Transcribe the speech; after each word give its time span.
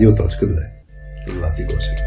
Радио.2 0.00 0.66
с 1.26 1.40
Васи 1.40 1.64
Гошев. 1.64 1.98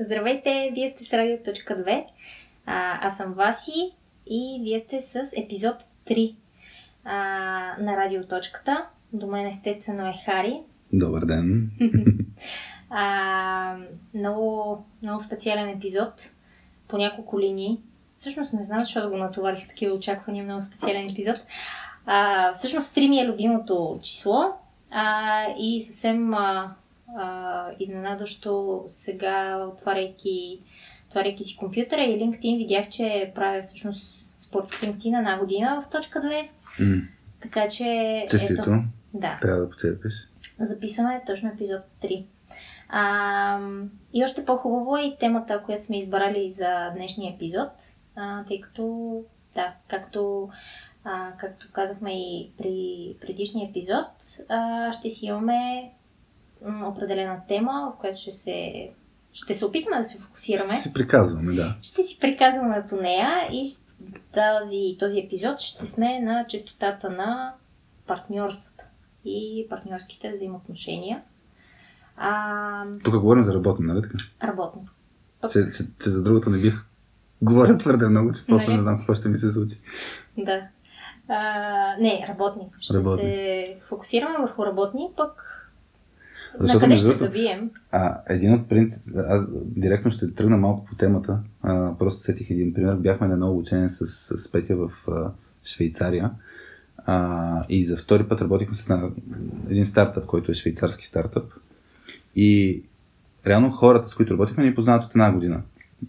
Здравейте, 0.00 0.70
вие 0.74 0.88
сте 0.88 1.04
с 1.04 1.12
Радио.2. 1.12 2.04
А, 2.66 3.06
аз 3.06 3.16
съм 3.16 3.32
Васи 3.32 3.92
и 4.26 4.60
вие 4.62 4.78
сте 4.78 5.00
с 5.00 5.32
епизод 5.36 5.76
3 6.06 6.36
а, 7.04 7.14
на 7.80 7.96
Радиоточката. 7.96 8.86
До 9.12 9.26
мен 9.26 9.46
естествено 9.46 10.06
е 10.06 10.14
Хари. 10.24 10.60
Добър 10.92 11.24
ден. 11.24 11.70
а, 12.90 13.76
много, 14.14 14.84
много 15.02 15.22
специален 15.22 15.68
епизод 15.68 16.30
по 16.88 16.98
няколко 16.98 17.40
линии. 17.40 17.80
Всъщност 18.16 18.52
не 18.52 18.62
знам 18.62 18.80
защо 18.80 19.00
да 19.00 19.08
го 19.08 19.16
натоварих 19.16 19.62
с 19.62 19.68
такива 19.68 19.94
очаквания. 19.94 20.44
Много 20.44 20.62
специален 20.62 21.06
епизод. 21.12 21.36
А, 22.06 22.52
всъщност 22.54 22.94
3 22.94 23.08
ми 23.08 23.20
е 23.20 23.26
любимото 23.26 23.98
число 24.02 24.52
а, 24.90 25.44
и 25.58 25.82
съвсем 25.82 26.34
а, 26.34 26.74
а, 27.18 27.66
изненадващо 27.80 28.84
сега, 28.88 29.66
отваряйки, 29.72 30.60
отваряйки 31.08 31.44
си 31.44 31.56
компютъра 31.56 32.00
и 32.00 32.20
LinkedIn, 32.20 32.56
видях, 32.56 32.88
че 32.88 33.32
правя 33.34 33.62
всъщност 33.62 34.34
според 34.38 34.70
LinkedIn 34.70 35.18
една 35.18 35.38
година 35.38 35.82
в 35.86 35.90
точка 35.90 36.18
2. 36.20 36.48
М, 36.80 37.02
Така 37.42 37.68
че... 37.68 38.26
Честито. 38.30 38.62
Ето, 38.62 38.82
да. 39.14 39.36
Трябва 39.40 39.60
да 39.60 39.70
поцепиш. 39.70 40.28
Записваме 40.60 41.22
точно 41.26 41.48
епизод 41.48 41.80
3. 42.02 42.24
А, 42.88 43.58
и 44.12 44.24
още 44.24 44.44
по-хубаво 44.44 44.96
е 44.96 45.02
и 45.02 45.16
темата, 45.20 45.62
която 45.64 45.84
сме 45.84 45.98
избрали 45.98 46.54
за 46.58 46.90
днешния 46.94 47.34
епизод, 47.34 47.70
а, 48.16 48.44
тъй 48.44 48.60
като, 48.60 49.22
да, 49.54 49.74
както, 49.88 50.48
а, 51.04 51.32
както 51.38 51.66
казахме 51.72 52.12
и 52.12 52.52
при 52.58 53.14
предишния 53.20 53.68
епизод, 53.68 54.06
а, 54.48 54.92
ще 54.92 55.10
си 55.10 55.26
имаме 55.26 55.92
определена 56.84 57.40
тема, 57.48 57.92
в 57.96 58.00
която 58.00 58.20
ще 58.20 58.32
се, 58.32 58.90
ще 59.32 59.54
се 59.54 59.66
опитаме 59.66 59.98
да 59.98 60.04
се 60.04 60.18
фокусираме. 60.18 60.72
Ще 60.72 60.82
си 60.82 60.92
приказваме, 60.92 61.52
да. 61.52 61.76
Ще 61.82 62.02
си 62.02 62.18
приказваме 62.20 62.86
по 62.88 62.96
нея 62.96 63.48
и 63.52 63.68
този, 64.32 64.96
този 64.98 65.18
епизод 65.18 65.58
ще 65.58 65.86
сме 65.86 66.20
на 66.20 66.46
частотата 66.48 67.10
на 67.10 67.54
партньорствата 68.06 68.84
и 69.24 69.66
партньорските 69.70 70.30
взаимоотношения. 70.30 71.22
А, 72.16 72.84
Тук 73.04 73.18
говорим 73.18 73.44
за 73.44 73.54
работно, 73.54 73.86
нали 73.86 74.02
така? 74.02 74.18
работно. 74.42 74.88
Че, 75.52 75.70
че, 75.70 75.84
че 76.02 76.10
за 76.10 76.22
другото 76.22 76.50
не 76.50 76.58
бих 76.58 76.84
говоря 77.42 77.78
твърде 77.78 78.08
много, 78.08 78.32
че 78.32 78.46
после 78.48 78.66
Нали? 78.66 78.76
не 78.76 78.82
знам 78.82 78.98
какво 78.98 79.14
ще 79.14 79.28
ми 79.28 79.36
се 79.36 79.52
случи. 79.52 79.76
Да. 80.38 80.62
А, 81.28 81.96
не, 82.00 82.26
работни. 82.28 82.68
Ще 82.80 82.94
Работни. 82.98 83.22
се 83.22 83.76
фокусираме 83.88 84.38
върху 84.40 84.66
работни, 84.66 85.08
пък 85.16 85.30
Защото, 86.58 86.74
на 86.74 86.80
къде 86.80 86.92
между 86.92 87.08
ще 87.10 87.18
завием. 87.18 87.70
А, 87.92 88.20
един 88.28 88.54
от 88.54 88.68
принципите, 88.68 89.18
аз 89.28 89.42
директно 89.64 90.10
ще 90.10 90.34
тръгна 90.34 90.56
малко 90.56 90.84
по 90.84 90.94
темата, 90.94 91.38
а, 91.62 91.98
просто 91.98 92.20
сетих 92.20 92.50
един 92.50 92.74
пример. 92.74 92.94
Бяхме 92.94 93.26
на 93.26 93.32
едно 93.32 93.50
обучение 93.50 93.88
с, 93.88 94.06
с 94.38 94.52
Петя 94.52 94.76
в 94.76 94.90
а, 95.08 95.30
Швейцария 95.64 96.30
а, 97.06 97.64
и 97.68 97.84
за 97.84 97.96
втори 97.96 98.28
път 98.28 98.40
работихме 98.40 98.74
с 98.74 98.82
една, 98.82 99.10
един 99.70 99.86
стартъп, 99.86 100.26
който 100.26 100.50
е 100.50 100.54
швейцарски 100.54 101.06
стартъп. 101.06 101.52
И 102.36 102.82
реално 103.46 103.70
хората, 103.70 104.08
с 104.08 104.14
които 104.14 104.32
работихме, 104.32 104.64
ни 104.64 104.74
познават 104.74 105.04
от 105.04 105.10
една 105.10 105.32
година. 105.32 105.62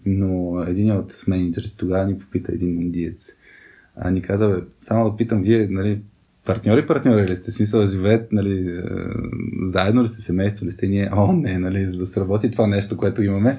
Но 0.06 0.62
един 0.68 0.92
от 0.92 1.24
менеджерите 1.26 1.76
тогава 1.76 2.06
ни 2.06 2.18
попита, 2.18 2.52
един 2.52 2.82
индиец, 2.82 3.32
а, 3.96 4.10
ни 4.10 4.22
каза, 4.22 4.48
бе, 4.48 4.56
само 4.78 5.10
да 5.10 5.16
питам, 5.16 5.42
вие, 5.42 5.68
нали, 5.70 6.00
партньори, 6.44 6.86
партньори 6.86 7.26
ли 7.26 7.36
сте? 7.36 7.52
Смисъл, 7.52 7.86
живеят, 7.86 8.32
нали, 8.32 8.70
е, 8.70 8.82
заедно 9.62 10.02
ли 10.02 10.08
сте, 10.08 10.22
семейство 10.22 10.66
ли 10.66 10.72
сте? 10.72 10.86
Ние, 10.86 11.10
о, 11.12 11.32
не, 11.32 11.58
нали, 11.58 11.86
за 11.86 11.98
да 11.98 12.06
сработи 12.06 12.50
това 12.50 12.66
нещо, 12.66 12.96
което 12.96 13.22
имаме, 13.22 13.58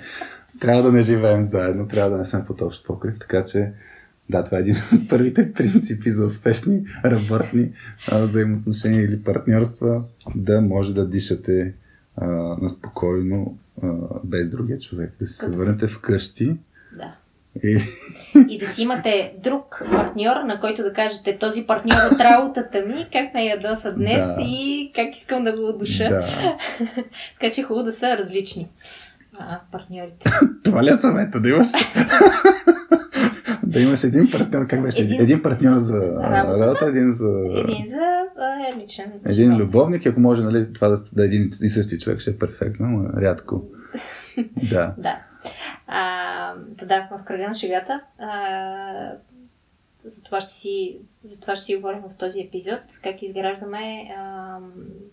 трябва 0.60 0.84
да 0.84 0.92
не 0.92 1.04
живеем 1.04 1.46
заедно, 1.46 1.88
трябва 1.88 2.12
да 2.12 2.18
не 2.18 2.26
сме 2.26 2.46
под 2.46 2.62
общ 2.62 2.86
покрив, 2.86 3.20
така 3.20 3.44
че 3.44 3.72
да, 4.30 4.44
това 4.44 4.58
е 4.58 4.62
един 4.62 4.76
от 4.94 5.10
първите 5.10 5.54
принципи 5.54 6.12
за 6.12 6.26
успешни 6.26 6.86
работни 7.06 7.72
взаимоотношения 8.12 9.04
или 9.04 9.24
партньорства, 9.24 10.04
да 10.36 10.62
може 10.62 10.94
да 10.94 11.10
дишате 11.10 11.74
а, 12.16 12.28
на 12.62 12.70
спокойно, 12.70 13.58
а, 13.84 13.88
без 14.24 14.50
другия 14.50 14.80
човек, 14.80 15.14
да 15.20 15.28
се 15.28 15.40
Като 15.40 15.52
си- 15.54 15.58
върнете 15.60 15.88
вкъщи 15.88 16.56
Да. 16.94 17.14
и 17.64 17.80
И 18.50 18.60
да 18.60 18.68
си 18.68 18.82
имате 18.82 19.34
друг 19.40 19.64
партньор, 19.88 20.36
на 20.38 20.60
който 20.60 20.84
да 20.84 20.94
кажете 20.94 21.38
този 21.38 21.64
партньор 21.64 22.12
от 22.14 22.20
работата 22.22 22.82
ми, 22.82 23.08
как 23.14 23.34
ме 23.34 23.44
ядоса 23.44 23.92
днес 23.94 24.26
Да. 24.26 24.36
и 24.40 24.92
как 24.96 25.16
искам 25.16 25.44
да 25.44 25.52
го 25.54 25.74
душа. 25.74 26.10
да. 26.10 26.24
Така 27.34 27.54
че 27.54 27.64
хубаво 27.64 27.86
да 27.86 27.92
са 27.92 28.18
различни 28.18 28.70
а, 29.40 29.60
партньорите. 29.72 30.32
Това 30.64 30.84
ли 30.84 30.90
е 30.90 30.98
съвета? 30.98 31.40
Да 31.40 31.50
имаш? 31.50 31.68
да 33.70 33.80
имаш 33.80 34.04
един 34.04 34.32
партньор, 34.32 34.68
как 34.68 34.82
беше? 34.84 35.02
Един, 35.02 35.22
Един- 35.22 35.42
партньор 35.44 35.78
за 35.78 36.00
работа, 36.24 36.86
един 36.86 37.12
за... 37.12 37.30
Един 37.56 37.86
за 37.88 38.24
а, 38.38 38.78
личен. 38.78 39.12
Един 39.26 39.46
живот. 39.46 39.60
любовник, 39.60 40.06
ако 40.06 40.20
може, 40.20 40.44
нали, 40.44 40.74
това 40.74 40.88
да, 40.88 40.98
да 41.14 41.24
е 41.24 41.26
един 41.26 41.50
и 41.64 41.70
същи 41.70 42.00
човек, 42.00 42.20
ще 42.20 42.30
е 42.30 42.38
перфектно, 42.38 42.88
но 42.88 43.22
рядко. 43.22 43.64
Да. 44.70 44.94
Да. 44.98 45.20
А, 45.88 46.54
да, 46.86 47.08
в 47.12 47.24
кръга 47.24 47.48
на 47.48 47.54
шегата. 47.54 48.02
А, 48.20 49.12
за 50.06 50.24
това 50.24 50.40
ще 50.40 50.54
си, 50.54 50.98
за 51.24 51.40
това 51.40 51.56
ще 51.56 51.66
си 51.66 51.76
говорим 51.76 52.00
в 52.10 52.18
този 52.18 52.40
епизод, 52.42 52.80
как 53.04 53.22
изграждаме 53.22 54.12
а, 54.18 54.58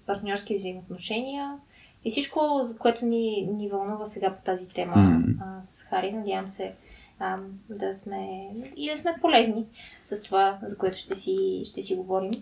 партньорски 0.07 0.55
взаимоотношения 0.55 1.53
и 2.05 2.11
всичко, 2.11 2.69
което 2.79 3.07
ни, 3.07 3.49
ни 3.57 3.69
вълнува 3.69 4.07
сега 4.07 4.31
по 4.31 4.43
тази 4.45 4.69
тема 4.69 4.97
М. 4.97 5.23
а, 5.41 5.63
с 5.63 5.83
Хари. 5.83 6.13
Надявам 6.13 6.49
се 6.49 6.73
а, 7.19 7.39
да 7.69 7.95
сме 7.95 8.51
и 8.77 8.91
да 8.91 8.97
сме 8.97 9.15
полезни 9.21 9.67
с 10.03 10.23
това, 10.23 10.59
за 10.63 10.79
което 10.79 10.99
ще 10.99 11.15
си, 11.15 11.63
ще 11.65 11.83
си 11.83 11.97
говорим. 11.97 12.33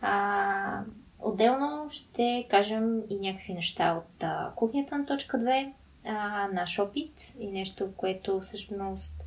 А, 0.00 0.80
отделно 1.18 1.90
ще 1.90 2.46
кажем 2.50 3.02
и 3.10 3.16
някакви 3.16 3.54
неща 3.54 3.92
от 3.92 4.22
а, 4.22 4.52
кухнята 4.56 4.98
на 4.98 5.06
точка 5.06 5.38
2, 5.38 5.72
а, 6.04 6.48
наш 6.52 6.78
опит 6.78 7.34
и 7.40 7.46
нещо, 7.46 7.92
което 7.96 8.40
всъщност 8.40 9.22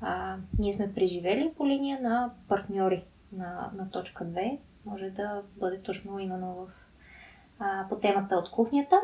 а, 0.00 0.36
ние 0.58 0.72
сме 0.72 0.94
преживели 0.94 1.52
по 1.56 1.66
линия 1.66 2.00
на 2.00 2.30
партньори 2.48 3.04
на, 3.32 3.70
на 3.74 3.90
точка 3.90 4.24
2. 4.24 4.58
Може 4.84 5.10
да 5.10 5.42
бъде 5.56 5.82
точно 5.82 6.18
именно 6.18 6.54
в, 6.54 6.66
а, 7.58 7.86
по 7.88 7.96
темата 7.96 8.36
от 8.36 8.50
кухнята. 8.50 9.00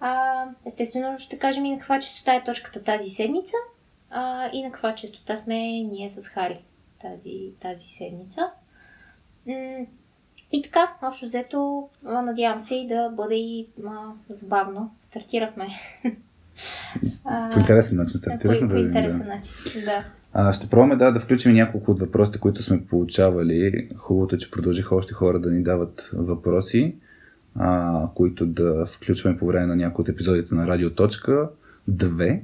А, 0.00 0.44
естествено 0.64 1.18
ще 1.18 1.38
кажем 1.38 1.64
и 1.64 1.70
на 1.70 1.78
каква 1.78 2.00
частота 2.00 2.34
е 2.34 2.44
точката 2.44 2.84
тази 2.84 3.10
седмица 3.10 3.56
а, 4.12 4.50
и 4.52 4.62
на 4.62 4.72
каква 4.72 4.94
частота 4.94 5.36
сме 5.36 5.54
ние 5.82 6.08
с 6.08 6.28
Хари 6.28 6.64
тази, 7.02 7.52
тази 7.60 7.86
седмица. 7.86 8.50
И 10.52 10.62
така, 10.62 10.92
общо 11.02 11.26
взето, 11.26 11.88
надявам 12.02 12.60
се 12.60 12.74
и 12.74 12.88
да 12.88 13.10
бъде 13.16 13.34
и 13.34 13.68
а, 13.86 13.90
забавно. 14.28 14.94
Стартирахме. 15.00 15.68
По 17.52 17.58
интересен 17.58 17.96
начин 17.96 18.18
стартирахме. 18.18 18.68
по 18.68 18.74
да, 18.74 18.80
интересен 18.80 19.18
да. 19.18 19.24
начин. 19.24 19.54
Да. 19.84 20.04
А, 20.32 20.52
ще 20.52 20.68
пробваме 20.68 20.96
да, 20.96 21.12
да 21.12 21.20
включим 21.20 21.52
няколко 21.52 21.90
от 21.90 22.00
въпросите, 22.00 22.38
които 22.38 22.62
сме 22.62 22.86
получавали. 22.86 23.88
Хубавото 23.96 24.34
е, 24.34 24.38
че 24.38 24.50
продължиха 24.50 24.94
още 24.94 25.14
хора 25.14 25.40
да 25.40 25.50
ни 25.50 25.62
дават 25.62 26.10
въпроси, 26.12 26.94
а, 27.54 28.08
които 28.14 28.46
да 28.46 28.86
включваме 28.86 29.38
по 29.38 29.46
време 29.46 29.66
на 29.66 29.76
някои 29.76 30.02
от 30.02 30.08
епизодите 30.08 30.54
на 30.54 30.66
Радио 30.66 30.90
Точка 30.90 31.50
2, 31.90 32.40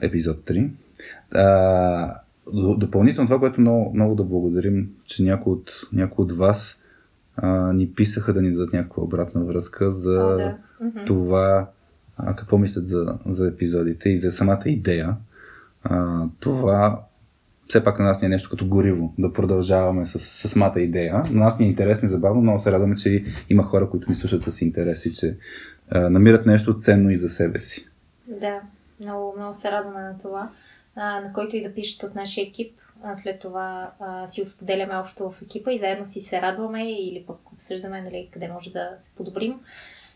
епизод 0.00 0.36
3. 0.36 0.70
А, 1.34 2.14
до- 2.52 2.76
допълнително 2.76 3.28
това, 3.28 3.38
което 3.38 3.60
много, 3.60 3.92
много 3.94 4.14
да 4.14 4.24
благодарим, 4.24 4.90
че 5.04 5.22
някои 5.22 5.52
от, 5.52 5.70
някои 5.92 6.24
от 6.24 6.32
вас 6.32 6.80
а, 7.36 7.72
ни 7.72 7.92
писаха 7.92 8.32
да 8.32 8.42
ни 8.42 8.52
дадат 8.52 8.72
някаква 8.72 9.02
обратна 9.02 9.44
връзка 9.44 9.90
за 9.90 10.20
О, 10.20 10.36
да. 10.36 11.04
Това 11.06 11.68
а, 12.16 12.36
какво 12.36 12.58
мислят 12.58 12.86
за, 12.86 13.18
за 13.26 13.48
епизодите 13.48 14.08
и 14.08 14.18
за 14.18 14.32
самата 14.32 14.62
идея. 14.66 15.16
А, 15.84 16.24
това 16.40 17.02
все 17.68 17.84
пак 17.84 17.98
на 17.98 18.04
нас 18.04 18.20
не 18.20 18.26
е 18.26 18.28
нещо 18.28 18.50
като 18.50 18.66
гориво 18.66 19.14
да 19.18 19.32
продължаваме 19.32 20.06
с, 20.06 20.18
с 20.18 20.48
самата 20.48 20.80
идея. 20.80 21.14
На 21.30 21.44
нас 21.44 21.58
ни 21.58 21.66
е 21.66 21.68
интересно 21.68 22.06
и 22.06 22.08
забавно, 22.08 22.40
много 22.40 22.60
се 22.60 22.72
радваме, 22.72 22.94
че 22.94 23.24
има 23.50 23.62
хора, 23.62 23.90
които 23.90 24.10
ни 24.10 24.14
слушат 24.14 24.42
с 24.42 24.62
интерес 24.62 25.06
и 25.06 25.14
че 25.14 25.36
а, 25.90 26.10
намират 26.10 26.46
нещо 26.46 26.76
ценно 26.76 27.10
и 27.10 27.16
за 27.16 27.28
себе 27.28 27.60
си. 27.60 27.88
Да, 28.40 28.60
много, 29.00 29.34
много 29.38 29.54
се 29.54 29.70
радваме 29.70 30.00
на 30.00 30.18
това. 30.18 30.50
А, 30.98 31.20
на 31.20 31.32
който 31.32 31.56
и 31.56 31.62
да 31.62 31.74
пишете 31.74 32.06
от 32.06 32.14
нашия 32.14 32.46
екип. 32.46 32.78
А 33.02 33.14
след 33.14 33.40
това 33.40 33.92
а, 34.00 34.26
си 34.26 34.42
го 34.42 34.46
споделяме 34.46 34.96
общо 34.96 35.30
в 35.30 35.42
екипа 35.42 35.72
и 35.72 35.78
заедно 35.78 36.06
си 36.06 36.20
се 36.20 36.42
радваме 36.42 36.90
или 36.92 37.24
пък 37.26 37.52
обсъждаме 37.52 38.02
нали, 38.02 38.28
къде 38.32 38.48
може 38.48 38.72
да 38.72 38.94
се 38.98 39.14
подобрим 39.14 39.60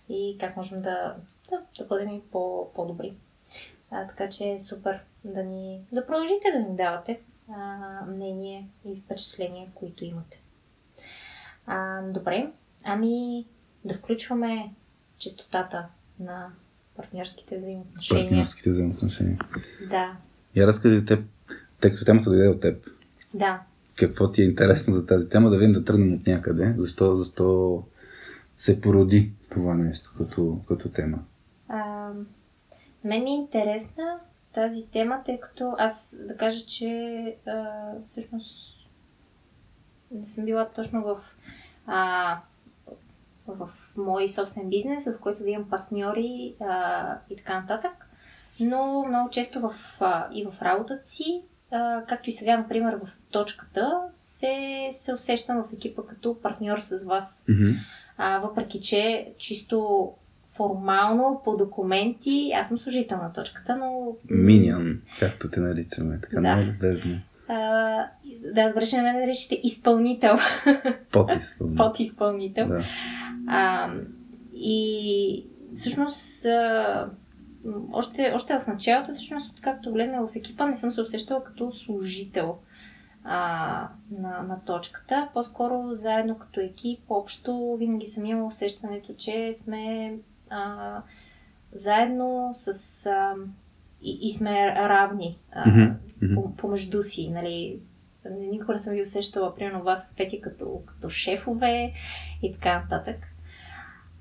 и 0.09 0.37
как 0.41 0.57
можем 0.57 0.83
да, 0.83 1.17
да, 1.51 1.63
да 1.79 1.85
бъдем 1.85 2.09
и 2.09 2.21
по, 2.33 2.73
по-добри. 2.75 3.15
А, 3.91 4.07
така 4.07 4.29
че 4.29 4.51
е 4.51 4.59
супер 4.59 5.01
да, 5.25 5.45
ни, 5.45 5.81
да 5.93 6.07
продължите 6.07 6.53
да 6.53 6.59
ни 6.59 6.77
давате 6.77 7.21
а, 7.53 7.79
мнение 8.07 8.69
и 8.85 9.01
впечатления, 9.01 9.69
които 9.75 10.05
имате. 10.05 10.41
А, 11.67 12.03
добре, 12.03 12.51
ами 12.85 13.47
да 13.85 13.95
включваме 13.95 14.75
частотата 15.19 15.87
на 16.21 16.49
партньорските 16.97 17.57
взаимоотношения. 17.57 18.29
Партньорските 18.29 18.71
взаимоотношения. 18.71 19.39
Да. 19.91 20.17
Я 20.57 20.67
разкажи 20.67 21.05
теб, 21.05 21.25
тъй 21.81 21.91
като 21.93 22.05
темата 22.05 22.31
дойде 22.31 22.49
от 22.49 22.61
теб. 22.61 22.87
Да. 23.35 23.63
Какво 23.97 24.31
ти 24.31 24.43
е 24.43 24.45
интересно 24.45 24.95
за 24.95 25.07
тази 25.07 25.29
тема, 25.29 25.51
да 25.51 25.59
видим 25.59 25.73
да 25.73 25.85
тръгнем 25.85 26.15
от 26.15 26.27
някъде. 26.27 26.75
Защо, 26.77 27.17
защо 27.17 27.83
се 28.57 28.81
породи 28.81 29.33
това 29.51 29.75
нещо 29.75 30.15
като, 30.19 30.59
като 30.69 30.89
тема? 30.89 31.19
А, 31.69 32.11
мен 33.05 33.27
е 33.27 33.35
интересна 33.35 34.19
тази 34.53 34.87
тема, 34.87 35.23
тъй 35.25 35.41
като 35.41 35.75
аз 35.79 36.17
да 36.29 36.37
кажа, 36.37 36.67
че 36.67 37.37
а, 37.47 37.91
всъщност 38.05 38.79
не 40.11 40.27
съм 40.27 40.45
била 40.45 40.69
точно 40.69 41.03
в, 41.03 41.21
а, 41.87 42.39
в 43.47 43.69
мой 43.97 44.29
собствен 44.29 44.69
бизнес, 44.69 45.07
в 45.07 45.21
който 45.21 45.43
да 45.43 45.51
имам 45.51 45.71
партньори 45.71 46.55
а, 46.61 47.17
и 47.31 47.37
така 47.37 47.61
нататък. 47.61 48.02
Но 48.63 49.05
много 49.09 49.31
често 49.31 49.61
в, 49.61 49.75
а, 50.01 50.27
и 50.33 50.45
в 50.45 50.63
работата 50.63 51.07
си, 51.07 51.43
а, 51.71 52.03
както 52.09 52.29
и 52.31 52.33
сега, 52.33 52.57
например, 52.57 52.95
в 52.95 53.09
точката, 53.31 53.99
се, 54.15 54.57
се 54.93 55.15
усещам 55.15 55.57
в 55.63 55.73
екипа 55.73 56.03
като 56.09 56.41
партньор 56.43 56.79
с 56.81 57.05
вас. 57.05 57.45
Mm-hmm. 57.49 57.75
А, 58.19 58.39
въпреки, 58.39 58.81
че 58.81 59.33
чисто 59.39 60.09
формално, 60.55 61.41
по 61.45 61.57
документи, 61.57 62.53
аз 62.55 62.69
съм 62.69 62.79
служител 62.79 63.17
на 63.17 63.33
точката, 63.33 63.77
но... 63.77 64.17
Миньон, 64.31 65.01
както 65.21 65.51
те 65.51 65.61
наричаме, 65.61 66.21
така 66.21 66.41
Да. 66.41 66.41
много 66.41 66.71
любезно. 66.71 67.21
А, 67.49 67.55
да, 68.55 68.69
добре, 68.69 68.85
ще 68.85 68.97
не 68.97 69.03
ме 69.03 69.13
наричате 69.13 69.61
изпълнител, 69.65 70.37
Подизпълнител. 71.13 71.87
подизпълнител. 71.93 72.69
Да. 72.69 72.83
А, 73.49 73.91
и 74.55 75.47
всъщност, 75.75 76.45
м, 76.45 77.11
още, 77.93 78.33
още 78.35 78.59
в 78.59 78.67
началото, 78.67 79.13
всъщност, 79.13 79.61
както 79.61 79.93
влезна 79.93 80.27
в 80.27 80.37
екипа, 80.37 80.67
не 80.67 80.77
съм 80.77 80.91
се 80.91 81.01
усещала 81.03 81.45
като 81.45 81.73
служител 81.73 82.59
а, 83.25 83.89
на, 84.11 84.43
на 84.43 84.61
точката. 84.65 85.29
По-скоро 85.35 85.95
заедно 85.95 86.39
като 86.39 86.61
екип, 86.61 87.01
общо, 87.09 87.77
винаги 87.79 88.07
съм 88.07 88.27
имала 88.27 88.47
усещането, 88.47 89.15
че 89.15 89.55
сме 89.55 90.15
а, 90.51 91.03
заедно 91.73 92.51
с. 92.55 93.07
А, 93.07 93.35
и, 94.03 94.19
и 94.23 94.31
сме 94.31 94.75
равни 94.75 95.39
а, 95.53 95.91
по- 96.35 96.57
помежду 96.57 97.03
си. 97.03 97.31
Нали? 97.31 97.81
Никога 98.31 98.73
не 98.73 98.79
съм 98.79 98.95
ви 98.95 99.03
усещала, 99.03 99.55
примерно, 99.55 99.83
вас 99.83 100.11
с 100.11 100.17
Пети 100.17 100.41
като, 100.41 100.83
като 100.87 101.11
шефове 101.11 101.93
и 102.43 102.53
така 102.53 102.79
нататък. 102.81 103.17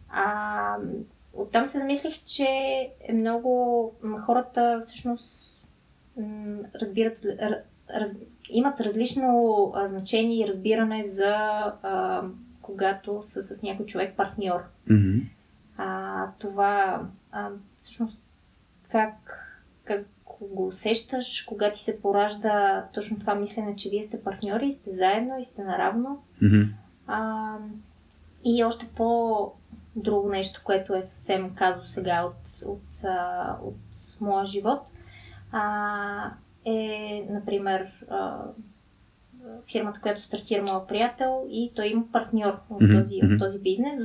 А, 0.09 0.75
оттам 1.33 1.65
се 1.65 1.79
замислих, 1.79 2.23
че 2.25 2.47
е 3.07 3.13
много 3.13 3.91
хората 4.25 4.81
всъщност 4.83 5.61
разбират, 6.81 7.25
раз, 7.95 8.15
имат 8.49 8.79
различно 8.79 9.73
значение 9.85 10.43
и 10.43 10.47
разбиране 10.47 11.03
за 11.03 11.33
а, 11.83 12.23
когато 12.61 13.23
са 13.25 13.43
с 13.43 13.63
някой 13.63 13.85
човек 13.85 14.13
партньор. 14.17 14.61
Мгм. 14.89 15.19
А, 15.77 16.27
това 16.39 17.01
а, 17.31 17.49
всъщност 17.79 18.21
как, 18.91 19.47
как 19.83 20.07
го 20.41 20.67
усещаш, 20.67 21.41
кога 21.41 21.71
ти 21.71 21.79
се 21.79 22.01
поражда 22.01 22.85
точно 22.93 23.19
това 23.19 23.35
мислене, 23.35 23.75
че 23.75 23.89
вие 23.89 24.03
сте 24.03 24.23
партньори 24.23 24.67
и 24.67 24.71
сте 24.71 24.91
заедно 24.91 25.39
и 25.39 25.43
сте 25.43 25.63
наравно. 25.63 26.23
Мгм. 26.41 26.61
А, 27.07 27.55
и 28.45 28.63
още 28.63 28.85
по 28.95 29.51
друго 29.95 30.29
нещо, 30.29 30.61
което 30.63 30.93
е 30.93 31.01
съвсем 31.01 31.55
казо 31.55 31.87
сега 31.87 32.23
от, 32.25 32.67
от, 32.67 33.03
а, 33.03 33.55
от 33.63 33.75
моя 34.21 34.45
живот, 34.45 34.79
а, 35.51 36.31
е, 36.65 37.25
например, 37.29 38.05
а, 38.09 38.37
фирмата, 39.71 39.99
която 40.01 40.21
стартира 40.21 40.63
моя 40.63 40.87
приятел 40.87 41.45
и 41.49 41.71
той 41.75 41.87
има 41.87 42.03
партньор 42.11 42.59
в 42.69 42.97
този, 42.97 43.19
мгм. 43.23 43.35
в 43.35 43.39
този 43.39 43.59
бизнес. 43.59 43.95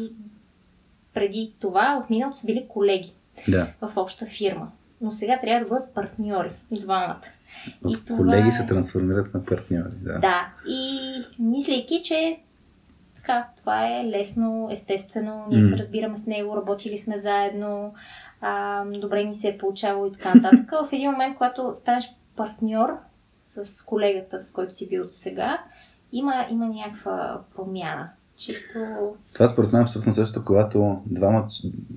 Преди 1.15 1.55
това 1.61 2.03
в 2.07 2.11
миналото 2.11 2.39
са 2.39 2.47
били 2.47 2.67
колеги 2.69 3.13
Да. 3.49 3.73
в 3.81 3.93
обща 3.97 4.27
фирма. 4.27 4.71
Но 5.01 5.13
сега 5.13 5.41
трябва 5.41 5.65
да 5.65 5.69
бъдат 5.69 5.95
партньори, 5.95 6.51
двамата. 6.73 7.21
И 7.89 7.97
От 7.97 8.07
това 8.07 8.17
колеги 8.19 8.49
е- 8.49 8.53
се 8.53 8.67
трансформират 8.67 9.35
на 9.35 9.45
партньори. 9.45 9.95
Да. 10.03 10.19
Да, 10.19 10.53
и 10.69 10.99
мислейки, 11.39 12.01
че 12.05 12.39
така, 13.27 13.49
това 13.57 13.99
е 13.99 14.05
лесно, 14.05 14.69
естествено, 14.73 15.45
ние 15.51 15.63
се 15.63 15.79
разбираме 15.79 16.17
с 16.17 16.27
него, 16.27 16.57
работили 16.57 16.99
сме 16.99 17.19
заедно, 17.19 17.95
а, 18.41 18.85
добре 18.85 19.25
ни 19.25 19.35
се 19.35 19.49
е 19.49 19.59
получавало 19.59 20.07
и 20.07 20.13
така 20.13 20.35
нататък. 20.35 20.71
В 20.71 20.89
един 20.93 21.11
момент, 21.11 21.37
когато 21.37 21.75
станеш 21.75 22.05
партньор 22.37 22.89
с 23.45 23.85
колегата, 23.85 24.39
с 24.39 24.51
който 24.51 24.75
си 24.75 24.89
бил 24.89 25.07
до 25.07 25.13
сега, 25.13 25.59
има, 26.13 26.47
има 26.51 26.69
някаква 26.69 27.41
промяна. 27.57 28.11
Чисто... 28.37 28.79
Това 29.33 29.47
според 29.47 29.73
мен 29.73 29.81
е 29.81 29.85
абсолютно 29.85 30.13
също, 30.13 30.45
когато 30.45 31.03
двама 31.07 31.49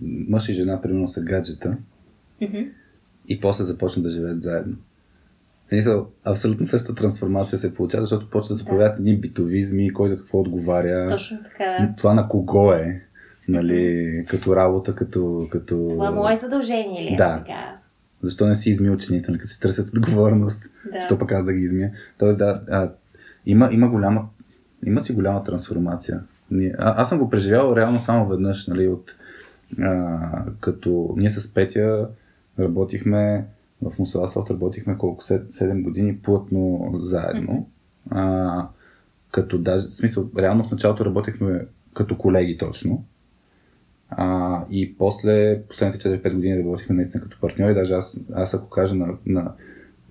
мъж 0.02 0.50
и 0.50 0.54
жена, 0.54 0.82
примерно, 0.82 1.08
са 1.08 1.22
гаджета 1.22 1.78
и 3.28 3.40
после 3.42 3.64
започнат 3.64 4.04
да 4.04 4.10
живеят 4.10 4.42
заедно. 4.42 4.78
В 5.70 5.72
Смисъл, 5.72 6.08
абсолютно 6.24 6.66
същата 6.66 6.96
трансформация 6.96 7.60
се 7.60 7.74
получава, 7.74 8.04
защото 8.04 8.30
почват 8.30 8.56
да 8.56 8.58
се 8.58 8.64
Да. 8.64 8.70
появяват 8.70 9.00
едни 9.00 9.18
битовизми, 9.18 9.94
кой 9.94 10.10
за 10.10 10.18
какво 10.18 10.40
отговаря, 10.40 11.08
Точно 11.10 11.38
така, 11.44 11.94
това 11.98 12.14
на 12.14 12.28
кого 12.28 12.74
е, 12.74 13.02
нали, 13.48 14.26
като 14.30 14.56
работа, 14.56 14.96
като... 14.96 15.48
като... 15.52 15.88
Това 15.90 16.12
мое 16.12 16.38
задължение 16.38 17.04
ли 17.04 17.14
е 17.14 17.18
Да. 17.18 17.42
сега? 17.46 17.76
Защо 18.22 18.48
не 18.48 18.56
си 18.56 18.70
изми 18.70 18.90
учените, 18.90 19.32
нали, 19.32 19.40
като 19.40 19.54
се 19.54 19.60
търсят 19.60 19.98
отговорност? 19.98 20.64
Да. 20.94 21.02
Що 21.02 21.18
пък 21.18 21.32
аз 21.32 21.46
да 21.46 21.54
ги 21.54 21.60
измия? 21.60 21.92
Тоест, 22.18 22.38
да, 22.38 22.62
а, 22.70 22.90
има, 23.46 23.70
има 23.72 23.90
голяма, 23.90 24.26
има 24.86 25.02
си 25.02 25.14
голяма 25.14 25.44
трансформация. 25.44 26.22
А, 26.78 27.02
аз 27.02 27.10
съм 27.10 27.20
го 27.20 27.30
преживял 27.30 27.74
реално 27.76 28.00
само 28.00 28.28
веднъж, 28.28 28.68
нали, 28.68 28.88
от, 28.88 29.16
а, 29.82 30.20
като 30.60 31.14
ние 31.18 31.30
с 31.30 31.54
Петя 31.54 32.08
работихме 32.60 33.46
в 33.82 34.00
Мусаласов, 34.00 34.52
работихме 34.52 34.98
колко, 34.98 35.24
7 35.24 35.84
години 35.84 36.18
плътно 36.18 36.92
заедно. 37.00 37.70
А, 38.10 38.68
като 39.32 39.58
даже, 39.58 39.88
в 39.88 39.96
смисъл, 39.96 40.30
реално 40.38 40.64
в 40.64 40.72
началото 40.72 41.06
работихме 41.06 41.66
като 41.94 42.18
колеги 42.18 42.58
точно. 42.58 43.06
А, 44.10 44.66
и 44.72 44.96
после 44.98 45.62
последните 45.70 46.10
4-5 46.10 46.34
години 46.34 46.60
работихме 46.60 46.96
наистина 46.96 47.24
като 47.24 47.38
партньори. 47.42 47.74
Даже 47.74 47.94
аз, 47.94 48.26
аз 48.34 48.54
ако 48.54 48.70
кажа 48.70 48.96
на, 48.96 49.18
на, 49.26 49.52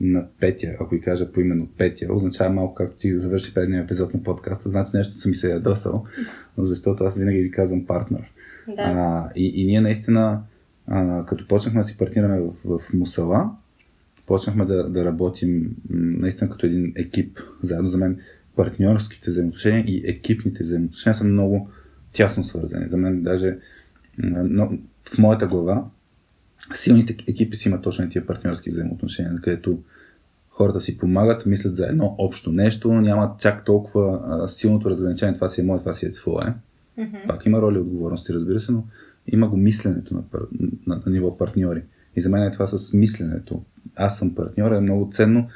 на 0.01 0.27
Петя, 0.41 0.77
ако 0.81 0.95
и 0.95 1.01
кажа 1.01 1.33
по 1.33 1.41
именно 1.41 1.69
Петя, 1.79 2.07
означава 2.15 2.55
малко 2.55 2.75
както 2.75 2.97
ти 2.97 3.19
завърши 3.19 3.55
предния 3.55 3.83
епизод 3.83 4.15
на 4.15 4.23
подкаста, 4.23 4.69
значи 4.69 4.91
нещо 4.95 5.15
съм 5.15 5.31
ми 5.31 5.35
се 5.35 5.51
ядосал, 5.51 6.05
защото 6.59 7.05
аз 7.05 7.19
винаги 7.19 7.43
ви 7.43 7.51
казвам 7.51 7.87
партнер. 7.87 8.33
Да. 8.69 8.75
А, 8.79 9.31
и, 9.37 9.63
и 9.63 9.67
ние 9.67 9.81
наистина, 9.81 10.43
а, 10.87 11.25
като 11.27 11.49
почнахме 11.49 11.81
да 11.81 11.85
си 11.85 11.99
партнираме 11.99 12.41
в, 12.41 12.53
в 12.65 12.93
Мусала, 12.95 13.51
почнахме 14.29 14.65
да, 14.65 14.89
да 14.89 15.05
работим 15.05 15.77
наистина 15.91 16.51
като 16.51 16.67
един 16.67 16.93
екип. 16.97 17.41
Заедно 17.63 17.89
за 17.89 17.99
мен 17.99 18.19
партньорските 18.57 19.31
взаимоотношения 19.31 19.85
и 19.87 20.03
екипните 20.07 20.63
взаимоотношения 20.63 21.15
са 21.15 21.25
много 21.25 21.71
тясно 22.13 22.43
свързани. 22.43 22.89
За 22.89 22.97
мен 22.97 23.23
даже 23.23 23.59
но, 24.19 24.79
в 25.15 25.19
моята 25.19 25.47
глава 25.47 25.85
силните 26.75 27.17
екипи 27.29 27.57
си 27.57 27.69
имат 27.69 27.83
точно 27.83 28.09
тия 28.09 28.27
партньорски 28.27 28.71
взаимоотношения, 28.71 29.41
където 29.43 29.79
хората 30.49 30.81
си 30.81 30.99
помагат, 30.99 31.47
мислят 31.47 31.75
за 31.75 31.87
едно 31.87 32.15
общо 32.19 32.53
нещо, 32.53 32.93
нямат 32.93 33.41
чак 33.41 33.65
толкова 33.65 34.21
а, 34.29 34.49
силното 34.49 34.91
разграничение, 34.91 35.35
това 35.35 35.49
си 35.49 35.61
е 35.61 35.65
мое, 35.65 35.79
това 35.79 35.93
си 35.93 36.07
е 36.07 36.13
твое. 36.13 36.55
Мгм. 36.97 37.17
Пак 37.29 37.47
има 37.47 37.63
роли 37.63 37.77
и 37.77 37.81
отговорности, 37.81 38.33
разбира 38.33 38.61
се, 38.61 38.73
но 38.73 38.85
има 39.27 39.49
го 39.49 39.57
мисленето 39.57 40.15
на, 40.15 40.23
пар... 40.23 40.41
на, 40.87 41.03
на 41.07 41.13
ниво 41.13 41.39
партньори. 41.39 41.83
И 42.19 42.21
за 42.21 42.31
мен 42.31 42.43
е 42.43 42.53
това 42.53 42.67
с 42.67 42.93
мисленето. 42.93 43.63
Аз 43.97 44.19
съм 44.19 44.35
партньор, 44.35 44.73
е 44.73 44.81
много 44.81 45.11
ценно 45.13 45.49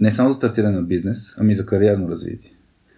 не 0.00 0.12
само 0.12 0.30
за 0.30 0.36
стартиране 0.36 0.76
на 0.76 0.82
бизнес, 0.82 1.34
ами 1.38 1.54
за 1.54 1.66
кариерно 1.66 2.08
развитие. 2.08 2.50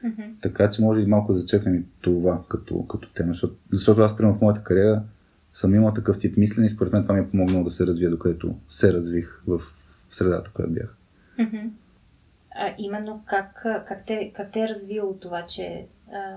Мгм. 0.04 0.22
Така 0.40 0.70
че 0.70 0.82
може 0.82 1.00
и 1.00 1.06
малко 1.06 1.32
да 1.32 1.38
зачекнем 1.38 1.74
и 1.74 1.82
това 2.00 2.42
като, 2.48 2.86
като 2.86 3.12
тема, 3.12 3.32
защото, 3.32 3.56
защото 3.72 4.00
аз, 4.00 4.16
примерно, 4.16 4.38
в 4.38 4.40
моята 4.40 4.62
кариера 4.62 5.02
съм 5.54 5.74
имал 5.74 5.94
такъв 5.94 6.18
тип 6.18 6.36
мислене 6.36 6.66
и 6.66 6.70
според 6.70 6.92
мен 6.92 7.02
това 7.02 7.14
ми 7.14 7.20
е 7.20 7.28
помогнало 7.30 7.64
да 7.64 7.70
се 7.70 7.86
развия, 7.86 8.10
докъдето 8.10 8.54
се 8.70 8.92
развих 8.92 9.42
в 9.46 9.60
средата, 10.10 10.50
която 10.54 10.72
бях. 10.72 10.96
Мгм. 11.38 11.56
А, 12.54 12.74
именно 12.78 13.22
как, 13.26 13.62
как, 13.62 14.06
те, 14.06 14.32
как 14.36 14.52
те 14.52 14.60
е 14.60 14.68
развило 14.68 15.14
това, 15.14 15.46
че... 15.46 15.86
А, 16.12 16.36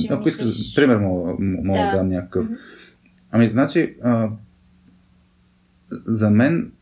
че 0.00 0.06
Ако 0.10 0.28
искаш, 0.28 0.44
мислиш- 0.46 0.76
пример 0.76 0.96
мога, 0.96 1.34
мога 1.38 1.78
да. 1.78 1.84
Да. 1.84 1.90
да 1.90 1.96
дам 1.96 2.08
някакъв. 2.08 2.44
Мгм. 2.44 2.54
Ами, 3.30 3.48
значи, 3.48 3.96
а, 4.02 4.28
за 5.90 6.30
мен 6.30 6.72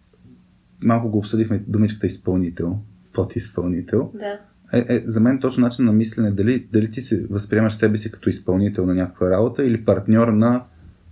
малко 0.82 1.10
го 1.10 1.18
обсъдихме 1.18 1.64
думичката 1.66 2.06
изпълнител 2.06 2.78
подизпълнител. 3.12 4.12
Да. 4.14 4.38
Е, 4.72 4.84
е, 4.88 5.02
за 5.06 5.20
мен 5.20 5.40
точно 5.40 5.60
начин 5.60 5.84
на 5.84 5.92
мислене 5.92 6.30
дали, 6.30 6.68
дали 6.72 6.90
ти 6.90 7.00
се 7.00 7.26
възприемаш 7.30 7.74
себе 7.74 7.96
си 7.96 8.10
като 8.10 8.30
изпълнител 8.30 8.86
на 8.86 8.94
някаква 8.94 9.30
работа 9.30 9.64
или 9.64 9.84
партньор 9.84 10.28
на 10.28 10.64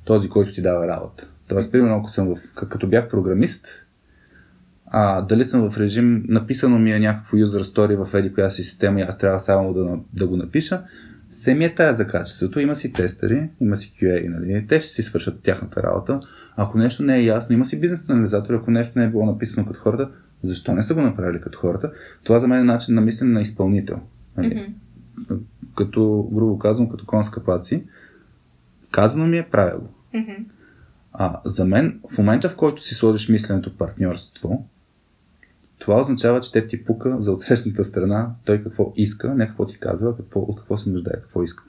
този, 0.04 0.28
който 0.28 0.52
ти 0.52 0.62
дава 0.62 0.88
работа. 0.88 1.28
Тоест, 1.48 1.72
примерно, 1.72 1.96
ако 1.96 2.10
съм 2.10 2.34
в, 2.34 2.38
като 2.54 2.86
бях 2.86 3.08
програмист, 3.08 3.66
а, 4.86 5.22
дали 5.22 5.44
съм 5.44 5.70
в 5.70 5.78
режим, 5.78 6.24
написано 6.28 6.78
ми 6.78 6.92
е 6.92 6.98
някакво 6.98 7.36
user 7.36 7.62
story 7.62 8.04
в 8.04 8.14
еди 8.14 8.32
коя 8.32 8.50
си 8.50 8.64
система 8.64 9.00
и 9.00 9.02
аз 9.02 9.18
трябва 9.18 9.40
само 9.40 9.74
да, 9.74 9.98
да 10.12 10.26
го 10.26 10.36
напиша, 10.36 10.82
се 11.30 11.54
ми 11.54 11.64
е 11.64 11.74
тая 11.74 11.94
за 11.94 12.06
качеството. 12.06 12.60
Има 12.60 12.76
си 12.76 12.92
тестери, 12.92 13.50
има 13.60 13.76
си 13.76 13.92
QA, 14.00 14.28
нали? 14.28 14.66
те 14.66 14.80
ще 14.80 14.90
си 14.90 15.02
свършат 15.02 15.42
тяхната 15.42 15.82
работа. 15.82 16.20
Ако 16.56 16.78
нещо 16.78 17.02
не 17.02 17.16
е 17.16 17.24
ясно, 17.24 17.54
има 17.54 17.64
си 17.64 17.80
бизнес 17.80 18.08
анализатор, 18.08 18.54
ако 18.54 18.70
нещо 18.70 18.98
не 18.98 19.04
е 19.04 19.08
било 19.08 19.26
написано 19.26 19.66
като 19.66 19.80
хората, 19.80 20.10
защо 20.42 20.74
не 20.74 20.82
са 20.82 20.94
го 20.94 21.00
направили 21.00 21.40
като 21.40 21.58
хората? 21.58 21.92
Това 22.24 22.38
за 22.38 22.48
мен 22.48 22.60
е 22.60 22.64
начин 22.64 22.94
на 22.94 23.00
мислене 23.00 23.32
на 23.32 23.40
изпълнител. 23.40 24.00
Нали? 24.36 24.54
Мгм. 24.54 25.40
Като, 25.76 26.28
грубо 26.32 26.58
казвам, 26.58 26.88
като 26.88 27.06
конска 27.06 27.44
паци. 27.44 27.84
Казано 28.90 29.26
ми 29.26 29.38
е 29.38 29.48
правило. 29.50 29.88
Мгм. 30.14 30.32
А 31.12 31.40
за 31.44 31.64
мен, 31.64 32.00
в 32.14 32.18
момента 32.18 32.48
в 32.48 32.56
който 32.56 32.84
си 32.84 32.94
сложиш 32.94 33.28
мисленето 33.28 33.76
партньорство, 33.76 34.66
това 35.80 36.00
означава, 36.00 36.40
че 36.40 36.52
те 36.52 36.66
ти 36.66 36.84
пука 36.84 37.16
за 37.18 37.32
отсрещната 37.32 37.84
страна 37.84 38.30
той 38.44 38.62
какво 38.62 38.92
иска, 38.96 39.34
не 39.34 39.46
какво 39.46 39.66
ти 39.66 39.78
казва, 39.78 40.16
какво, 40.16 40.40
от 40.40 40.58
какво 40.58 40.78
се 40.78 40.90
нуждае, 40.90 41.14
какво 41.14 41.42
иска. 41.42 41.64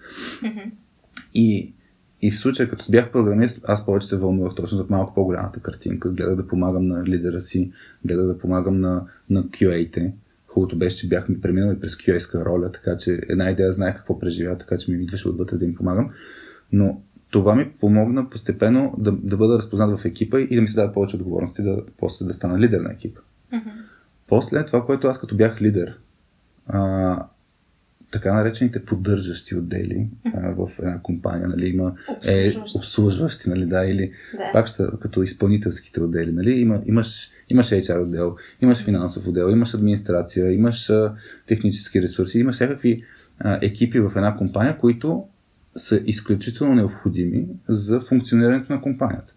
И, 1.34 1.74
и 2.22 2.32
в 2.32 2.38
случая, 2.38 2.70
като 2.70 2.86
бях 2.90 3.12
програмист, 3.12 3.60
аз 3.64 3.86
повече 3.86 4.08
се 4.08 4.18
вълнувах 4.18 4.56
точно 4.56 4.78
за 4.78 4.86
малко 4.90 5.14
по-голямата 5.14 5.60
картинка. 5.60 6.10
Гледах 6.10 6.36
да 6.36 6.48
помагам 6.48 6.88
на 6.88 7.04
лидера 7.04 7.42
си, 7.42 7.72
гледах 8.06 8.26
да 8.26 8.38
помагам 8.38 8.80
на, 8.80 9.06
на 9.30 9.44
QA-те. 9.44 10.14
Хубавото 10.48 10.78
беше, 10.78 10.98
че 10.98 11.08
бяхме 11.08 11.42
преминали 11.42 11.80
през 11.80 11.96
QA-ска 11.96 12.46
роля, 12.46 12.72
така 12.72 12.98
че 12.98 13.22
една 13.30 13.52
идея 13.52 13.74
знаех 13.74 13.96
какво 13.96 14.20
преживя, 14.20 14.58
така 14.58 14.78
че 14.78 14.92
ми 14.92 15.04
идваше 15.04 15.30
отвътре 15.30 15.58
да 15.58 15.66
им 15.66 15.76
помагам. 15.76 16.10
Но 16.72 17.02
това 17.30 17.56
ми 17.56 17.72
помогна 17.80 18.30
постепенно 18.30 18.96
да, 18.98 19.12
да 19.12 19.38
бъда 19.38 19.58
разпознат 19.58 20.00
в 20.00 20.06
екипа 20.06 20.40
и 20.40 20.56
да 20.56 20.62
ми 20.62 20.68
се 20.68 20.76
дадат 20.76 20.94
повече 20.94 21.16
отговорности, 21.16 21.64
да 21.64 21.84
после 21.98 22.26
да 22.26 22.34
стана 22.34 22.60
лидер 22.60 22.80
на 22.80 22.92
екипа. 22.92 23.22
Мгм. 23.52 23.70
После 24.32 24.66
това, 24.66 24.86
което 24.86 25.08
аз 25.08 25.20
като 25.20 25.36
бях 25.36 25.62
лидер, 25.62 25.98
а, 26.68 27.26
така 28.12 28.34
наречените 28.34 28.86
поддържащи 28.86 29.56
отдели 29.56 30.08
а, 30.34 30.52
в 30.52 30.70
една 30.80 31.02
компания, 31.02 31.48
нали, 31.48 31.70
има 31.70 31.96
е, 32.26 32.52
Обслужващи. 32.76 33.50
нали, 33.50 33.66
да, 33.66 33.86
или 33.86 34.12
Да. 34.34 34.52
пак 34.54 34.70
са 34.70 34.92
като 35.02 35.24
изпълнителските 35.24 36.02
отдели, 36.02 36.32
нали, 36.32 36.52
има, 36.52 36.82
имаш, 36.86 37.30
имаш 37.50 37.70
HR 37.70 38.04
отдел, 38.04 38.36
имаш 38.62 38.84
финансов 38.84 39.28
отдел, 39.28 39.50
имаш 39.50 39.74
администрация, 39.74 40.52
имаш 40.52 40.90
а, 40.90 41.16
технически 41.48 42.02
ресурси, 42.02 42.40
имаш 42.40 42.56
всякакви 42.56 43.04
а, 43.40 43.60
екипи 43.62 44.00
в 44.00 44.12
една 44.16 44.38
компания, 44.38 44.78
които 44.78 45.26
са 45.76 46.02
изключително 46.06 46.76
необходими 46.76 47.48
за 47.68 48.00
функционирането 48.00 48.74
на 48.74 48.82
компанията. 48.82 49.34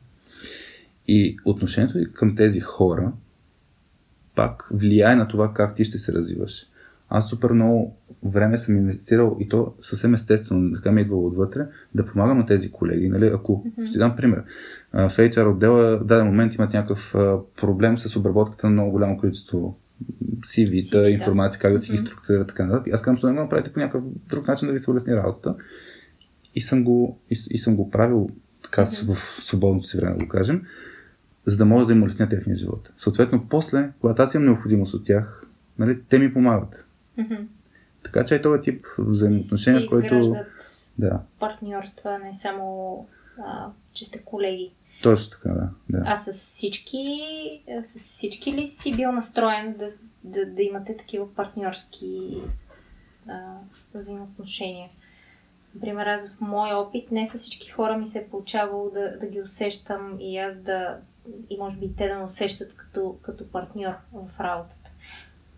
И 1.09 1.37
отношението 1.45 2.13
към 2.13 2.37
тези 2.37 2.61
хора 2.61 3.13
пак 4.35 4.69
влияе 4.71 5.17
на 5.17 5.29
това 5.29 5.53
как 5.55 5.75
ти 5.75 5.85
ще 5.85 5.99
се 5.99 6.13
развиваш. 6.13 6.67
Аз 7.09 7.29
супер 7.29 7.51
много 7.51 7.97
време 8.25 8.59
съм 8.59 8.77
инвестирал 8.77 9.37
и 9.41 9.49
то 9.49 9.75
съвсем 9.81 10.15
естествено, 10.15 10.73
така 10.75 10.93
ми 10.93 11.01
е 11.01 11.05
идвало 11.05 11.27
отвътре, 11.27 11.67
да 11.95 12.07
помагам 12.07 12.39
на 12.39 12.47
тези 12.47 12.71
колеги. 12.73 13.09
Нали? 13.09 13.27
Ако 13.27 13.65
ще 13.85 13.93
ти 13.93 13.99
дам 13.99 14.17
пример, 14.17 14.43
в 14.93 15.11
HR 15.11 15.51
отдела 15.53 15.99
в 15.99 16.05
даден 16.05 16.27
момент 16.27 16.55
имат 16.55 16.73
някакъв 16.73 17.15
проблем 17.61 17.99
с 17.99 18.17
обработката 18.17 18.67
на 18.67 18.73
много 18.73 18.91
голямо 18.91 19.19
количество 19.19 19.79
CV-та, 20.41 20.99
CV-та. 20.99 21.09
информация, 21.11 21.61
как 21.61 21.73
да 21.73 21.79
си 21.79 21.93
ги 21.93 21.99
Мгм. 21.99 22.07
структурира 22.07 22.47
така 22.47 22.67
нататък. 22.67 22.93
Аз 22.95 23.03
казвам, 23.03 23.17
че 23.17 23.27
не 23.27 23.33
го 23.33 23.41
направите 23.41 23.73
по 23.73 23.81
някакъв 23.81 24.03
друг 24.29 24.49
начин 24.49 24.67
да 24.69 24.73
ви 24.73 24.79
се 24.79 24.91
улесни 24.91 25.17
работата. 25.17 25.55
И 26.55 26.61
съм 26.61 26.85
го, 26.85 27.21
и, 27.31 27.37
и 27.51 27.59
съм 27.59 27.77
го 27.77 27.91
правил 27.91 28.29
така 28.63 28.83
Мгм. 29.03 29.13
в 29.15 29.19
свободното 29.45 29.87
си 29.87 29.97
време, 29.97 30.17
да 30.17 30.25
го 30.25 30.29
кажем, 30.29 30.63
за 31.47 31.57
да 31.57 31.65
може 31.65 31.87
да 31.87 31.93
им 31.93 32.03
улесня 32.03 32.29
техния 32.29 32.57
живот. 32.57 32.93
Съответно, 32.97 33.47
после, 33.49 33.91
когато 34.01 34.23
аз 34.23 34.35
имам 34.35 34.45
необходимост 34.45 34.95
от 34.95 35.05
тях, 35.05 35.47
нали, 35.79 36.03
те 36.09 36.19
ми 36.19 36.33
помагат. 36.33 36.87
Мгм. 37.19 37.35
Така 38.03 38.25
че 38.25 38.35
е 38.35 38.43
този 38.43 38.63
тип 38.63 38.87
взаимоотношения, 38.99 39.87
който... 39.87 40.15
изграждат 40.15 40.47
Да, 40.99 41.21
партньорства, 41.39 42.19
не 42.19 42.35
само 42.35 43.07
а, 43.39 43.67
че 43.93 44.05
сте 44.05 44.19
колеги. 44.19 44.73
точно 45.03 45.31
така, 45.31 45.49
да. 45.49 45.69
да. 45.89 46.03
А 46.07 46.17
с 46.17 46.33
всички, 46.33 47.19
с 47.83 47.99
всички 47.99 48.53
ли 48.53 48.67
си 48.67 48.97
бил 48.97 49.13
настроен 49.13 49.75
да, 49.79 49.87
да, 50.25 50.47
да 50.47 50.63
имате 50.63 50.97
такива 50.97 51.35
партньорски 51.35 52.43
а, 53.29 53.55
взаимоотношения? 53.95 54.89
Например, 55.75 56.07
аз 56.07 56.29
в 56.29 56.41
моя 56.41 56.77
опит 56.77 57.11
не 57.11 57.27
с 57.27 57.39
всички 57.39 57.71
хора 57.71 57.97
ми 57.97 58.07
се 58.07 58.19
е 58.19 58.29
получавало 58.29 58.91
да, 58.91 59.19
да 59.19 59.27
ги 59.27 59.41
усещам 59.41 60.17
и 60.21 60.39
аз 60.39 60.55
да, 60.55 60.99
и 61.51 61.57
може 61.59 61.77
би 61.77 61.95
те 61.97 62.09
да 62.09 62.19
ме 62.19 62.25
усещат 62.25 62.75
като, 62.77 63.17
като 63.23 63.49
партньор 63.49 63.95
в 64.13 64.41
работата. 64.41 64.91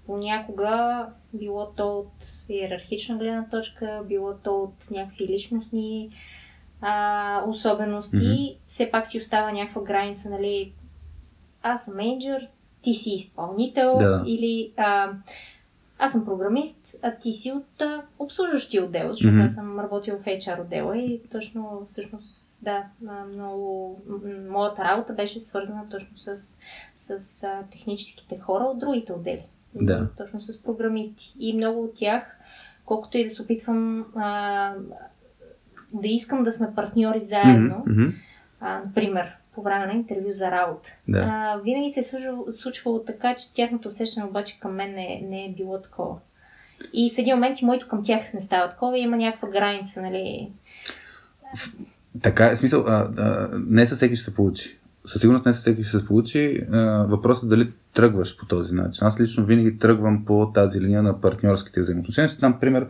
Понякога 0.06 1.06
било 1.34 1.66
то 1.76 1.98
от 1.98 2.12
иерархична 2.48 3.16
гледна 3.16 3.48
точка, 3.50 4.02
било 4.08 4.34
то 4.34 4.62
от 4.62 4.90
някакви 4.90 5.28
личностни 5.28 6.10
а, 6.80 7.44
особености, 7.48 8.16
Мгм. 8.16 8.60
все 8.66 8.90
пак 8.90 9.06
си 9.06 9.18
остава 9.18 9.52
някаква 9.52 9.82
граница, 9.82 10.30
нали? 10.30 10.72
Аз 11.62 11.84
съм 11.84 11.96
менеджер, 11.96 12.48
ти 12.82 12.94
си 12.94 13.10
изпълнител 13.10 13.94
Да. 13.98 14.24
или 14.26 14.72
а, 14.76 15.12
аз 15.98 16.12
съм 16.12 16.24
програмист, 16.24 16.96
а 17.02 17.14
ти 17.14 17.32
си 17.32 17.52
от 17.52 17.80
а, 17.80 18.02
обслужващия 18.18 18.84
отдел, 18.84 19.10
защото 19.10 19.34
Мгм. 19.34 19.44
аз 19.44 19.54
съм 19.54 19.80
работил 19.80 20.18
в 20.18 20.24
HR 20.24 20.60
отдела 20.60 20.98
и 20.98 21.20
точно 21.32 21.86
всъщност, 21.88 22.58
да, 22.62 22.84
много, 23.32 23.98
моята 24.50 24.84
работа 24.84 25.12
беше 25.12 25.40
свързана 25.40 25.88
точно 25.90 26.16
с, 26.16 26.58
с 26.94 27.42
а, 27.44 27.62
техническите 27.70 28.38
хора 28.38 28.64
от 28.64 28.78
другите 28.78 29.12
отдели. 29.12 29.46
Да. 29.74 30.08
Точно 30.16 30.40
с 30.40 30.62
програмисти. 30.62 31.34
И 31.38 31.56
много 31.56 31.84
от 31.84 31.94
тях, 31.94 32.38
колкото 32.84 33.18
и 33.18 33.24
да 33.24 33.30
се 33.30 33.42
опитвам 33.42 34.06
а, 34.16 34.74
да 35.92 36.08
искам 36.08 36.44
да 36.44 36.52
сме 36.52 36.74
партньори 36.74 37.20
заедно, 37.20 37.84
мгм. 37.86 38.08
а, 38.60 38.80
например, 38.86 39.36
по 39.56 39.62
време 39.62 39.86
на 39.86 39.92
интервю 39.92 40.32
за 40.32 40.50
работа. 40.50 40.88
Да. 41.08 41.18
А, 41.18 41.60
винаги 41.64 41.90
се 41.90 42.00
е 42.00 42.02
случвало, 42.02 42.46
случвало 42.52 43.04
така, 43.04 43.34
че 43.34 43.54
тяхното 43.54 43.88
усещане 43.88 44.26
обаче 44.26 44.60
към 44.60 44.74
мен 44.74 44.94
не, 44.94 45.22
не 45.28 45.44
е 45.44 45.54
било 45.56 45.80
такова. 45.80 46.16
И 46.92 47.12
в 47.14 47.18
един 47.18 47.34
момент 47.34 47.60
и 47.60 47.64
моето 47.64 47.88
към 47.88 48.04
тях 48.04 48.34
не 48.34 48.40
става 48.40 48.70
такова 48.70 48.98
има 48.98 49.16
някаква 49.16 49.48
граница, 49.48 50.02
нали? 50.02 50.50
Така 52.22 52.46
е, 52.46 52.56
в 52.56 52.58
смисъл, 52.58 52.84
а, 52.86 53.08
а, 53.16 53.48
не 53.66 53.86
със 53.86 53.96
всеки 53.96 54.16
ще 54.16 54.24
се 54.24 54.34
получи. 54.34 54.78
Със 55.06 55.20
сигурност 55.20 55.46
не 55.46 55.52
със 55.52 55.60
всеки 55.60 55.82
ще 55.82 55.98
се 55.98 56.06
получи. 56.06 56.66
А, 56.72 57.06
въпросът 57.08 57.44
е 57.44 57.56
дали 57.56 57.72
тръгваш 57.94 58.36
по 58.36 58.46
този 58.46 58.74
начин. 58.74 59.06
Аз 59.06 59.20
лично 59.20 59.44
винаги 59.44 59.78
тръгвам 59.78 60.24
по 60.24 60.52
тази 60.54 60.80
линия 60.80 61.02
на 61.02 61.20
партньорските 61.20 61.80
взаимоотношения. 61.80 62.28
Ще 62.28 62.40
дам 62.40 62.60
пример 62.60 62.88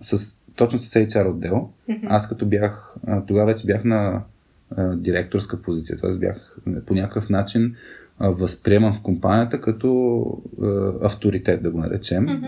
с, 0.00 0.38
точно 0.56 0.78
с 0.78 0.94
HR 0.94 1.30
отдел. 1.30 1.70
Аз 2.06 2.28
като 2.28 2.46
бях, 2.46 2.94
тогава 3.26 3.46
вече 3.46 3.66
бях 3.66 3.84
на 3.84 4.22
а, 4.70 4.96
директорска 4.96 5.62
позиция, 5.62 5.98
т.е. 5.98 6.14
бях 6.14 6.56
по 6.86 6.94
някакъв 6.94 7.28
начин 7.28 7.74
а, 8.18 8.30
възприеман 8.30 8.94
в 8.94 9.02
компанията 9.02 9.60
като 9.60 10.22
а, 10.62 10.92
авторитет, 11.02 11.62
да 11.62 11.70
го 11.70 11.78
наречем. 11.78 12.22
Мгм. 12.24 12.46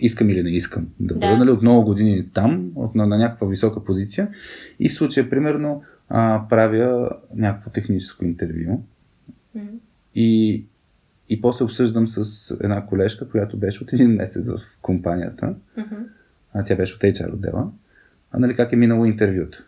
Искам 0.00 0.30
или 0.30 0.42
не 0.42 0.50
искам 0.50 0.88
да 1.00 1.14
бъда, 1.14 1.26
Да. 1.26 1.38
нали, 1.38 1.50
от 1.50 1.62
много 1.62 1.84
години 1.84 2.28
там, 2.34 2.70
от, 2.74 2.94
на, 2.94 3.06
на 3.06 3.18
някаква 3.18 3.46
висока 3.46 3.84
позиция. 3.84 4.28
И 4.80 4.88
в 4.88 4.94
случая, 4.94 5.30
примерно, 5.30 5.82
а, 6.08 6.42
правя 6.50 7.10
някакво 7.34 7.70
техническо 7.70 8.24
интервю 8.24 8.82
Мгм. 9.54 9.66
и, 10.14 10.64
и 11.28 11.40
после 11.40 11.64
обсъждам 11.64 12.08
с 12.08 12.50
една 12.60 12.86
колежка, 12.86 13.28
която 13.28 13.56
беше 13.56 13.82
от 13.82 13.92
един 13.92 14.10
месец 14.10 14.48
в 14.48 14.60
компанията 14.82 15.54
Мгм. 15.76 15.94
а 16.54 16.64
тя 16.64 16.76
беше 16.76 16.94
от 16.94 17.00
HR 17.00 17.32
отдела, 17.32 17.70
а 18.32 18.38
нали 18.38 18.56
как 18.56 18.72
е 18.72 18.76
минало 18.76 19.04
интервюто. 19.04 19.58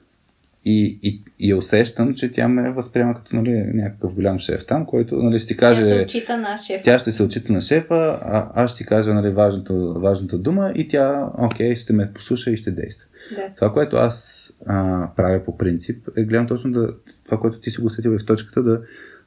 И, 0.64 0.98
и, 1.02 1.22
и 1.38 1.54
усещам, 1.54 2.14
че 2.14 2.32
тя 2.32 2.48
ме 2.48 2.70
възприема 2.70 3.14
като 3.14 3.36
нали, 3.36 3.50
някакъв 3.74 4.14
голям 4.14 4.38
шеф 4.38 4.66
там, 4.66 4.86
който 4.86 5.16
нали, 5.16 5.38
ще 5.38 5.46
си 5.46 5.56
Тя 5.56 5.74
се 5.74 5.80
каже, 5.80 6.02
отчита 6.02 6.38
на 6.38 6.56
шефа. 6.56 6.84
тя 6.84 6.98
ще 6.98 7.12
се 7.12 7.22
отчита 7.22 7.52
на 7.52 7.60
шефа, 7.60 8.18
а 8.22 8.50
аз 8.54 8.70
ще 8.70 8.78
си 8.78 8.86
кажа 8.86 9.14
нали, 9.14 9.30
важната, 9.30 9.74
важната 9.74 10.38
дума 10.38 10.72
и 10.74 10.88
тя, 10.88 11.30
окей, 11.38 11.76
ще 11.76 11.92
ме 11.92 12.12
послуша 12.14 12.50
и 12.50 12.56
ще 12.56 12.70
действа. 12.70 13.08
Да. 13.36 13.42
Това, 13.56 13.72
което 13.72 13.96
аз 13.96 14.48
а, 14.66 15.08
правя 15.16 15.44
по 15.44 15.58
принцип, 15.58 16.08
е 16.16 16.24
гледам 16.24 16.46
точно 16.46 16.72
да, 16.72 16.94
това, 17.24 17.40
което 17.40 17.60
ти 17.60 17.70
си 17.70 17.80
го 17.80 17.86
усетил 17.86 18.10
и 18.10 18.18
в 18.18 18.26
точката, 18.26 18.62
да, 18.62 18.82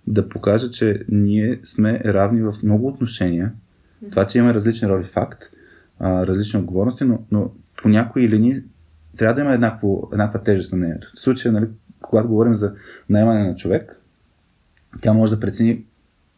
да 0.08 0.30
покажа, 0.30 0.72
че 0.72 1.00
ние 1.10 1.60
сме 1.64 2.00
равни 2.06 2.42
в 2.42 2.54
много 2.64 2.88
отношения. 2.88 3.52
Това, 4.10 4.28
че 4.28 4.38
имаме 4.38 4.54
различни 4.54 4.88
роли, 4.88 5.04
факт, 5.04 5.44
а, 6.00 6.28
различни 6.28 6.60
отговорности, 6.60 7.04
но, 7.04 7.20
но 7.32 7.52
по 7.82 7.90
някои 7.90 8.30
линии 8.30 8.56
трябва 9.22 9.36
да 9.36 9.42
има 9.42 9.54
еднакво, 9.54 10.10
еднаква 10.12 10.44
тежест 10.44 10.74
на 10.74 10.78
нея. 10.80 10.98
В 11.16 11.22
случая, 11.22 11.52
нали, 11.52 11.68
когато 12.02 12.28
говорим 12.28 12.54
за 12.54 12.74
наемане 13.10 13.48
на 13.48 13.56
човек, 13.56 14.00
тя 15.02 15.14
може 15.14 15.34
да 15.36 15.40
прецени 15.40 15.84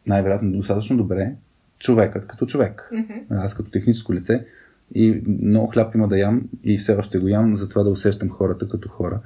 най-вероятно 0.06 0.52
достатъчно 0.52 0.96
добре 0.96 1.32
човекът 1.78 2.26
като 2.26 2.46
човек. 2.46 2.90
Мгм. 2.92 3.12
Аз 3.30 3.54
като 3.54 3.70
техническо 3.70 4.14
лице 4.14 4.46
и 4.94 5.22
много 5.42 5.66
хляб 5.66 5.94
има 5.94 6.08
да 6.08 6.18
ям 6.18 6.42
и 6.64 6.78
все 6.78 6.96
още 6.96 7.18
го 7.18 7.28
ям, 7.28 7.56
затова 7.56 7.82
да 7.82 7.90
усещам 7.90 8.28
хората 8.30 8.68
като 8.68 8.88
хора. 8.88 9.20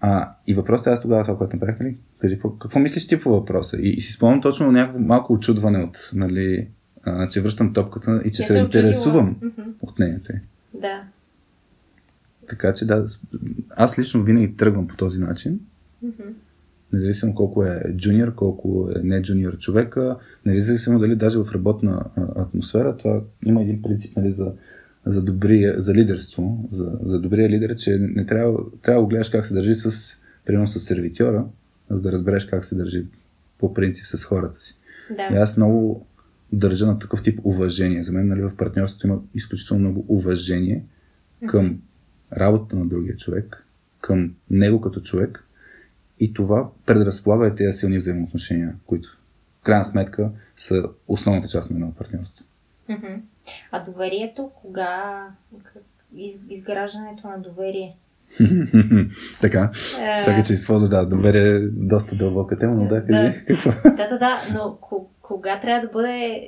А, 0.00 0.32
и 0.46 0.54
въпросът 0.54 0.86
е 0.86 0.90
аз 0.90 1.02
тогава 1.02 1.22
това, 1.24 1.38
което 1.38 1.56
направих, 1.56 1.80
нали? 1.80 1.96
Кажи, 2.18 2.34
какво, 2.34 2.50
какво 2.50 2.78
мислиш 2.78 3.06
ти 3.06 3.20
по 3.20 3.30
въпроса? 3.30 3.76
И, 3.80 3.88
и 3.90 4.00
си 4.00 4.12
спомням 4.12 4.40
точно 4.40 4.72
някакво 4.72 4.98
малко 5.00 5.32
очудване 5.32 5.78
от, 5.78 6.10
нали, 6.14 6.68
а, 7.02 7.28
че 7.28 7.40
връщам 7.42 7.72
топката 7.72 8.22
и 8.24 8.32
че 8.32 8.42
Я 8.42 8.46
се 8.46 8.52
очудила. 8.52 8.82
интересувам 8.82 9.36
Мгм. 9.42 9.70
от 9.80 9.98
мнението 9.98 10.32
й. 10.32 10.36
Да. 10.80 11.02
Така 12.50 12.74
че 12.74 12.86
да, 12.86 13.06
аз 13.70 13.98
лично 13.98 14.22
винаги 14.22 14.56
тръгвам 14.56 14.88
по 14.88 14.96
този 14.96 15.18
начин, 15.18 15.60
Мгм. 16.02 16.28
независимо 16.92 17.34
колко 17.34 17.64
е 17.64 17.82
джуниор, 17.96 18.34
колко 18.34 18.88
е 18.96 19.02
не 19.02 19.22
джуниор 19.22 19.58
човека, 19.58 20.16
независимо 20.46 20.98
дали 20.98 21.16
даже 21.16 21.38
в 21.38 21.52
работна 21.54 22.04
атмосфера, 22.36 22.96
това 22.96 23.20
има 23.46 23.62
един 23.62 23.82
принцип 23.82 24.16
нали, 24.16 24.32
за, 24.32 24.52
за, 25.06 25.22
добрия, 25.22 25.80
за 25.80 25.94
лидерство, 25.94 26.66
за, 26.70 26.98
за 27.02 27.20
добрия 27.20 27.48
лидер, 27.48 27.76
че 27.76 27.98
не 28.00 28.26
трябва, 28.26 28.58
трябва 28.82 29.02
да 29.02 29.08
гледаш 29.08 29.28
как 29.28 29.46
се 29.46 29.54
държи 29.54 29.74
с, 29.74 30.16
примерно 30.44 30.68
с 30.68 30.80
сервитьора, 30.80 31.44
за 31.90 32.02
да 32.02 32.12
разбереш 32.12 32.44
как 32.46 32.64
се 32.64 32.74
държи 32.74 33.06
по 33.58 33.74
принцип 33.74 34.06
с 34.06 34.24
хората 34.24 34.60
си. 34.60 34.76
И 35.10 35.14
Да. 35.14 35.22
аз 35.22 35.56
много 35.56 36.06
държа 36.52 36.86
на 36.86 36.98
такъв 36.98 37.22
тип 37.22 37.40
уважение. 37.44 38.02
За 38.04 38.12
мен 38.12 38.28
нали, 38.28 38.42
в 38.42 38.56
партньорството 38.56 39.06
има 39.06 39.20
изключително 39.34 39.80
много 39.80 40.04
уважение 40.08 40.84
към 41.46 41.80
работата 42.36 42.76
на 42.76 42.86
другия 42.86 43.16
човек, 43.16 43.66
към 44.00 44.34
него 44.50 44.80
като 44.80 45.00
човек 45.00 45.44
и 46.20 46.34
това 46.34 46.68
предразполага 46.86 47.48
и 47.48 47.54
тези 47.54 47.78
силни 47.78 47.98
взаимоотношения, 47.98 48.74
които 48.86 49.18
в 49.60 49.62
крайна 49.62 49.84
сметка 49.84 50.30
са 50.56 50.84
основната 51.08 51.48
част 51.48 51.70
на 51.70 51.76
едно 51.76 51.94
партньорство. 51.94 52.44
А 53.72 53.84
доверието, 53.84 54.50
кога 54.54 55.26
из, 56.16 56.40
изграждането 56.48 57.28
на 57.28 57.38
доверие? 57.38 57.96
така, 59.40 59.70
Е, 60.00 60.24
чакай, 60.24 60.42
че 60.42 60.52
използваш, 60.52 60.90
да, 60.90 61.06
доверие 61.06 61.56
е 61.56 61.60
доста 61.60 62.16
дълбока 62.16 62.58
тема, 62.58 62.74
но 62.76 62.88
да, 62.88 63.06
кажи 63.06 63.44
какво. 63.48 63.70
Да, 63.84 64.08
да, 64.08 64.18
да, 64.18 64.40
но 64.54 64.78
ко- 64.80 65.08
кога 65.22 65.60
трябва 65.60 65.86
да 65.86 65.92
бъде 65.92 66.40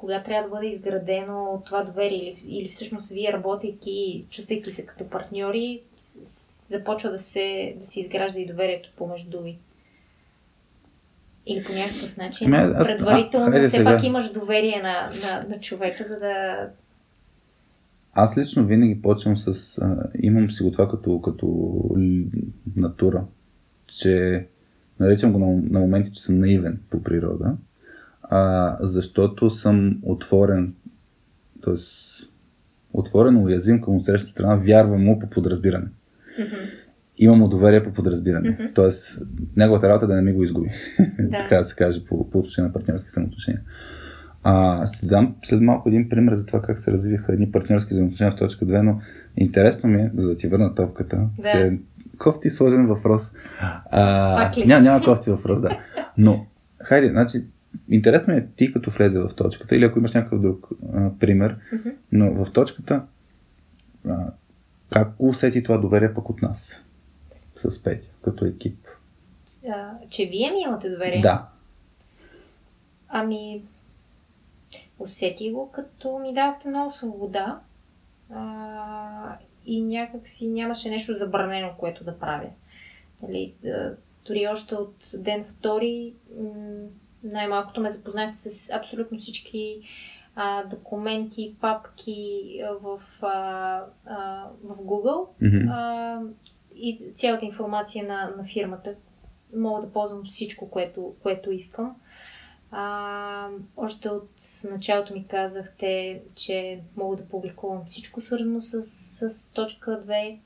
кога 0.00 0.22
трябва 0.22 0.48
да 0.48 0.54
бъде 0.54 0.66
изградено 0.66 1.62
това 1.66 1.84
доверие 1.84 2.18
или, 2.18 2.56
или 2.56 2.68
всъщност 2.68 3.10
вие 3.10 3.32
работейки, 3.32 4.24
чувствайки 4.30 4.70
се 4.70 4.86
като 4.86 5.08
партньори, 5.08 5.82
започва 6.68 7.10
да 7.10 7.18
се, 7.18 7.74
да 7.78 7.84
се 7.84 8.00
изгражда 8.00 8.40
и 8.40 8.46
доверието 8.46 8.92
помежду 8.96 9.40
ви? 9.40 9.58
Или 11.46 11.64
по 11.64 11.72
някакъв 11.72 12.16
начин, 12.16 12.54
Ами, 12.54 12.72
аз- 12.76 12.86
предварително, 12.86 13.46
а, 13.46 13.60
все 13.60 13.70
сега. 13.70 13.84
пак 13.84 14.04
имаш 14.04 14.32
доверие 14.32 14.82
на, 14.82 15.10
на, 15.22 15.48
на 15.48 15.60
човека, 15.60 16.04
за 16.04 16.18
да... 16.18 16.68
Аз 18.12 18.38
лично 18.38 18.66
винаги 18.66 19.02
почвам 19.02 19.36
с... 19.36 19.78
А, 19.78 20.10
имам 20.22 20.50
си 20.50 20.62
го 20.62 20.70
това 20.70 20.88
като, 20.88 21.20
като 21.20 21.80
натура, 22.76 23.24
че 23.86 24.46
наричам 25.00 25.32
го 25.32 25.38
на, 25.38 25.46
на 25.46 25.80
моменти, 25.80 26.12
че 26.12 26.22
съм 26.22 26.38
наивен 26.38 26.80
по 26.90 27.02
природа, 27.02 27.56
а, 28.30 28.76
защото 28.80 29.50
съм 29.50 29.98
отворен, 30.02 30.74
т.е. 31.64 31.74
отворен, 32.92 33.36
уязвим 33.36 33.80
към 33.80 33.96
отсрещната 33.96 34.30
страна, 34.30 34.56
вярвам 34.56 35.04
му 35.04 35.18
по 35.18 35.30
подразбиране. 35.30 35.86
Мгм. 36.38 36.56
Имам 37.18 37.38
му 37.38 37.48
доверие 37.48 37.84
по 37.84 37.92
подразбиране. 37.92 38.50
Мгм. 38.50 38.62
Тоест, 38.74 39.22
неговата 39.56 39.88
работа 39.88 40.04
е 40.04 40.08
да 40.08 40.14
не 40.14 40.22
ми 40.22 40.32
го 40.32 40.44
изгуби. 40.44 40.70
Да. 41.18 41.38
така 41.42 41.56
да 41.56 41.64
се 41.64 41.76
каже, 41.76 42.04
по, 42.04 42.30
по 42.30 42.38
отношение 42.38 42.66
на 42.68 42.72
партньорски 42.72 43.08
взаимоотношения. 43.08 43.60
А, 44.42 44.86
ще 44.86 45.06
дам 45.06 45.34
след 45.44 45.60
малко 45.60 45.88
един 45.88 46.08
пример 46.08 46.34
за 46.34 46.46
това 46.46 46.62
как 46.62 46.78
се 46.78 46.92
развиваха 46.92 47.32
едни 47.32 47.52
партньорски 47.52 47.94
взаимоотношения 47.94 48.32
в 48.32 48.36
точка 48.36 48.66
2, 48.66 48.82
но 48.82 49.00
интересно 49.36 49.90
ми 49.90 50.02
е, 50.02 50.10
за 50.16 50.26
да 50.26 50.36
ти 50.36 50.48
върна 50.48 50.74
топката, 50.74 51.28
Да. 51.38 51.52
че 51.52 51.78
кофти 52.18 52.50
сложен 52.50 52.86
въпрос. 52.86 53.32
А, 53.90 54.50
няма, 54.66 54.82
няма 54.82 55.04
кофти 55.04 55.30
въпрос, 55.30 55.60
да. 55.60 55.78
Но, 56.18 56.46
хайде, 56.82 57.08
значи, 57.08 57.44
интересно 57.88 58.34
е 58.34 58.48
ти 58.56 58.72
като 58.72 58.90
влезе 58.90 59.20
в 59.20 59.30
точката, 59.36 59.76
или 59.76 59.84
ако 59.84 59.98
имаш 59.98 60.14
някакъв 60.14 60.40
друг 60.40 60.68
а, 60.94 61.10
пример, 61.18 61.56
Мгм. 61.72 61.88
но 62.12 62.44
в 62.44 62.52
точката, 62.52 63.02
а, 64.08 64.32
как 64.90 65.08
усети 65.18 65.62
това 65.62 65.78
доверие 65.78 66.14
пък 66.14 66.30
от 66.30 66.42
нас? 66.42 66.84
С 67.56 67.82
Петя, 67.82 68.08
като 68.22 68.44
екип. 68.44 68.86
А, 69.68 69.90
че 70.08 70.26
вие 70.26 70.50
ми 70.50 70.60
имате 70.60 70.90
доверие? 70.90 71.20
Да. 71.20 71.48
Ами, 73.08 73.62
усети 74.98 75.50
го, 75.52 75.70
като 75.70 76.18
ми 76.18 76.34
давахте 76.34 76.68
много 76.68 76.92
свобода 76.92 77.60
а, 78.34 79.36
и 79.66 79.82
някак 79.82 80.28
си 80.28 80.48
нямаше 80.48 80.90
нещо 80.90 81.14
забранено, 81.16 81.70
което 81.78 82.04
да 82.04 82.18
правя. 82.18 82.48
Нали, 83.22 83.54
дори 84.26 84.48
още 84.52 84.74
от 84.74 84.94
ден 85.14 85.44
втори 85.44 86.14
м, 86.40 86.48
най-малкото 87.24 87.80
ме 87.80 87.90
запознахте 87.90 88.36
с 88.36 88.70
абсолютно 88.72 89.18
всички 89.18 89.80
а, 90.34 90.64
документи, 90.64 91.56
папки 91.60 92.60
в, 92.80 93.00
а, 93.22 93.84
а, 94.06 94.46
в 94.64 94.76
Google 94.76 95.26
Мгм. 95.42 95.68
а, 95.68 96.20
и 96.76 97.02
цялата 97.14 97.44
информация 97.44 98.04
на, 98.04 98.34
на 98.36 98.44
фирмата. 98.44 98.94
Мога 99.56 99.80
да 99.82 99.92
ползвам 99.92 100.24
всичко, 100.24 100.70
което, 100.70 101.14
което 101.22 101.50
искам. 101.50 101.96
А, 102.70 103.48
още 103.76 104.08
от 104.08 104.30
началото 104.70 105.14
ми 105.14 105.26
казахте, 105.26 106.22
че 106.34 106.80
мога 106.96 107.16
да 107.16 107.28
публикувам 107.28 107.84
всичко 107.86 108.20
свързано 108.20 108.60
с, 108.60 108.82
с 108.82 109.52
точка 109.52 110.04
2, 110.06 110.38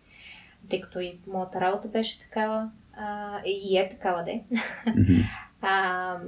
тъй 0.70 0.80
като 0.80 1.00
и 1.00 1.18
моята 1.26 1.60
работа 1.60 1.88
беше 1.88 2.20
такава. 2.20 2.70
А, 2.96 3.40
и 3.44 3.78
е 3.78 3.88
такава, 3.88 4.24
де. 4.24 4.44
Мгм. 4.86 5.14
А, 5.66 6.18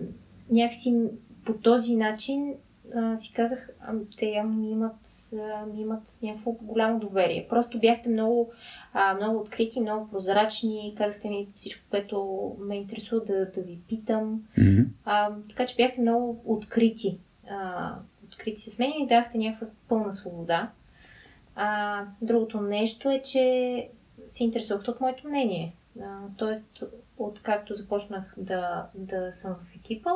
някакси 0.50 1.10
по 1.44 1.54
този 1.54 1.96
начин 1.96 2.54
а, 2.94 3.16
си 3.16 3.32
казах, 3.32 3.68
а, 3.80 3.92
те 4.18 4.26
явно 4.26 4.52
ми 4.52 4.70
имат, 4.70 4.96
а, 5.34 5.66
ми 5.66 5.80
имат 5.80 6.18
някакво 6.22 6.52
голямо 6.52 6.98
доверие. 6.98 7.46
Просто 7.48 7.78
бяхте 7.78 8.08
много, 8.08 8.50
а, 8.92 9.14
много 9.14 9.40
открити, 9.40 9.80
много 9.80 10.10
прозрачни, 10.10 10.94
казахте 10.98 11.28
ми 11.28 11.48
всичко, 11.56 11.84
което 11.90 12.56
ме 12.60 12.76
интересува 12.76 13.24
да, 13.24 13.50
да 13.50 13.60
ви 13.60 13.78
питам. 13.88 14.42
Мгм. 14.58 14.82
А, 15.04 15.30
така 15.48 15.66
че 15.66 15.76
бяхте 15.76 16.00
много 16.00 16.42
открити. 16.44 17.18
А, 17.50 17.94
открити 18.24 18.60
с 18.60 18.78
мен 18.78 18.92
и 18.92 19.02
ми 19.02 19.06
дахте 19.06 19.38
някаква 19.38 19.66
пълна 19.88 20.12
свобода. 20.12 20.70
А, 21.54 22.02
другото 22.22 22.60
нещо 22.60 23.10
е, 23.10 23.22
че 23.22 23.88
се 24.26 24.44
интересувахте 24.44 24.90
от 24.90 25.00
моето 25.00 25.28
мнение. 25.28 25.74
А, 26.02 26.18
тоест, 26.36 26.82
откакто 27.18 27.74
започнах 27.74 28.34
да, 28.36 28.86
да 28.94 29.32
съм 29.32 29.54
в 29.54 29.76
екипа, 29.76 30.10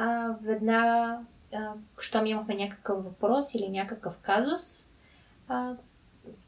а, 0.00 0.34
веднага, 0.42 1.18
а, 1.54 1.72
щом 1.98 2.26
имахме 2.26 2.54
някакъв 2.54 3.04
въпрос 3.04 3.54
или 3.54 3.68
някакъв 3.68 4.14
казус, 4.22 4.88
а, 5.48 5.74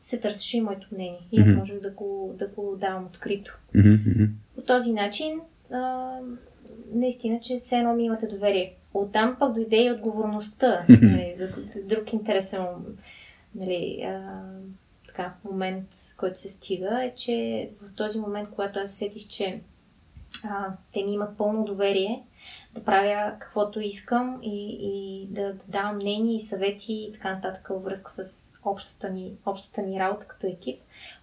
се 0.00 0.20
търсеше 0.20 0.58
и 0.58 0.60
моето 0.60 0.88
мнение. 0.92 1.20
И 1.32 1.40
аз 1.40 1.48
Мгм. 1.48 1.58
можех 1.58 1.80
да 1.80 1.90
го, 1.90 2.34
да 2.38 2.46
го 2.46 2.76
давам 2.76 3.06
открито. 3.06 3.58
Мгм. 3.74 4.24
по 4.54 4.62
този 4.62 4.92
начин, 4.92 5.40
а, 5.72 6.10
наистина, 6.92 7.40
че 7.40 7.58
все 7.58 7.76
едно 7.76 7.94
ми 7.94 8.04
имате 8.04 8.26
доверие. 8.26 8.74
Оттам 8.94 9.36
пък 9.38 9.54
дойде 9.54 9.84
и 9.84 9.90
отговорността. 9.92 10.84
нали, 10.88 11.36
друг 11.84 12.12
интересен 12.12 12.66
нали, 13.54 14.02
а, 14.04 14.42
така, 15.06 15.34
момент, 15.44 15.86
който 16.16 16.40
се 16.40 16.48
стига, 16.48 17.04
е, 17.04 17.14
че 17.14 17.68
в 17.82 17.94
този 17.94 18.18
момент, 18.18 18.48
когато 18.54 18.78
аз 18.78 18.90
усетих, 18.90 19.28
че 19.28 19.60
а, 20.44 20.66
те 20.92 21.02
ми 21.02 21.12
имат 21.12 21.38
пълно 21.38 21.64
доверие 21.64 22.22
да 22.74 22.84
правя 22.84 23.36
каквото 23.38 23.80
искам 23.80 24.38
и, 24.42 24.78
и 24.80 25.26
да, 25.30 25.54
да 25.54 25.60
давам 25.68 25.96
мнения 25.96 26.36
и 26.36 26.40
съвети 26.40 26.92
и 26.92 27.12
така 27.12 27.34
нататък 27.34 27.68
във 27.68 27.82
връзка 27.82 28.10
с 28.10 28.52
общата 28.64 29.10
ни, 29.10 29.32
общата 29.46 29.82
ни 29.82 30.00
работа 30.00 30.26
като 30.26 30.46
екип. 30.46 30.80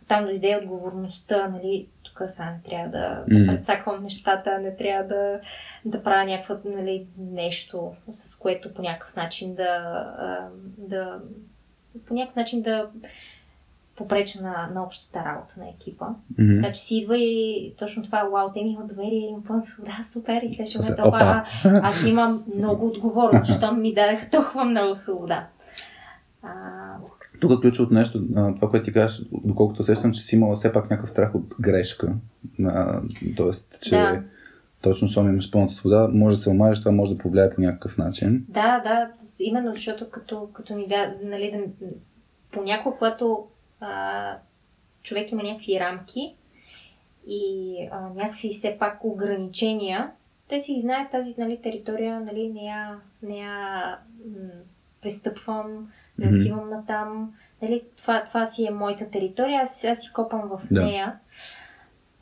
Там 0.08 0.26
дойде 0.26 0.58
отговорността, 0.58 1.48
нали, 1.48 1.88
тук 2.04 2.22
сега 2.28 2.52
не 2.52 2.70
трябва 2.70 2.90
да, 2.90 3.26
да 3.28 3.48
предсаквам 3.48 4.04
нещата, 4.04 4.60
не 4.60 4.76
трябва 4.76 5.08
да, 5.08 5.40
да 5.86 6.04
правя 6.04 6.26
някакво 6.26 6.70
нали, 6.70 7.08
нещо, 7.18 7.96
с 8.12 8.36
което 8.36 8.74
по 8.74 8.82
някакъв 8.82 9.16
начин 9.16 9.56
да, 9.56 10.50
да 10.78 11.20
по 12.08 12.14
някакъв 12.14 12.36
начин 12.36 12.62
да 12.62 12.90
попреча 13.98 14.42
на, 14.42 14.70
на 14.74 14.84
общата 14.84 15.20
работа 15.26 15.54
на 15.58 15.70
екипа. 15.70 16.06
Мгм. 16.40 16.62
Така 16.62 16.74
че 16.74 16.82
си 16.82 16.96
идва 16.98 17.18
и 17.18 17.74
точно 17.78 18.04
това, 18.04 18.24
вау, 18.24 18.50
те 18.54 18.64
ми 18.64 18.72
имат 18.72 18.88
доверие, 18.88 19.20
имам 19.30 19.44
пълна 19.44 19.64
свобода, 19.64 19.98
супер, 20.14 20.42
и 20.44 20.68
след 20.68 20.82
това 20.82 20.96
това, 20.96 21.08
опа. 21.08 21.18
а, 21.20 21.44
аз 21.64 22.06
имам 22.06 22.44
много 22.56 22.88
отговорност, 22.88 23.46
защото 23.46 23.76
ми 23.76 23.94
дадаха 23.94 24.30
толкова 24.30 24.66
много 24.66 24.96
свобода. 24.96 25.48
А, 26.44 26.50
Тук 27.40 27.62
ключовото 27.62 27.94
нещо, 27.94 28.28
това, 28.56 28.70
което 28.70 28.86
ти 28.86 28.94
кажеш, 28.94 29.22
доколкото 29.44 29.82
усещам, 29.82 30.14
че 30.14 30.22
си 30.22 30.36
имала 30.36 30.56
все 30.56 30.74
пак 30.74 30.90
някакъв 30.90 31.10
страх 31.10 31.36
от 31.36 31.56
грешка. 31.60 32.14
А, 32.66 33.02
тоест, 33.38 33.82
че 33.82 33.90
Да. 33.90 34.24
точно, 34.82 35.08
защото 35.08 35.28
имаш 35.30 35.52
пълната 35.52 35.74
свобода, 35.74 36.10
може 36.14 36.36
да 36.36 36.42
се 36.42 36.50
омажеш, 36.50 36.80
това 36.80 36.92
може 36.92 37.12
да 37.12 37.18
повлияе 37.18 37.50
по 37.56 37.62
някакъв 37.62 37.98
начин. 37.98 38.46
Да, 38.50 38.80
да, 38.80 39.10
именно 39.40 39.74
защото 39.74 40.10
като, 40.10 40.50
като 40.54 40.76
ни 40.76 40.88
да, 40.88 41.14
нали, 41.24 41.52
да, 41.82 41.88
понякога, 42.52 42.96
когато 42.98 43.46
а, 43.80 44.38
човек 45.04 45.32
има 45.32 45.44
някакви 45.44 45.80
рамки 45.80 46.36
и 47.28 47.78
а, 47.92 48.10
някакви 48.16 48.54
все 48.54 48.78
пак 48.80 49.04
ограничения, 49.06 50.12
те 50.48 50.60
си 50.60 50.80
знаят 50.80 51.12
тази 51.12 51.36
нали, 51.38 51.62
територия, 51.62 52.20
нали, 52.20 52.50
не 52.50 52.62
я, 52.62 53.00
не 53.24 53.38
я 53.38 53.98
м- 54.26 54.50
пристъпвам, 55.02 55.92
не 56.18 56.38
отивам 56.38 56.70
на 56.70 56.86
там. 56.86 57.34
Нали, 57.62 57.84
това, 57.98 58.24
това 58.24 58.46
си 58.46 58.68
е 58.68 58.72
моята 58.72 59.10
територия, 59.10 59.62
аз, 59.62 59.84
аз 59.84 60.02
си 60.02 60.14
копам 60.14 60.42
в 60.50 60.62
Да. 60.72 60.86
нея. 60.86 61.20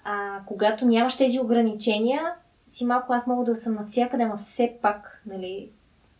А 0.03 0.39
когато 0.45 0.85
нямаш 0.85 1.17
тези 1.17 1.39
ограничения, 1.39 2.33
си 2.67 2.85
малко 2.85 3.13
аз 3.13 3.27
мога 3.27 3.43
да 3.43 3.55
съм 3.55 3.75
навсякъде, 3.75 4.25
но 4.25 4.37
все 4.37 4.77
пак, 4.81 5.21
нали, 5.25 5.69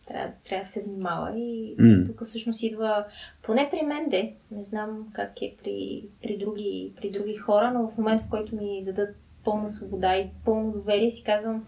трябва, 0.08 0.32
трябва 0.48 0.62
да 0.62 0.68
се 0.68 0.84
внимава 0.84 1.38
и 1.38 1.74
М. 1.78 2.06
тук 2.06 2.24
всъщност 2.24 2.62
идва, 2.62 3.04
поне 3.42 3.68
при 3.70 3.86
мен 3.86 4.08
де, 4.08 4.34
не 4.50 4.62
знам 4.62 5.08
как 5.12 5.42
е 5.42 5.56
при, 5.62 6.08
при, 6.22 6.38
други, 6.38 6.92
при 6.96 7.10
други 7.10 7.34
хора, 7.34 7.70
но 7.74 7.88
в 7.88 7.98
момента, 7.98 8.24
в 8.24 8.28
който 8.30 8.56
ми 8.56 8.82
дадат 8.86 9.16
пълна 9.44 9.70
свобода 9.70 10.16
и 10.16 10.30
пълно 10.44 10.72
доверие, 10.72 11.10
си 11.10 11.24
казвам, 11.24 11.64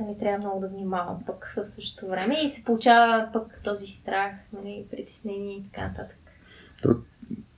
нали, 0.00 0.18
трябва 0.18 0.38
много 0.38 0.60
да 0.60 0.68
внимавам 0.68 1.18
пък 1.26 1.54
в 1.56 1.66
същото 1.66 2.10
време 2.10 2.36
и 2.44 2.48
се 2.48 2.64
получава 2.64 3.30
пък 3.32 3.60
този 3.64 3.86
страх, 3.86 4.32
нали, 4.52 4.86
притеснение 4.90 5.56
и 5.56 5.64
така 5.72 5.88
нататък. 5.88 6.18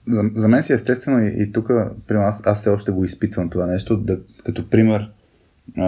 За, 0.09 0.23
за 0.35 0.49
мен 0.49 0.63
си 0.63 0.73
естествено 0.73 1.27
и, 1.27 1.43
и 1.43 1.53
тук, 1.53 1.71
аз, 2.11 2.47
аз 2.47 2.61
все 2.61 2.71
още 2.71 2.93
го 2.93 3.05
изпитвам 3.05 3.51
това 3.51 3.67
нещо, 3.67 3.97
да, 3.97 4.19
като 4.45 4.71
пример, 4.71 5.13
а, 5.77 5.87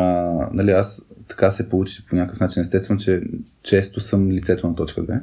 нали, 0.52 0.70
аз 0.70 1.06
така 1.28 1.52
се 1.52 1.68
получи 1.68 2.06
по 2.06 2.16
някакъв 2.16 2.40
начин 2.40 2.62
естествено, 2.62 3.00
че 3.00 3.22
често 3.62 4.00
съм 4.00 4.30
лицето 4.30 4.68
на 4.68 4.74
точка 4.74 5.00
2. 5.00 5.20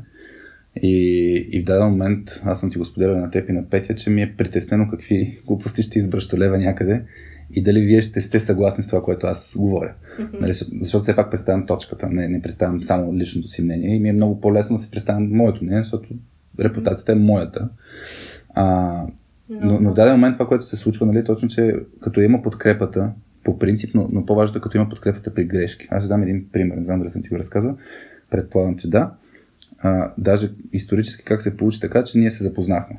И, 0.82 1.34
и 1.52 1.62
в 1.62 1.64
даден 1.64 1.88
момент, 1.88 2.42
аз 2.44 2.60
съм 2.60 2.72
ти 2.72 2.78
го 2.78 2.86
споделял 2.86 3.18
на 3.18 3.32
теб 3.32 3.50
и 3.50 3.54
на 3.54 3.70
Петя, 3.70 3.96
че 3.96 4.10
ми 4.10 4.22
е 4.22 4.36
притеснено 4.38 4.90
какви 4.90 5.40
глупости 5.46 5.84
ще 5.84 6.00
избръщолева 6.00 6.58
някъде 6.58 7.04
и 7.54 7.64
дали 7.64 7.82
вие 7.82 8.02
ще 8.02 8.22
сте 8.22 8.40
съгласни 8.40 8.84
с 8.84 8.88
това, 8.88 9.04
което 9.04 9.28
аз 9.28 9.56
говоря. 9.58 9.94
Нали, 10.40 10.54
защото 10.82 11.04
все 11.04 11.16
пак 11.16 11.32
представям 11.32 11.66
точката, 11.66 12.08
не, 12.10 12.28
не 12.28 12.42
представям 12.42 12.84
само 12.84 13.16
личното 13.16 13.48
си 13.48 13.62
мнение 13.62 13.96
и 13.96 14.00
ми 14.00 14.10
е 14.10 14.14
много 14.14 14.42
по-лесно 14.42 14.76
да 14.76 14.82
си 14.84 14.92
представям 14.92 15.30
моето 15.32 15.64
мнение, 15.64 15.84
защото 15.84 16.10
репутацията 16.60 17.12
е 17.12 17.16
моята. 17.16 17.70
А, 18.50 19.06
но, 19.50 19.80
но 19.82 19.92
в 19.92 19.94
даден 19.94 20.14
момент 20.14 20.36
това, 20.36 20.48
което 20.48 20.66
се 20.66 20.76
случва, 20.76 21.06
нали, 21.06 21.24
точно, 21.24 21.50
че 21.50 21.76
като 22.02 22.22
има 22.22 22.42
подкрепата, 22.42 23.12
по 23.44 23.60
принцип, 23.60 23.96
но, 23.96 24.10
но 24.12 24.26
по-важното 24.26 24.58
е 24.58 24.62
като 24.62 24.78
има 24.78 24.90
подкрепата 24.90 25.34
при 25.34 25.46
грешки. 25.46 25.88
Аз 25.92 26.04
ще 26.04 26.08
дам 26.08 26.24
един 26.24 26.50
пример, 26.52 26.76
не 26.78 26.84
знам 26.86 27.00
дали 27.00 27.10
съм 27.12 27.22
ти 27.24 27.30
го 27.30 27.38
разказал. 27.38 27.78
Предполагам, 28.30 28.78
че 28.78 28.90
да. 28.90 29.12
А, 29.80 30.14
даже 30.18 30.52
исторически 30.74 31.24
как 31.26 31.42
се 31.42 31.58
получи 31.58 31.80
така, 31.80 32.04
че 32.04 32.18
ние 32.18 32.32
се 32.32 32.44
запознахме. 32.44 32.98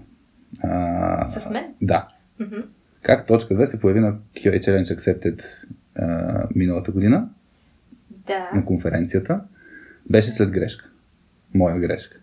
А, 0.63 1.27
С 1.27 1.51
мен? 1.51 1.65
Да. 1.83 2.09
Мгм. 2.41 2.57
Как 3.03 3.27
точка 3.27 3.55
2 3.55 3.65
се 3.67 3.81
появи 3.81 4.01
на 4.01 4.15
QA 4.35 4.59
Challenge 4.61 4.97
Accepted 4.97 5.43
а, 5.97 6.47
миналата 6.55 6.93
година 6.93 7.29
Да. 8.27 8.51
на 8.55 8.65
конференцията, 8.65 9.41
беше 10.11 10.31
след 10.31 10.51
грешка. 10.51 10.91
Моя 11.55 11.79
грешка. 11.79 12.17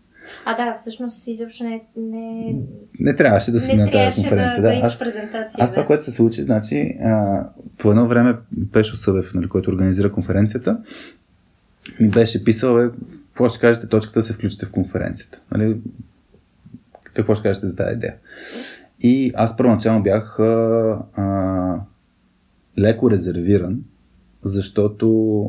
А, 0.46 0.56
да, 0.66 0.74
всъщност 0.74 1.28
изобщо 1.28 1.64
не, 1.64 1.82
не, 1.98 2.56
Не 3.00 3.16
трябваше 3.16 3.52
да 3.52 3.60
си 3.60 3.76
не 3.76 3.86
на 3.86 3.92
тази 3.92 4.22
да, 4.22 4.30
конференция. 4.30 4.62
да, 4.62 4.70
Да, 4.70 4.80
аз, 4.84 5.00
презентация. 5.00 5.64
аз 5.64 5.72
това, 5.72 5.82
да. 5.82 5.88
което 5.88 6.04
се 6.04 6.12
случи, 6.12 6.44
значи, 6.44 6.98
а, 7.04 7.44
по 7.78 7.90
едно 7.92 8.08
време 8.08 8.36
Пешо 8.74 8.96
Събев, 8.96 9.34
нали, 9.34 9.50
който 9.50 9.72
организира 9.72 10.12
конференцията, 10.12 10.78
ми 12.00 12.10
беше 12.10 12.44
писал, 12.44 12.80
е, 12.80 12.90
какво 13.28 13.50
ще 13.50 13.60
кажете 13.60 13.88
точката 13.88 14.20
да 14.20 14.24
се 14.24 14.34
включите 14.34 14.66
в 14.66 14.72
конференцията. 14.72 15.42
Нали, 15.52 15.78
какво 17.14 17.36
ще 17.36 17.44
кажете 17.44 17.68
за 17.68 17.76
тази 17.76 17.96
идея? 17.96 18.16
И 19.00 19.32
аз 19.36 19.58
първоначално 19.58 20.04
бях 20.04 20.40
а, 20.40 21.00
а, 21.16 21.76
леко 22.80 23.12
резервиран, 23.12 23.84
защото 24.44 25.44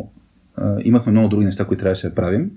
а, 0.56 0.76
имахме 0.84 1.12
много 1.12 1.28
други 1.28 1.44
неща, 1.44 1.64
които 1.64 1.80
трябваше 1.80 2.08
да 2.08 2.14
правим. 2.14 2.50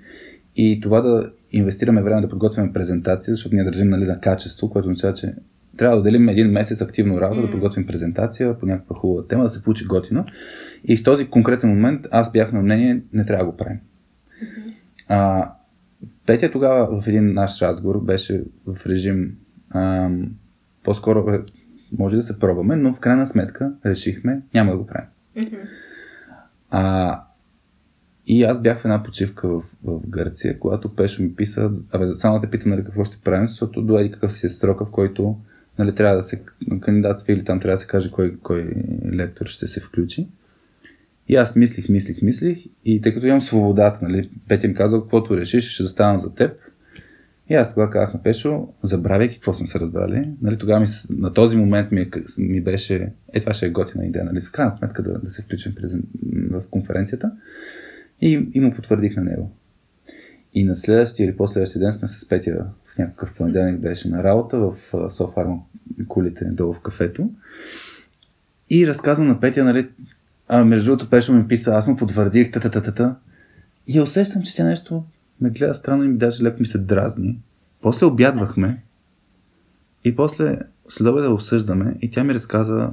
И 0.55 0.79
това 0.81 1.01
да 1.01 1.31
инвестираме 1.51 2.01
време 2.01 2.21
да 2.21 2.29
подготвяме 2.29 2.73
презентация, 2.73 3.33
защото 3.35 3.55
ние 3.55 3.63
държим 3.63 3.89
нали, 3.89 4.05
на 4.05 4.19
качество, 4.19 4.69
което 4.69 4.89
означава, 4.89 5.13
че 5.13 5.35
трябва 5.77 5.95
да 5.95 5.99
отделим 5.99 6.29
един 6.29 6.51
месец 6.51 6.81
активно 6.81 7.21
работа, 7.21 7.39
Мгм. 7.39 7.47
да 7.47 7.51
подготвим 7.51 7.85
презентация 7.87 8.59
по 8.59 8.65
някаква 8.65 8.95
хубава 8.95 9.27
тема, 9.27 9.43
да 9.43 9.49
се 9.49 9.63
получи 9.63 9.85
готино. 9.85 10.25
И 10.83 10.97
в 10.97 11.03
този 11.03 11.27
конкретен 11.27 11.69
момент 11.69 12.07
аз 12.11 12.31
бях 12.31 12.51
на 12.51 12.61
мнение, 12.61 13.01
не 13.13 13.25
трябва 13.25 13.45
да 13.45 13.51
го 13.51 13.57
правим. 13.57 13.79
А, 15.07 15.51
Петя 16.25 16.51
тогава 16.51 17.01
в 17.01 17.07
един 17.07 17.33
наш 17.33 17.61
разговор 17.61 18.03
беше 18.03 18.43
в 18.65 18.75
режим 18.85 19.35
ам, 19.75 20.29
по-скоро 20.83 21.25
бе, 21.25 21.39
може 21.99 22.15
да 22.15 22.23
се 22.23 22.39
пробваме, 22.39 22.75
но 22.75 22.93
в 22.93 22.99
крайна 22.99 23.27
сметка 23.27 23.73
решихме 23.85 24.41
няма 24.53 24.71
да 24.71 24.77
го 24.77 24.87
правим. 24.87 25.07
Мгм. 25.35 25.55
А, 26.71 27.21
и 28.27 28.43
аз 28.43 28.61
бях 28.61 28.81
в 28.81 28.85
една 28.85 29.03
почивка 29.03 29.47
в, 29.47 29.63
в 29.83 29.99
Гърция, 30.07 30.59
когато 30.59 30.95
Пешо 30.95 31.23
ми 31.23 31.35
писа, 31.35 31.71
абе, 31.91 32.15
само 32.15 32.41
те 32.41 32.49
питам 32.49 32.71
нали, 32.71 32.83
какво 32.83 33.05
ще 33.05 33.17
правим, 33.23 33.47
защото 33.47 33.81
до 33.81 33.99
еди 33.99 34.11
какъв 34.11 34.33
си 34.33 34.45
е 34.45 34.49
срока, 34.49 34.85
в 34.85 34.91
който 34.91 35.35
нали, 35.79 35.95
трябва 35.95 36.17
да 36.17 36.23
се 36.23 36.41
кандидатства 36.81 37.33
или 37.33 37.45
там 37.45 37.59
трябва 37.59 37.75
да 37.75 37.81
се 37.81 37.87
каже 37.87 38.11
кой, 38.11 38.37
кой 38.43 38.73
лектор 39.13 39.45
ще 39.45 39.67
се 39.67 39.79
включи. 39.79 40.27
И 41.27 41.35
аз 41.35 41.55
мислих, 41.55 41.89
мислих, 41.89 42.21
мислих 42.21 42.65
и 42.85 43.01
тъй 43.01 43.13
като 43.13 43.25
имам 43.25 43.41
свободата, 43.41 43.99
нали, 44.01 44.29
Петя 44.47 44.67
ми 44.67 44.73
казал, 44.73 45.01
каквото 45.01 45.37
решиш, 45.37 45.73
ще 45.73 45.83
заставам 45.83 46.19
за 46.19 46.35
теб. 46.35 46.51
И 47.49 47.53
аз 47.53 47.73
тогава 47.73 47.91
казах 47.91 48.13
на 48.13 48.23
Пешо, 48.23 48.67
забравяйки 48.83 49.35
какво 49.35 49.53
сме 49.53 49.67
се 49.67 49.79
разбрали. 49.79 50.29
Нали, 50.41 50.57
тогава 50.57 50.79
ми, 50.79 50.87
на 51.09 51.33
този 51.33 51.57
момент 51.57 51.91
ми, 51.91 52.01
е 52.01 52.09
ми 52.37 52.61
беше, 52.61 53.11
е 53.33 53.39
това 53.39 53.53
ще 53.53 53.65
е 53.65 53.69
готина 53.69 54.05
идея, 54.05 54.25
нали, 54.25 54.41
в 54.41 54.51
крайна 54.51 54.71
сметка 54.71 55.03
да, 55.03 55.19
да 55.19 55.29
се 55.29 55.41
включим 55.41 55.73
в 56.51 56.61
конференцията. 56.71 57.31
И, 58.21 58.49
и 58.53 58.59
му 58.59 58.73
потвърдих 58.73 59.15
на 59.15 59.23
него. 59.23 59.51
И 60.53 60.63
на 60.63 60.75
следващия 60.75 61.25
или 61.25 61.37
последващия 61.37 61.79
ден 61.79 61.93
сме 61.93 62.07
с 62.07 62.27
Петя 62.27 62.65
в 62.85 62.97
някакъв 62.97 63.33
понеделник 63.33 63.81
беше 63.81 64.09
на 64.09 64.23
работа 64.23 64.57
в 64.59 64.75
Софарма 65.11 65.57
кулите 66.07 66.45
долу 66.45 66.73
в 66.73 66.79
кафето. 66.79 67.29
И 68.69 68.87
разказвам 68.87 69.27
на 69.27 69.39
Петя, 69.39 69.63
нали, 69.63 69.89
а 70.47 70.65
между 70.65 70.85
другото 70.85 71.09
Пешо 71.09 71.33
ми 71.33 71.47
писа, 71.47 71.71
аз 71.71 71.87
му 71.87 71.97
потвърдих, 71.97 72.51
та 72.51 72.59
та 72.59 72.71
та 72.71 72.81
та 72.81 72.93
та 72.93 73.19
И 73.87 74.01
усещам, 74.01 74.43
че 74.43 74.55
тя 74.55 74.63
нещо 74.63 75.03
ме 75.41 75.49
гледа 75.49 75.73
странно 75.73 76.03
и 76.03 76.07
ми 76.07 76.17
даже 76.17 76.43
леко 76.43 76.59
ми 76.59 76.65
се 76.65 76.77
дразни. 76.77 77.39
После 77.81 78.05
обядвахме 78.05 78.83
и 80.03 80.15
после 80.15 80.57
след 80.89 81.07
обеда 81.07 81.33
обсъждаме 81.33 81.95
и 82.01 82.11
тя 82.11 82.23
ми 82.23 82.33
разказа 82.33 82.91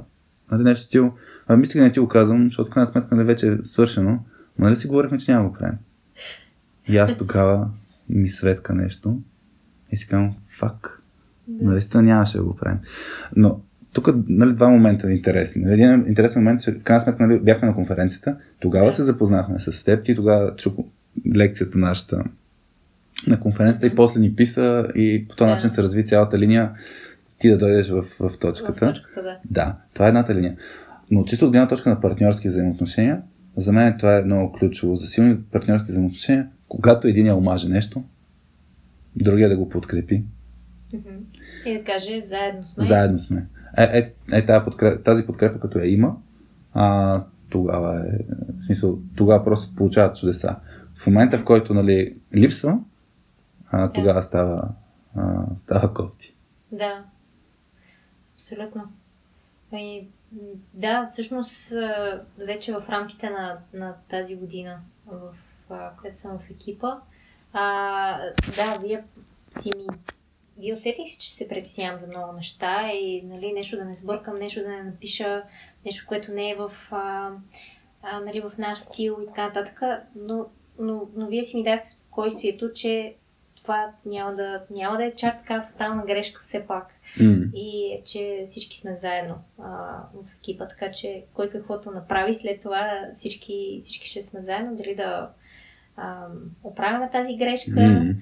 нали, 0.51 0.63
нещо 0.63 0.85
стил, 0.85 1.13
а 1.47 1.57
мисля 1.57 1.79
да 1.79 1.83
не 1.83 1.91
ти 1.91 1.99
го 1.99 2.07
казвам, 2.07 2.45
защото 2.45 2.71
в 2.71 2.73
крайна 2.73 2.87
сметка 2.87 3.15
нали, 3.15 3.25
вече 3.25 3.47
е 3.47 3.57
свършено, 3.63 4.11
но 4.11 4.19
нали 4.59 4.75
си 4.75 4.87
говорихме, 4.87 5.17
че 5.17 5.31
няма 5.31 5.43
да 5.43 5.49
го 5.49 5.55
правим. 5.55 5.77
И 6.87 6.97
аз 6.97 7.17
тогава 7.17 7.69
ми 8.09 8.29
светка 8.29 8.75
нещо 8.75 9.19
и 9.91 9.97
си 9.97 10.07
казвам, 10.07 10.35
фак, 10.49 11.01
наистина 11.61 12.03
нямаше 12.03 12.37
да 12.37 12.43
го 12.43 12.55
правим. 12.55 12.79
Но 13.35 13.59
тук 13.93 14.09
нали, 14.27 14.53
два 14.53 14.69
момента 14.69 15.11
интересни. 15.11 15.61
Нали, 15.61 15.73
един 15.81 16.05
интересен 16.07 16.41
момент, 16.41 16.61
че 16.61 16.71
в 16.71 16.83
крайна 16.83 17.01
сметка 17.01 17.27
нали, 17.27 17.39
бяхме 17.39 17.67
на 17.67 17.75
конференцията, 17.75 18.37
тогава 18.59 18.85
Да. 18.85 18.91
се 18.91 19.03
запознахме 19.03 19.59
с 19.59 19.83
теб, 19.83 20.05
ти 20.05 20.15
тогава 20.15 20.55
чух 20.55 20.73
лекцията 21.35 21.77
нашата 21.77 22.23
на 23.27 23.39
конференцията 23.39 23.87
и 23.87 23.95
после 23.95 24.19
ни 24.19 24.35
писа 24.35 24.87
и 24.95 25.25
по 25.29 25.35
този 25.35 25.47
Да. 25.49 25.53
начин 25.55 25.69
се 25.69 25.83
разви 25.83 26.05
цялата 26.05 26.39
линия 26.39 26.71
ти 27.39 27.49
да 27.49 27.57
дойдеш 27.57 27.89
в, 27.89 28.03
в 28.19 28.37
точката. 28.39 28.85
В 28.85 28.93
точката, 28.93 29.23
да. 29.23 29.37
Да, 29.45 29.75
това 29.93 30.05
е 30.05 30.09
едната 30.09 30.35
линия. 30.35 30.55
Но 31.11 31.23
чисто 31.23 31.45
от 31.45 31.51
гледна 31.51 31.67
точка 31.67 31.89
на 31.89 32.01
партньорски 32.01 32.47
взаимоотношения, 32.47 33.21
за 33.59 33.71
мен 33.71 33.97
това 33.97 34.17
е 34.17 34.21
много 34.21 34.51
ключово. 34.51 34.95
За 34.95 35.07
силни 35.07 35.43
партньорски 35.51 35.91
взаимоотношения, 35.91 36.49
когато 36.67 37.07
един 37.07 37.25
я 37.25 37.35
омаже 37.35 37.69
нещо, 37.69 38.03
другия 39.15 39.49
да 39.49 39.57
го 39.57 39.69
подкрепи. 39.69 40.23
И 41.65 41.77
да 41.77 41.83
каже, 41.83 42.21
заедно 42.21 42.65
сме. 42.65 42.85
Заедно 42.85 43.19
сме. 43.19 43.47
Е, 43.77 43.83
е, 43.83 44.13
е 44.37 44.45
тази, 44.45 44.65
подкрепа, 44.65 45.03
тази 45.03 45.25
подкрепа, 45.25 45.59
като 45.59 45.79
я 45.79 45.93
има, 45.93 46.15
а, 46.73 47.23
тогава 47.49 48.07
е, 48.07 48.17
в 48.57 48.63
смисъл, 48.63 48.99
тогава 49.15 49.43
просто 49.43 49.75
получават 49.75 50.17
чудеса. 50.17 50.55
В 50.95 51.07
момента, 51.07 51.37
в 51.37 51.43
който 51.43 51.73
нали, 51.73 52.15
липсва, 52.35 52.79
а, 53.71 53.91
тогава 53.91 54.23
става, 54.23 54.69
а, 55.15 55.45
става 55.57 55.93
кофти. 55.93 56.35
Да. 56.71 57.03
Абсолютно. 58.35 58.81
М, 59.71 59.79
да, 60.73 61.07
всъщност 61.07 61.73
вече 62.37 62.73
в 62.73 62.83
рамките 62.89 63.29
на, 63.29 63.59
на 63.73 63.95
тази 64.09 64.35
година, 64.35 64.79
в 65.05 65.33
която 66.01 66.19
съм 66.19 66.39
в 66.39 66.49
екипа, 66.49 66.97
а, 67.53 68.19
да, 68.55 68.77
вие 68.81 69.03
си 69.51 69.73
ми 69.77 69.85
вие 70.59 70.73
усетих, 70.73 71.17
че 71.17 71.35
се 71.35 71.47
притеснявам 71.47 71.97
за 71.97 72.07
много 72.07 72.33
неща 72.33 72.91
и 72.93 73.21
нали, 73.21 73.53
нещо 73.53 73.77
да 73.77 73.85
не 73.85 73.95
сбъркам, 73.95 74.39
нещо 74.39 74.61
да 74.61 74.69
не 74.69 74.83
напиша, 74.83 75.43
нещо, 75.85 76.05
което 76.07 76.31
не 76.31 76.49
е 76.49 76.55
в, 76.55 76.71
а, 76.91 77.31
а, 78.01 78.19
нали, 78.19 78.41
в 78.41 78.51
наш 78.57 78.79
стил 78.79 79.17
и 79.23 79.25
така 79.25 79.45
нататък, 79.45 79.81
но, 80.15 80.45
но, 80.79 81.09
но 81.15 81.27
вие 81.27 81.43
си 81.43 81.57
ми 81.57 81.63
дадете 81.63 81.89
спокойствието, 81.89 82.73
че 82.73 83.15
това 83.55 83.93
няма 84.05 84.35
да, 84.35 84.63
няма 84.69 84.97
да 84.97 85.05
е 85.05 85.15
чак 85.15 85.39
така 85.39 85.67
фатална 85.71 86.05
грешка 86.05 86.41
все 86.43 86.67
пак. 86.67 86.98
Mm. 87.17 87.53
И 87.53 88.01
че 88.05 88.41
всички 88.45 88.77
сме 88.77 88.95
заедно 88.95 89.35
а, 89.59 89.67
в 90.13 90.33
екипа, 90.39 90.67
така 90.67 90.91
че 90.91 91.23
кой 91.33 91.49
каквото 91.49 91.91
направи, 91.91 92.33
след 92.33 92.61
това 92.61 92.99
всички, 93.13 93.79
всички 93.81 94.07
ще 94.07 94.21
сме 94.21 94.41
заедно, 94.41 94.75
дали 94.75 94.95
да 94.95 95.29
а, 95.97 96.27
оправяме 96.63 97.09
тази 97.11 97.35
грешка 97.35 97.71
Mm. 97.71 98.15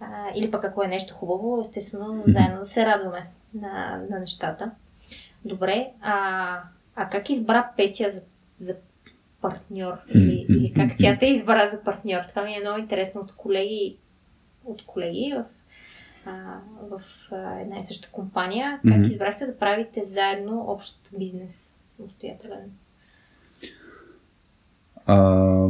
а, 0.00 0.06
или 0.36 0.50
пък 0.50 0.64
ако 0.64 0.82
е 0.82 0.88
нещо 0.88 1.14
хубаво, 1.14 1.60
естествено 1.60 2.22
заедно 2.26 2.58
да 2.58 2.64
се 2.64 2.86
радваме 2.86 3.26
на, 3.54 4.02
на 4.10 4.18
нещата. 4.18 4.70
Добре, 5.44 5.90
а, 6.00 6.62
а 6.96 7.08
как 7.08 7.30
избра 7.30 7.70
Петя 7.76 8.10
за, 8.10 8.22
за 8.58 8.76
партньор? 9.40 9.94
Или, 10.14 10.46
или 10.48 10.72
как 10.72 10.92
тя 10.98 11.18
те 11.18 11.26
избра 11.26 11.66
за 11.66 11.82
партньор? 11.82 12.20
Това 12.28 12.42
ми 12.42 12.54
е 12.54 12.60
много 12.60 12.78
интересно 12.78 13.20
от 13.20 13.32
колеги, 13.32 13.96
от 14.64 14.84
колеги 14.86 15.34
в, 15.36 15.44
а, 16.26 16.58
в 16.90 17.02
а, 17.32 17.60
една 17.60 17.78
и 17.78 17.82
съща 17.82 18.08
компания. 18.12 18.80
Как 18.88 18.96
Мгм. 18.98 19.10
избрахте 19.10 19.46
да 19.46 19.58
правите 19.58 20.04
заедно 20.04 20.64
общ 20.68 21.00
бизнес 21.18 21.76
самостоятелен? 21.86 22.70
А, 25.06 25.68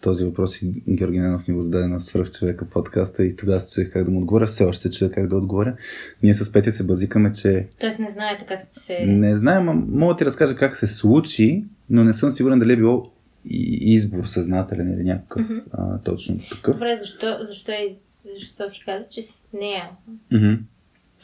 този 0.00 0.24
въпрос 0.24 0.62
и 0.62 0.74
Георги 0.88 1.18
Ненов 1.18 1.48
ми 1.48 1.54
го 1.54 1.60
зададе 1.60 1.86
на 1.86 2.00
свръхчовека 2.00 2.64
подкаста 2.64 3.24
и 3.24 3.36
тогава 3.36 3.60
се 3.60 3.74
чуех 3.74 3.92
как 3.92 4.04
да 4.04 4.10
му 4.10 4.18
отговоря. 4.18 4.46
Все 4.46 4.64
още 4.64 4.82
се 4.82 4.98
чуя 4.98 5.10
как 5.10 5.26
да 5.26 5.36
отговоря. 5.36 5.76
Ние 6.22 6.34
с 6.34 6.52
Петя 6.52 6.72
се 6.72 6.84
базикаме, 6.84 7.32
че 7.32 7.66
Тоест 7.80 7.98
не 7.98 8.08
знаете 8.08 8.46
как 8.48 8.60
сте 8.60 8.80
се... 8.80 9.06
не 9.06 9.36
знаем, 9.36 9.68
а 9.68 9.72
мога 9.74 10.14
да 10.14 10.18
ти 10.18 10.24
разкажа 10.24 10.56
как 10.56 10.76
се 10.76 10.86
случи, 10.86 11.64
но 11.90 12.04
не 12.04 12.12
съм 12.14 12.30
сигурен 12.30 12.58
дали 12.58 12.72
е 12.72 12.76
било 12.76 13.10
избор 13.44 14.24
съзнателен 14.24 14.94
или 14.94 15.04
някакъв 15.04 15.42
Мгм. 15.42 15.58
а, 15.72 15.98
точно 15.98 16.38
такъв. 16.50 16.74
Добре, 16.74 16.96
защо, 16.96 17.26
защо, 17.40 17.72
е, 17.72 17.86
защо 18.32 18.70
си 18.70 18.82
каза, 18.84 19.08
че 19.08 19.22
с 19.22 19.42
нея 19.52 19.90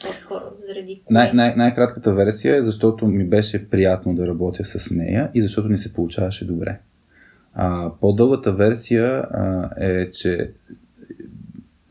по-скоро? 0.01 0.43
Заради 0.67 1.01
кое? 1.05 1.13
Най- 1.13 1.33
най- 1.33 1.55
най-кратката 1.55 2.13
версия 2.13 2.55
е 2.55 2.63
защото 2.63 3.07
ми 3.07 3.25
беше 3.25 3.69
приятно 3.69 4.15
да 4.15 4.27
работя 4.27 4.65
с 4.65 4.91
нея 4.91 5.31
и 5.33 5.41
защото 5.41 5.69
ни 5.69 5.77
се 5.77 5.93
получаваше 5.93 6.47
добре. 6.47 6.79
А, 7.53 7.91
по-дългата 8.01 8.53
версия 8.53 9.05
а, 9.31 9.69
е, 9.77 10.11
че 10.11 10.51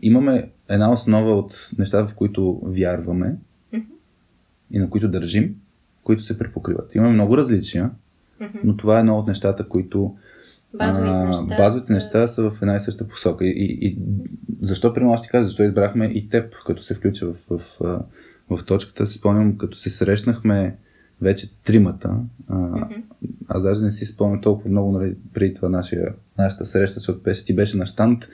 имаме 0.03 0.51
една 0.69 0.93
основа 0.93 1.35
от 1.39 1.71
неща, 1.79 2.07
в 2.07 2.15
които 2.15 2.61
вярваме 2.65 3.37
Мгм. 3.73 3.85
и 4.71 4.79
на 4.79 4.91
които 4.91 5.09
държим, 5.09 5.57
които 6.05 6.23
се 6.23 6.39
препокриват. 6.39 6.95
Имаме 6.95 7.13
много 7.13 7.37
различия, 7.37 7.91
Мгм. 8.41 8.59
но 8.65 8.77
това 8.77 8.97
е 8.97 9.01
едно 9.01 9.19
от 9.19 9.27
нещата, 9.27 9.69
които 9.69 10.17
Базовите 10.75 11.11
а, 11.11 11.25
неща. 11.27 11.57
базовите 11.57 11.87
са- 11.87 11.93
неща 11.93 12.29
са 12.29 12.43
в 12.43 12.59
една 12.63 12.77
и 12.77 12.81
съща 12.81 13.09
посока. 13.09 13.47
И, 13.47 13.79
и, 13.81 13.99
защо, 14.63 14.95
примерно, 14.95 15.15
аз 15.15 15.23
ти 15.23 15.29
кажа, 15.29 15.45
защо 15.45 15.63
избрахме 15.63 16.05
и 16.07 16.29
теб, 16.29 16.55
като 16.67 16.83
се 16.83 16.95
включа 16.95 17.27
в, 17.27 17.35
в, 17.51 17.61
в, 17.81 18.01
в 18.51 18.65
точката, 18.65 19.07
си 19.07 19.19
спомням, 19.19 19.59
като 19.59 19.77
се 19.77 19.91
срещнахме 19.91 20.77
вече 21.21 21.51
тримата. 21.55 22.15
А, 22.49 22.59
Мгм. 22.59 22.85
аз 23.49 23.63
даже 23.63 23.85
не 23.85 23.91
си 23.91 24.07
спомням 24.07 24.41
толкова 24.41 24.71
много 24.71 24.93
нали, 24.93 25.17
преди 25.35 25.55
това 25.55 25.69
нашия, 25.69 26.15
нашата 26.39 26.67
среща, 26.67 26.95
защото 26.95 27.21
беше, 27.21 27.45
ти 27.45 27.55
беше 27.55 27.77
на 27.77 27.87
штант. 27.87 28.29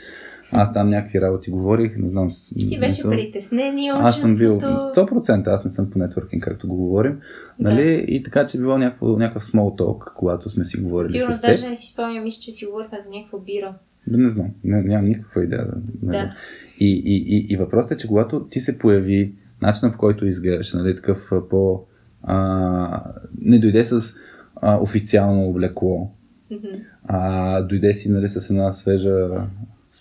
Аз 0.53 0.73
там 0.73 0.91
някакви 0.91 1.21
работи 1.21 1.51
говорих, 1.51 1.97
не 1.97 2.09
знам. 2.09 2.29
Ти 2.59 2.79
беше 2.81 2.95
съм- 2.95 3.11
притеснение 3.11 3.93
от 3.93 3.99
аз 4.01 4.21
съм 4.21 4.37
бил 4.37 4.53
чувството. 4.53 5.11
100%, 5.13 5.47
аз 5.47 5.65
не 5.65 5.71
съм 5.71 5.91
по 5.91 5.99
нетворкинг, 5.99 6.43
както 6.43 6.69
го 6.69 6.77
говорим. 6.77 7.21
Нали? 7.59 8.05
И 8.09 8.23
така, 8.23 8.47
че 8.47 8.59
било 8.59 8.79
някакво, 8.79 9.07
някакъв 9.09 9.43
small 9.45 9.81
talk, 9.81 10.13
когато 10.15 10.51
сме 10.51 10.65
си 10.65 10.77
говорили 10.77 11.13
Сигурно 11.13 11.35
с 11.35 11.41
теб. 11.41 11.51
даже 11.51 11.69
не 11.69 11.77
си 11.77 11.93
спомням, 11.93 12.25
мисля, 12.25 12.41
че 12.41 12.51
си 12.51 12.67
говорихме 12.67 12.99
за 12.99 13.11
някаква 13.11 13.39
бира. 13.39 13.75
Да, 14.07 14.19
не 14.19 14.31
знам, 14.31 14.47
не, 14.65 14.83
нямам 14.83 15.09
никаква 15.09 15.45
идея. 15.45 15.65
Да, 15.65 15.73
нали. 16.03 16.17
Да. 16.17 16.35
И, 16.81 17.03
и, 17.05 17.17
и, 17.29 17.47
и 17.49 17.57
въпросът 17.57 17.91
е, 17.93 17.97
че 17.97 18.09
когато 18.09 18.41
ти 18.41 18.61
се 18.61 18.79
появи, 18.79 19.33
начинът 19.63 19.93
по 19.93 19.99
който 19.99 20.27
изглеждаш, 20.27 20.73
нали, 20.73 20.97
такъв 20.97 21.19
по... 21.51 21.83
А, 22.23 23.03
не 23.41 23.59
дойде 23.59 23.85
с 23.85 24.17
а, 24.57 24.77
официално 24.77 25.49
облекло, 25.49 26.11
Мгм. 26.51 26.67
а 27.05 27.63
дойде 27.63 27.95
си 27.95 28.11
нали, 28.11 28.29
с 28.29 28.51
една 28.51 28.73
свежа... 28.73 29.29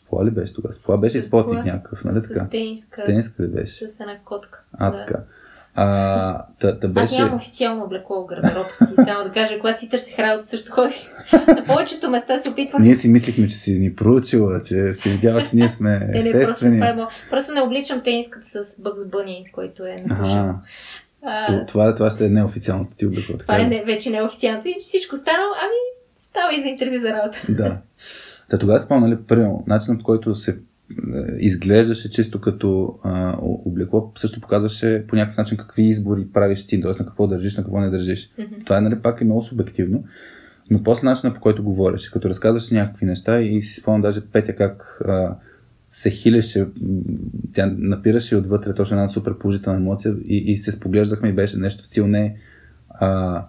Спла 0.08 0.26
ли 0.26 0.32
беше 0.32 0.54
тогава? 0.54 0.98
Беше 0.98 1.20
С 1.20 1.28
спотник 1.28 1.60
спла. 1.60 1.74
някакъв, 1.74 2.04
нали 2.04 2.22
така? 2.28 2.46
С 2.46 2.50
тениска. 2.50 3.02
Стенска 3.02 3.44
ли 3.44 3.48
беше? 3.48 3.90
С 3.90 4.00
една 4.00 4.18
котка. 4.26 4.60
А, 4.74 4.92
да. 4.92 4.98
така. 4.98 5.20
А, 5.80 6.46
та, 6.60 6.80
та 6.80 6.88
Аз 6.88 6.94
беше... 6.94 7.16
нямам 7.16 7.36
официално 7.36 7.84
облекло 7.84 8.24
в 8.24 8.26
гардероба 8.26 8.70
си. 8.78 8.94
Само 9.06 9.24
да 9.24 9.32
кажа, 9.32 9.60
когато 9.60 9.80
си 9.80 9.90
търсих 9.90 10.20
работа, 10.20 10.48
също 10.48 10.72
ходих. 10.72 10.96
На 11.48 11.66
повечето 11.66 12.10
места 12.10 12.38
се 12.38 12.50
опитвах. 12.50 12.82
Ние 12.82 12.96
си 12.96 13.08
мислихме, 13.10 13.48
че 13.48 13.56
си 13.58 13.80
ни 13.80 13.96
проучила, 13.96 14.62
че 14.62 14.94
си 14.94 15.10
видяла, 15.10 15.44
че 15.44 15.56
ние 15.56 15.68
сме 15.68 15.90
Не, 16.00 16.24
не, 16.24 16.32
просто, 16.32 16.38
естествени. 16.38 16.80
е 16.80 16.96
просто 17.30 17.54
не 17.54 17.62
обличам 17.62 18.02
тениската 18.02 18.64
с 18.64 18.82
Бъкс 18.82 19.06
Бъни, 19.06 19.46
който 19.54 19.86
е. 19.86 19.96
Ага, 20.10 20.56
А, 21.24 21.66
това, 21.66 21.96
това 21.96 22.10
ще 22.10 22.26
е 22.26 22.30
неофициалното 22.30 22.96
ти 22.96 23.06
облекло. 23.06 23.38
това 23.38 23.60
е 23.60 23.64
не, 23.64 23.84
вече 23.86 24.10
не 24.10 24.18
е 24.18 24.24
официалното. 24.24 24.68
И 24.68 24.76
всичко 24.80 25.16
станало, 25.16 25.52
ами 25.62 25.76
става 26.22 26.56
и 26.56 26.62
за 26.62 26.68
интервю 26.68 26.98
за 26.98 27.14
работа. 27.14 27.38
Да. 27.50 27.78
Та 28.50 28.58
тогава 28.58 28.80
спомня, 28.80 29.08
нали, 29.08 29.20
първо, 29.28 29.64
начинът 29.68 30.00
по 30.00 30.06
който 30.06 30.36
се 30.36 30.52
е, 30.52 30.56
изглеждаше 31.40 32.12
чисто 32.12 32.42
като 32.42 33.00
а, 33.04 33.38
облекло, 33.42 34.12
също 34.18 34.42
показваше 34.42 35.06
по 35.08 35.16
някакъв 35.16 35.38
начин 35.38 35.58
какви 35.58 35.84
избори 35.84 36.28
правиш 36.34 36.68
ти, 36.68 36.82
т.е. 36.82 36.92
на 36.92 37.06
какво 37.06 37.28
държиш, 37.28 37.58
на 37.58 37.64
какво 37.64 37.80
не 37.80 37.90
държиш. 37.90 38.30
Мгм. 38.40 38.56
Това 38.66 38.78
е 38.78 38.82
нали, 38.82 39.00
пак 39.00 39.22
е 39.22 39.26
много 39.26 39.42
субективно, 39.42 40.04
но 40.70 40.84
после 40.84 41.08
начинът 41.08 41.36
по 41.36 41.42
който 41.42 41.64
говориш, 41.64 42.10
като 42.10 42.30
разказваш 42.30 42.72
някакви 42.72 43.06
неща 43.06 43.42
и 43.42 43.62
си 43.62 43.82
спомням 43.82 44.02
даже 44.02 44.22
Петя 44.22 44.56
как 44.56 45.02
а, 45.08 45.36
се 45.92 46.10
хилеше, 46.10 46.68
тя 47.54 47.74
напираше 47.78 48.36
отвътре 48.36 48.74
точно 48.74 48.98
една 48.98 49.10
супер 49.10 49.38
положителна 49.38 49.80
емоция 49.80 50.16
и, 50.26 50.38
и 50.38 50.58
се 50.58 50.72
споглеждахме 50.72 51.30
и 51.30 51.34
беше 51.34 51.58
нещо 51.58 51.84
в 51.84 51.88
стил 51.88 52.08
не 52.08 52.36
а, 52.90 53.44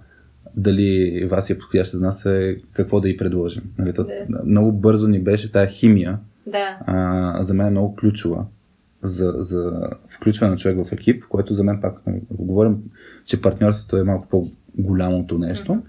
дали 0.58 1.24
Васи 1.24 1.52
е 1.52 1.58
подходяща 1.58 1.96
за 1.98 2.04
нас 2.04 2.26
е 2.26 2.56
какво 2.72 3.00
да 3.00 3.08
й 3.08 3.16
предложим. 3.16 3.62
Нали, 3.78 3.92
то, 3.92 4.04
Да. 4.04 4.42
Много 4.44 4.72
бързо 4.72 5.08
ни 5.08 5.20
беше 5.20 5.52
тая 5.52 5.66
химия, 5.66 6.18
Да. 6.46 6.78
а, 6.86 7.44
за 7.44 7.54
мен 7.54 7.66
е 7.66 7.70
много 7.70 7.96
ключова 7.96 8.44
за, 9.02 9.34
за 9.38 9.72
включване 10.08 10.50
на 10.50 10.56
човек 10.56 10.86
в 10.86 10.92
екип, 10.92 11.24
което 11.24 11.54
за 11.54 11.64
мен 11.64 11.80
пак, 11.80 12.06
нали, 12.06 12.20
говорим, 12.30 12.76
че 13.24 13.42
партньорството 13.42 13.96
е 13.96 14.02
малко 14.02 14.28
по-голямото 14.28 15.38
нещо, 15.38 15.74
Мгм. 15.74 15.82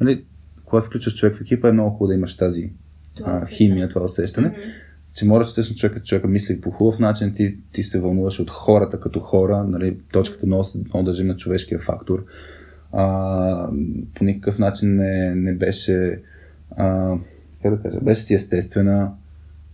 нали, 0.00 0.24
когато 0.64 0.86
включваш 0.86 1.16
човек 1.16 1.36
в 1.36 1.40
екипа 1.40 1.68
е 1.68 1.72
много 1.72 1.90
хубаво 1.90 2.08
да 2.08 2.14
имаш 2.14 2.36
тази 2.36 2.70
Това 3.16 3.32
а, 3.32 3.36
усещане. 3.36 3.56
химия, 3.56 3.88
това 3.88 4.04
усещане, 4.04 4.48
Мгм. 4.48 4.56
че 5.14 5.24
можеш 5.24 5.52
всъщност 5.52 5.80
човека, 5.80 6.02
човека 6.02 6.28
мисли 6.28 6.60
по 6.60 6.70
хубав 6.70 6.98
начин, 6.98 7.34
ти, 7.34 7.58
ти 7.72 7.82
се 7.82 8.00
вълнуваш 8.00 8.40
от 8.40 8.50
хората 8.50 9.00
като 9.00 9.20
хора, 9.20 9.64
нали, 9.64 9.98
точката 10.12 10.46
много, 10.46 10.64
много 10.84 11.04
държим 11.04 11.26
на 11.26 11.36
човешкия 11.36 11.80
фактор. 11.80 12.24
А, 12.96 13.68
по 14.14 14.24
никакъв 14.24 14.58
начин 14.58 14.96
не, 14.96 15.34
не 15.34 15.54
беше, 15.54 16.20
а, 16.70 17.16
как 17.62 17.76
да 17.76 17.82
кажа, 17.82 18.00
беше 18.00 18.22
си 18.22 18.34
естествена. 18.34 19.12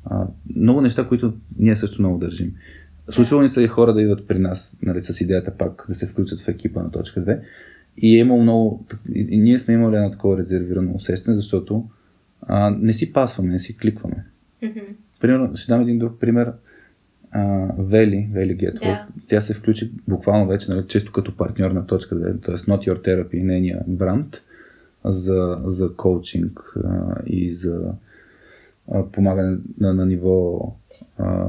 А, 0.04 0.26
много 0.56 0.80
неща, 0.80 1.08
които 1.08 1.34
ние 1.58 1.76
също 1.76 2.02
много 2.02 2.18
държим. 2.18 2.52
Случвало 3.10 3.42
ни 3.42 3.48
са 3.48 3.62
и 3.62 3.66
хора 3.66 3.94
да 3.94 4.02
идват 4.02 4.28
при 4.28 4.38
нас, 4.38 4.78
нали, 4.82 5.02
с 5.02 5.20
идеята 5.20 5.50
пак 5.50 5.84
да 5.88 5.94
се 5.94 6.06
включат 6.06 6.40
в 6.40 6.48
екипа 6.48 6.82
на 6.82 6.90
точка 6.90 7.24
2. 7.24 7.40
И 7.96 8.16
е 8.16 8.20
имало 8.20 8.42
много. 8.42 8.86
И, 9.14 9.38
ние 9.38 9.58
сме 9.58 9.74
имали 9.74 9.96
едно 9.96 10.10
такова 10.10 10.38
резервирано 10.38 10.94
усещане, 10.94 11.36
защото 11.36 11.88
а, 12.42 12.70
не 12.70 12.92
си 12.92 13.12
пасваме, 13.12 13.52
не 13.52 13.58
си 13.58 13.76
кликваме. 13.76 14.24
Примерно, 15.20 15.56
ще 15.56 15.72
дам 15.72 15.80
един 15.80 15.98
друг 15.98 16.20
пример. 16.20 16.52
А, 17.32 17.68
Вели, 17.78 18.28
Вели 18.32 18.54
Гетворк, 18.54 18.82
Да. 18.84 19.06
тя 19.28 19.40
се 19.40 19.54
включи 19.54 19.92
буквално 20.08 20.46
вече, 20.46 20.70
нали, 20.70 20.86
често 20.88 21.12
като 21.12 21.36
партньор 21.36 21.70
на 21.70 21.86
точка 21.86 22.14
2, 22.14 22.44
т.е. 22.44 22.54
Not 22.54 22.88
Your 22.88 23.06
Therapy, 23.06 23.42
нейния 23.42 23.80
бранд 23.86 24.42
за, 25.04 25.58
за 25.64 25.96
коучинг 25.96 26.72
а, 26.84 27.14
и 27.26 27.54
за 27.54 27.92
а, 28.92 29.04
помагане 29.04 29.56
на, 29.80 29.94
на 29.94 30.06
ниво 30.06 30.60
а, 31.18 31.46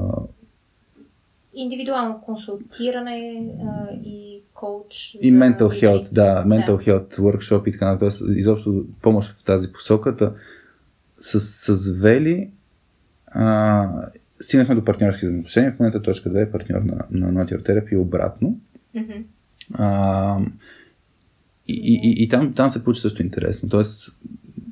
Индивидуално 1.54 2.22
консултиране 2.22 3.44
а, 3.64 3.94
и 3.94 4.42
коуч. 4.54 5.18
и 5.22 5.34
mental 5.34 5.58
health, 5.84 6.14
да, 6.14 6.44
mental 6.48 6.78
Да. 6.78 6.84
health 6.84 7.16
workshop 7.16 7.68
и 7.68 7.72
така 7.72 7.92
нататък, 7.92 8.20
изобщо 8.30 8.86
помощ 9.02 9.32
в 9.32 9.44
тази 9.44 9.72
посоката. 9.72 10.34
С, 11.20 11.40
с 11.76 11.92
Вели 11.92 12.52
а, 13.28 13.90
стигнахме 14.42 14.76
до 14.76 14.86
партньорски 14.86 15.26
взаимоотношения. 15.26 15.72
В 15.72 15.80
момента 15.80 16.02
точка 16.02 16.30
2 16.30 16.42
е 16.42 16.52
партньор 16.52 16.82
на, 16.82 17.06
на 17.12 17.34
Not 17.34 17.56
Your 17.56 17.70
Therapy 17.70 17.94
и 17.94 17.98
обратно. 17.98 18.60
Мгм. 18.96 19.24
А, 19.74 20.40
и, 21.70 22.00
и, 22.04 22.24
и, 22.24 22.30
там, 22.30 22.54
там 22.54 22.70
се 22.70 22.84
получи 22.84 23.02
също 23.02 23.22
интересно. 23.22 23.70
Тоест, 23.70 24.16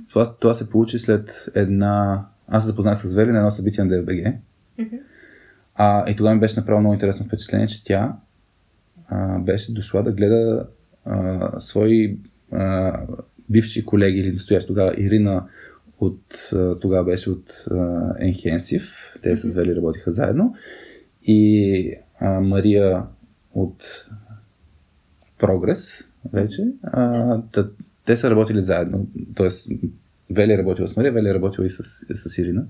това, 0.10 0.36
това 0.36 0.53
се 0.53 0.69
получи 0.69 0.99
след 0.99 1.49
една... 1.55 2.25
Аз 2.47 2.63
се 2.63 2.67
запознах 2.67 2.99
с 2.99 3.13
Вели 3.13 3.32
на 3.32 3.38
едно 3.38 3.51
събитие 3.51 3.84
на 3.84 3.91
DFBG. 3.91 4.36
Мгм. 4.79 4.95
А, 5.75 6.10
и 6.10 6.15
тогава 6.15 6.36
ми 6.36 6.41
беше 6.41 6.60
направо 6.60 6.79
много 6.79 6.93
интересно 6.93 7.25
впечатление, 7.25 7.67
че 7.67 7.84
тя 7.84 8.15
а, 9.08 9.39
беше 9.39 9.73
дошла 9.73 10.03
да 10.03 10.12
гледа 10.12 10.67
а, 11.05 11.51
свои 11.60 12.17
а, 12.51 12.99
бивши 13.49 13.86
колеги 13.86 14.19
или 14.19 14.32
настоящи 14.32 14.67
тогава 14.67 14.93
Ирина 14.97 15.43
от, 15.99 16.49
тогава 16.81 17.05
беше 17.05 17.29
от 17.29 17.49
uh, 17.49 18.33
Enhensive, 18.33 18.89
те 19.23 19.38
с 19.38 19.53
Вели 19.53 19.75
работиха 19.75 20.12
заедно 20.12 20.55
и 21.21 21.93
а, 22.19 22.39
Мария 22.39 23.03
от 23.55 24.07
Прогрес 25.39 26.03
вече. 26.33 26.63
А, 26.83 27.41
те 28.05 28.17
са 28.17 28.31
работили 28.31 28.62
заедно, 28.62 29.07
т.е. 29.35 29.49
Вели 30.29 30.53
е 30.53 30.57
работила 30.57 30.88
с 30.88 30.95
Мария, 30.95 31.12
Вели 31.12 31.29
е 31.29 31.33
работила 31.33 31.65
и 31.65 31.69
с, 31.69 31.83
с 32.15 32.38
Ирина. 32.38 32.65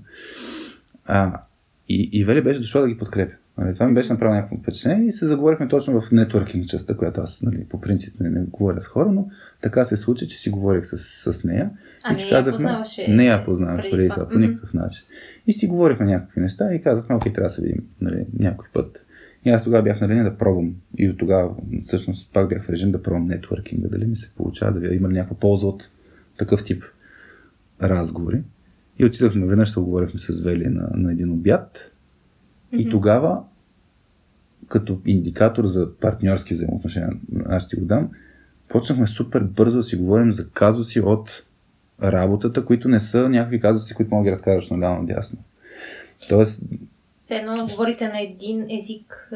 А, 1.04 1.42
и, 1.88 2.10
и 2.12 2.24
Вели 2.24 2.42
беше 2.42 2.60
дошла 2.60 2.80
да 2.80 2.88
ги 2.88 2.98
подкрепя. 2.98 3.34
Нали, 3.60 3.74
това 3.74 3.86
ми 3.86 3.94
беше 3.94 4.12
направило 4.12 4.34
някакво 4.34 4.56
впечатление 4.56 5.08
и 5.08 5.12
се 5.12 5.26
заговорихме 5.26 5.68
точно 5.68 6.00
в 6.00 6.10
нетворкинг 6.12 6.66
частта, 6.66 6.96
която 6.96 7.20
аз 7.20 7.42
нали, 7.42 7.64
по 7.64 7.80
принцип 7.80 8.20
не, 8.20 8.30
не 8.30 8.40
говоря 8.40 8.80
с 8.80 8.86
хора, 8.86 9.12
но 9.12 9.28
така 9.60 9.84
се 9.84 9.96
случи, 9.96 10.28
че 10.28 10.38
си 10.38 10.50
говорих 10.50 10.86
с, 10.86 10.98
с 11.32 11.44
нея. 11.44 11.70
А 12.04 12.10
и 12.10 12.12
не 12.12 12.18
си 12.18 12.24
я 12.24 12.30
казахме, 12.30 12.56
познаваше 12.56 13.06
не 13.08 13.24
я 13.24 13.44
познавах 13.44 13.90
преди 13.90 14.08
това. 14.08 14.28
по 14.28 14.38
никакъв 14.38 14.74
начин. 14.74 15.04
И 15.46 15.52
си 15.52 15.66
говорихме 15.66 16.06
някакви 16.06 16.40
неща 16.40 16.74
и 16.74 16.82
казахме, 16.82 17.14
окей, 17.14 17.32
трябва 17.32 17.48
да 17.48 17.54
се 17.54 17.62
видим 17.62 17.84
нали, 18.00 18.26
някой 18.38 18.68
път. 18.72 19.06
И 19.44 19.50
аз 19.50 19.64
тогава 19.64 19.82
бях 19.82 20.00
на 20.00 20.08
линия 20.08 20.24
да 20.24 20.36
пробвам. 20.36 20.74
И 20.98 21.08
от 21.08 21.18
тогава, 21.18 21.54
всъщност, 21.80 22.32
пак 22.32 22.48
бях 22.48 22.66
в 22.66 22.70
режим 22.70 22.92
да 22.92 23.02
пробвам 23.02 23.26
нетворкинга, 23.26 23.88
дали 23.88 24.06
ми 24.06 24.16
се 24.16 24.30
получава, 24.36 24.80
да 24.80 24.94
има 24.94 25.08
ли 25.08 25.12
някаква 25.12 25.36
полза 25.36 25.66
от 25.66 25.82
такъв 26.38 26.64
тип 26.64 26.84
разговори. 27.82 28.42
И 28.98 29.04
отидохме, 29.04 29.46
веднъж 29.46 29.70
се 29.70 29.80
оговорихме 29.80 30.20
с 30.20 30.40
Вели 30.40 30.68
на, 30.68 30.90
на 30.94 31.12
един 31.12 31.32
обяд. 31.32 31.92
И 32.72 32.88
тогава, 32.88 33.42
като 34.68 35.00
индикатор 35.06 35.66
за 35.66 35.96
партньорски 35.96 36.54
взаимоотношения, 36.54 37.10
аз 37.46 37.66
ще 37.66 37.76
го 37.76 37.84
дам, 37.84 38.08
почнахме 38.68 39.06
супер 39.06 39.42
бързо 39.42 39.76
да 39.76 39.82
си 39.82 39.96
говорим 39.96 40.32
за 40.32 40.50
казуси 40.50 41.00
от 41.00 41.44
работата, 42.02 42.64
които 42.64 42.88
не 42.88 43.00
са 43.00 43.28
някакви 43.28 43.60
казуси, 43.60 43.94
които 43.94 44.14
мога 44.14 44.24
да 44.24 44.30
ги 44.30 44.36
разкажеш 44.36 44.70
наляво 44.70 45.02
надясно. 45.02 45.38
Тоест, 46.28 46.62
Все 47.24 47.36
едно 47.36 47.66
говорите 47.70 48.08
на 48.08 48.20
един 48.20 48.66
език, 48.70 49.32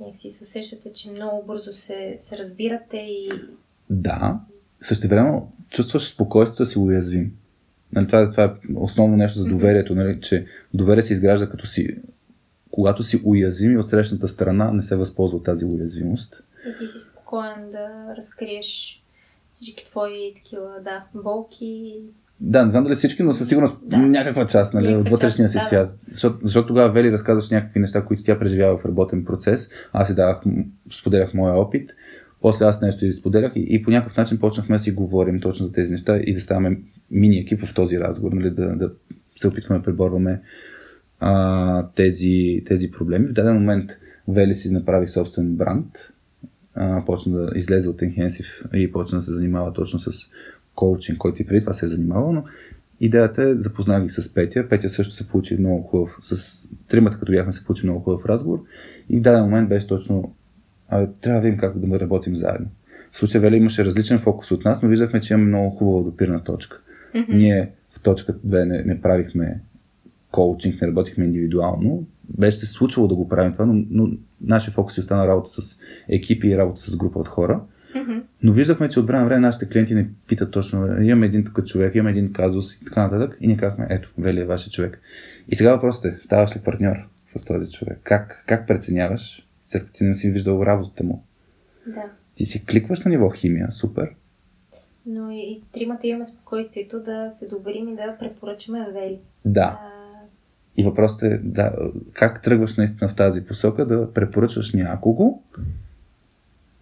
някакси 0.00 0.30
се 0.30 0.42
усещате, 0.42 0.92
че 0.92 1.10
много 1.10 1.46
бързо 1.46 1.72
се, 1.72 2.12
се 2.16 2.38
разбирате 2.38 2.96
и 2.96 3.30
да, 3.90 4.40
също 4.80 5.08
време 5.08 5.40
чувстваш 5.70 6.12
спокойствието 6.12 6.62
да 6.62 6.66
си 6.66 6.78
уязвим. 6.78 7.32
Нали, 7.92 8.06
това, 8.06 8.30
това 8.30 8.44
е 8.44 8.50
основно 8.74 9.16
нещо 9.16 9.38
за 9.38 9.44
доверието, 9.44 9.94
нали, 9.94 10.20
че 10.20 10.46
доверие 10.74 11.02
се 11.02 11.12
изгражда 11.12 11.48
като 11.48 11.66
си, 11.66 11.96
когато 12.74 13.02
си 13.02 13.20
уязвим 13.24 13.72
и 13.72 13.78
от 13.78 13.90
срещната 13.90 14.28
страна 14.28 14.70
не 14.70 14.82
се 14.82 14.96
възползва 14.96 15.42
тази 15.42 15.64
уязвимост. 15.64 16.44
и 16.68 16.78
ти 16.78 16.86
си 16.86 16.98
спокоен 16.98 17.70
да 17.72 18.14
разкриеш 18.16 19.02
всички 19.52 19.84
твои 19.84 20.34
такива, 20.36 20.68
да, 20.84 21.04
болки. 21.14 22.02
Да, 22.40 22.64
не 22.64 22.70
знам 22.70 22.84
дали 22.84 22.94
всички, 22.94 23.22
но 23.22 23.34
със 23.34 23.48
сигурност 23.48 23.76
Да. 23.82 23.96
някаква 23.96 24.46
част 24.46 24.74
нали, 24.74 24.86
Някаква 24.86 25.02
от 25.02 25.08
вътрешния 25.08 25.48
част, 25.48 25.52
си 25.52 25.58
да, 25.58 25.64
свят. 25.64 25.98
Защото, 26.12 26.38
защото 26.42 26.68
тогава 26.68 26.92
Вели 26.92 27.12
разказваш 27.12 27.50
някакви 27.50 27.80
неща, 27.80 28.04
които 28.04 28.22
тя 28.22 28.38
преживява 28.38 28.78
в 28.78 28.84
работен 28.84 29.24
процес. 29.24 29.70
Аз 29.92 30.08
си 30.08 30.14
давах, 30.14 30.40
споделях 31.00 31.34
моя 31.34 31.54
опит. 31.54 31.90
После 32.40 32.64
аз 32.64 32.80
нещо 32.80 33.04
и 33.04 33.12
споделях 33.12 33.52
и, 33.56 33.66
и 33.68 33.82
по 33.82 33.90
някакъв 33.90 34.16
начин 34.16 34.38
почнахме 34.38 34.76
да 34.76 34.82
си 34.82 34.90
говорим 34.90 35.40
точно 35.40 35.66
за 35.66 35.72
тези 35.72 35.90
неща 35.90 36.16
и 36.16 36.34
да 36.34 36.40
ставаме 36.40 36.78
мини 37.10 37.38
екип 37.38 37.64
в 37.64 37.74
този 37.74 38.00
разговор, 38.00 38.32
нали, 38.32 38.50
да, 38.50 38.76
да 38.76 38.90
се 39.36 39.48
опитваме 39.48 39.78
да 39.78 39.84
преборваме 39.84 40.40
а, 41.26 41.86
тези, 41.94 42.62
тези 42.66 42.90
проблеми. 42.90 43.26
В 43.26 43.32
даден 43.32 43.54
момент 43.54 43.90
Вели 44.28 44.54
си 44.54 44.70
направи 44.70 45.06
собствен 45.06 45.56
бранд, 45.56 45.86
а, 46.74 47.04
почна 47.04 47.38
да 47.38 47.58
излезе 47.58 47.88
от 47.88 48.00
Enhensive 48.00 48.74
и 48.74 48.92
почна 48.92 49.18
да 49.18 49.24
се 49.24 49.32
занимава 49.32 49.72
точно 49.72 49.98
с 49.98 50.10
коучинг, 50.74 51.18
който 51.18 51.42
и 51.42 51.46
преди 51.46 51.60
това 51.60 51.74
се 51.74 51.86
е 51.86 51.88
занимавал, 51.88 52.32
но 52.32 52.44
идеята 53.00 53.42
е, 53.42 53.54
запознах 53.54 54.02
ги 54.02 54.08
с 54.08 54.34
Петя. 54.34 54.68
Петя 54.68 54.88
също 54.88 55.14
се 55.14 55.28
получи 55.28 55.56
много 55.56 55.82
хубав, 55.82 56.18
с 56.22 56.62
тримата 56.88 57.18
като 57.18 57.32
бяхме 57.32 57.52
се 57.52 57.64
получи 57.64 57.86
много 57.86 58.00
хубав 58.00 58.26
разговор 58.26 58.64
и 59.10 59.18
в 59.18 59.20
даден 59.20 59.42
момент 59.42 59.68
беше 59.68 59.86
точно, 59.86 60.34
а, 60.88 61.06
трябва 61.06 61.40
да 61.40 61.44
видим 61.44 61.60
как 61.60 61.78
да 61.78 62.00
работим 62.00 62.36
заедно. 62.36 62.66
В 63.12 63.18
случая 63.18 63.40
Вели 63.40 63.56
имаше 63.56 63.84
различен 63.84 64.18
фокус 64.18 64.50
от 64.50 64.64
нас, 64.64 64.82
но 64.82 64.88
виждахме, 64.88 65.20
че 65.20 65.34
имаме 65.34 65.48
много 65.48 65.76
хубава 65.76 66.02
допирна 66.02 66.44
точка. 66.44 66.80
Ние 67.28 67.70
в 67.90 68.02
точка 68.02 68.34
2 68.34 68.64
не, 68.64 68.82
не 68.82 69.00
правихме 69.00 69.60
коучинг, 70.34 70.80
не 70.80 70.88
работихме 70.88 71.24
индивидуално. 71.24 72.06
Беше 72.38 72.58
се 72.58 72.66
случвало 72.66 73.08
да 73.08 73.14
го 73.14 73.28
правим 73.28 73.52
това, 73.52 73.66
но, 73.66 73.84
но 73.90 74.10
нашия 74.40 74.74
фокус 74.74 74.94
си 74.94 75.00
остана 75.00 75.28
работа 75.28 75.50
с 75.50 75.78
екипи 76.08 76.48
и 76.48 76.58
работа 76.58 76.80
с 76.80 76.96
група 76.96 77.18
от 77.18 77.28
хора. 77.28 77.60
Но 78.42 78.52
виждахме, 78.52 78.88
че 78.88 79.00
от 79.00 79.06
време 79.06 79.20
на 79.20 79.26
време 79.26 79.40
нашите 79.40 79.68
клиенти 79.68 79.94
ни 79.94 80.06
питат 80.28 80.50
точно, 80.50 81.02
имаме 81.02 81.26
един 81.26 81.44
тук 81.44 81.66
човек, 81.66 81.94
имаме 81.94 82.10
един 82.10 82.32
казус 82.32 82.76
и 82.76 82.84
така 82.84 83.02
нататък. 83.02 83.38
И 83.40 83.46
ние 83.46 83.56
казахме, 83.56 83.86
ето, 83.90 84.12
Вели 84.18 84.40
е 84.40 84.44
вашия 84.44 84.70
човек. 84.72 85.00
И 85.48 85.56
сега 85.56 85.74
въпросът 85.74 86.04
е, 86.04 86.16
ставаш 86.20 86.56
ли 86.56 86.60
партньор 86.60 86.96
с 87.26 87.44
този 87.44 87.72
човек? 87.72 88.00
Как, 88.02 88.44
как 88.46 88.66
преценяваш, 88.66 89.48
след 89.62 89.82
като 89.82 89.92
ти 89.92 90.04
не 90.04 90.14
си 90.14 90.30
виждал 90.30 90.62
работата 90.66 91.04
му? 91.04 91.24
Да. 91.86 92.04
Ти 92.34 92.44
си 92.44 92.64
кликваш 92.66 93.04
на 93.04 93.10
ниво 93.10 93.30
химия, 93.30 93.72
супер. 93.72 94.10
Но 95.06 95.30
и, 95.30 95.36
и 95.36 95.62
тримата 95.72 96.06
имаме 96.06 96.24
спокойствието 96.24 97.02
да 97.02 97.30
се 97.30 97.48
доверим 97.48 97.88
и 97.88 97.96
да 97.96 98.16
препоръчаме 98.18 98.90
Вели. 98.92 99.18
Да. 99.44 99.78
А, 99.82 99.93
И 100.76 100.84
въпросът 100.84 101.22
е, 101.22 101.38
да, 101.38 101.72
как 102.12 102.42
тръгваш 102.42 102.76
наистина 102.76 103.08
в 103.08 103.16
тази 103.16 103.44
посока 103.44 103.86
да 103.86 104.12
препоръчваш 104.12 104.72
някого, 104.72 105.42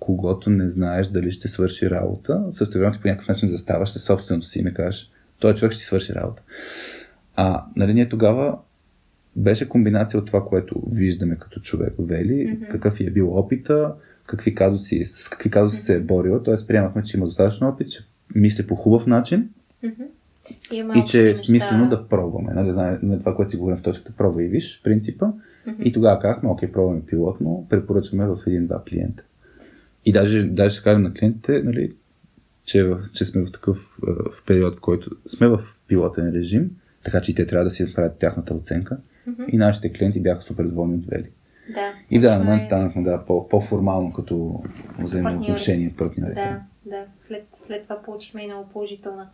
когато 0.00 0.50
не 0.50 0.70
знаеш 0.70 1.08
дали 1.08 1.30
ще 1.30 1.48
свърши 1.48 1.90
работа, 1.90 2.44
също 2.50 2.78
време 2.78 2.98
по 3.02 3.08
някакъв 3.08 3.28
начин 3.28 3.48
заставаш 3.48 3.90
със 3.90 4.04
собственото 4.04 4.46
си 4.46 4.58
и 4.58 4.74
кажеш, 4.74 5.10
той 5.38 5.54
човек 5.54 5.72
ще 5.72 5.84
свърши 5.84 6.14
работа. 6.14 6.42
А, 7.36 7.64
нали, 7.76 7.94
ние 7.94 8.08
тогава 8.08 8.58
беше 9.36 9.68
комбинация 9.68 10.20
от 10.20 10.26
това, 10.26 10.44
което 10.44 10.82
виждаме 10.92 11.36
като 11.36 11.60
човек 11.60 11.94
Вели, 11.98 12.52
Мгм. 12.52 12.64
какъв 12.70 13.00
е 13.00 13.10
бил 13.10 13.38
опита, 13.38 13.94
какви 14.26 14.54
казуси, 14.54 15.04
с 15.04 15.28
какви 15.28 15.50
казуси 15.50 15.82
се 15.82 15.94
е 15.96 16.00
борила, 16.00 16.42
т.е. 16.42 16.66
приемахме, 16.66 17.02
че 17.02 17.16
има 17.16 17.26
достатъчно 17.26 17.68
опит, 17.68 17.90
че 17.90 18.04
мисли 18.34 18.66
по 18.66 18.74
хубав 18.74 19.06
начин 19.06 19.48
мгм. 19.82 20.02
И 20.70 21.04
че 21.06 21.20
е 21.20 21.24
неща. 21.24 21.44
смислено 21.44 21.88
да 21.88 22.08
пробваме. 22.08 22.52
Нали, 22.52 22.72
знае, 22.72 22.98
на 23.02 23.18
това, 23.18 23.34
което 23.36 23.50
си 23.50 23.56
говорим 23.56 23.78
в 23.78 23.82
точката, 23.82 24.12
пробвай 24.12 24.44
и 24.44 24.48
виж, 24.48 24.80
принципа. 24.84 25.26
Мгм. 25.66 25.82
И 25.84 25.92
тогава 25.92 26.18
казахме, 26.18 26.48
окей, 26.48 26.72
пробваме 26.72 27.00
пилотно, 27.02 27.66
препоръчваме 27.70 28.26
в 28.26 28.36
един-два 28.46 28.82
клиента. 28.84 29.24
И 30.04 30.12
даже, 30.12 30.44
даже 30.44 30.74
ще 30.74 30.84
кажем 30.84 31.02
на 31.02 31.12
клиентите, 31.14 31.62
нали, 31.62 31.92
че, 32.64 32.84
в- 32.84 33.00
че 33.12 33.24
сме 33.24 33.42
в 33.42 33.52
такъв 33.52 33.98
а, 34.08 34.12
в 34.32 34.44
период, 34.46 34.76
в 34.76 34.80
който 34.80 35.10
сме 35.26 35.48
в 35.48 35.60
пилотен 35.88 36.32
режим, 36.34 36.70
така 37.04 37.20
че 37.20 37.32
и 37.32 37.34
те 37.34 37.46
трябва 37.46 37.64
да 37.64 37.70
си 37.70 37.82
направят 37.82 38.18
тяхната 38.18 38.54
оценка. 38.54 38.96
Мгм. 39.26 39.42
И 39.48 39.56
нашите 39.56 39.92
клиенти 39.92 40.20
бяха 40.20 40.42
супер 40.42 40.64
доволни 40.64 40.94
от 40.94 41.06
Вели. 41.06 41.30
Да. 41.74 41.92
И 42.10 42.18
в 42.18 42.22
даден 42.22 42.38
момент 42.38 42.62
е- 42.62 42.66
станахме 42.66 43.02
да, 43.02 43.24
по, 43.26 43.48
по-формално 43.48 44.12
като 44.12 44.62
взаимоотношение 44.98 45.94
партньори. 45.98 46.34
Да, 46.34 46.60
да. 46.86 47.04
След, 47.20 47.46
след 47.66 47.82
това 47.82 48.02
получихме 48.02 48.42
и 48.42 48.46
много 48.46 48.68
положителна 48.68 49.28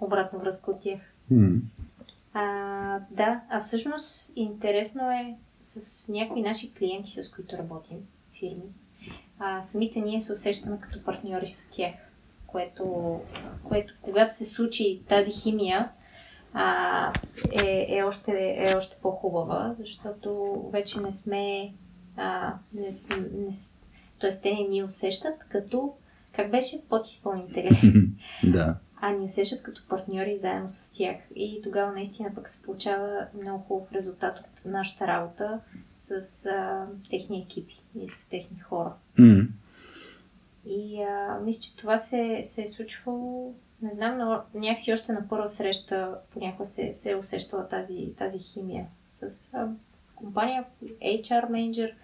обратна 0.00 0.38
връзка 0.38 0.70
от 0.70 0.80
тях. 0.80 1.00
М. 1.30 1.56
А, 2.34 3.00
да, 3.10 3.40
а 3.50 3.60
всъщност 3.60 4.32
интересно 4.36 5.10
е 5.10 5.36
с 5.60 6.08
някои 6.08 6.42
наши 6.42 6.74
клиенти, 6.74 7.22
с 7.22 7.30
които 7.30 7.56
работим, 7.56 7.98
фирми, 8.38 8.72
а, 9.38 9.62
самите 9.62 10.00
ние 10.00 10.20
се 10.20 10.32
усещаме 10.32 10.80
като 10.80 11.04
партньори 11.04 11.46
с 11.46 11.70
тях, 11.70 11.94
което, 12.46 13.20
което 13.64 13.94
когато 14.02 14.36
се 14.36 14.44
случи 14.44 15.00
тази 15.08 15.32
химия, 15.32 15.88
а, 16.52 17.12
е, 17.64 17.86
е, 17.88 18.02
още, 18.02 18.54
е 18.56 18.76
още 18.76 18.96
по-хубава, 19.02 19.74
защото 19.78 20.60
вече 20.72 21.00
не 21.00 21.12
сме, 21.12 21.72
а, 22.16 22.54
не 22.74 22.92
сме 22.92 23.16
не, 23.16 23.52
т.е. 24.20 24.40
те 24.42 24.54
не 24.54 24.68
ни 24.68 24.82
усещат 24.82 25.34
като, 25.48 25.94
как 26.32 26.50
беше, 26.50 26.88
подизпълнители 26.88 27.80
да. 28.44 28.76
А 29.00 29.10
ни 29.10 29.24
усещат 29.24 29.62
като 29.62 29.82
партньори 29.88 30.36
заедно 30.36 30.70
с 30.70 30.92
тях. 30.92 31.16
И 31.34 31.60
тогава 31.62 31.92
наистина 31.92 32.34
пък 32.34 32.48
се 32.48 32.62
получава 32.62 33.26
много 33.42 33.64
хубав 33.64 33.92
резултат 33.92 34.38
от 34.38 34.64
нашата 34.64 35.06
работа 35.06 35.60
с 35.96 36.46
а, 36.46 36.86
техни 37.10 37.42
екипи 37.42 37.82
и 38.00 38.08
с 38.08 38.28
техни 38.28 38.60
хора. 38.60 38.92
М. 39.18 39.48
И 40.66 41.02
а, 41.02 41.40
мисля, 41.44 41.62
че 41.62 41.76
това 41.76 41.98
се, 41.98 42.40
се 42.44 42.62
е 42.62 42.66
случвало, 42.66 43.54
не 43.82 43.92
знам, 43.92 44.18
но 44.18 44.42
някакси 44.54 44.92
още 44.92 45.12
на 45.12 45.28
първа 45.28 45.48
среща 45.48 46.18
понякога 46.30 46.66
се, 46.66 46.92
се 46.92 47.10
е 47.10 47.16
усещала 47.16 47.68
тази, 47.68 48.14
тази 48.18 48.38
химия 48.38 48.86
с 49.08 49.50
а, 49.54 49.68
компания, 50.14 50.64
HR 51.02 51.48
менеджер, 51.50 51.96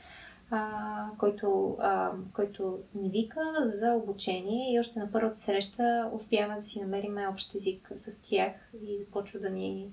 който, 1.18 1.76
а, 1.80 2.10
който 2.32 2.78
ни 2.94 3.10
вика 3.10 3.40
за 3.64 3.92
обучение 3.92 4.74
и 4.74 4.80
още 4.80 4.98
на 4.98 5.12
първата 5.12 5.40
среща 5.40 6.10
успяваме 6.12 6.56
да 6.56 6.62
си 6.62 6.80
намерим 6.80 7.16
общ 7.32 7.54
език 7.54 7.92
с 7.96 8.22
тях 8.22 8.52
и 8.86 8.98
започва 8.98 9.40
да 9.40 9.50
ни, 9.50 9.86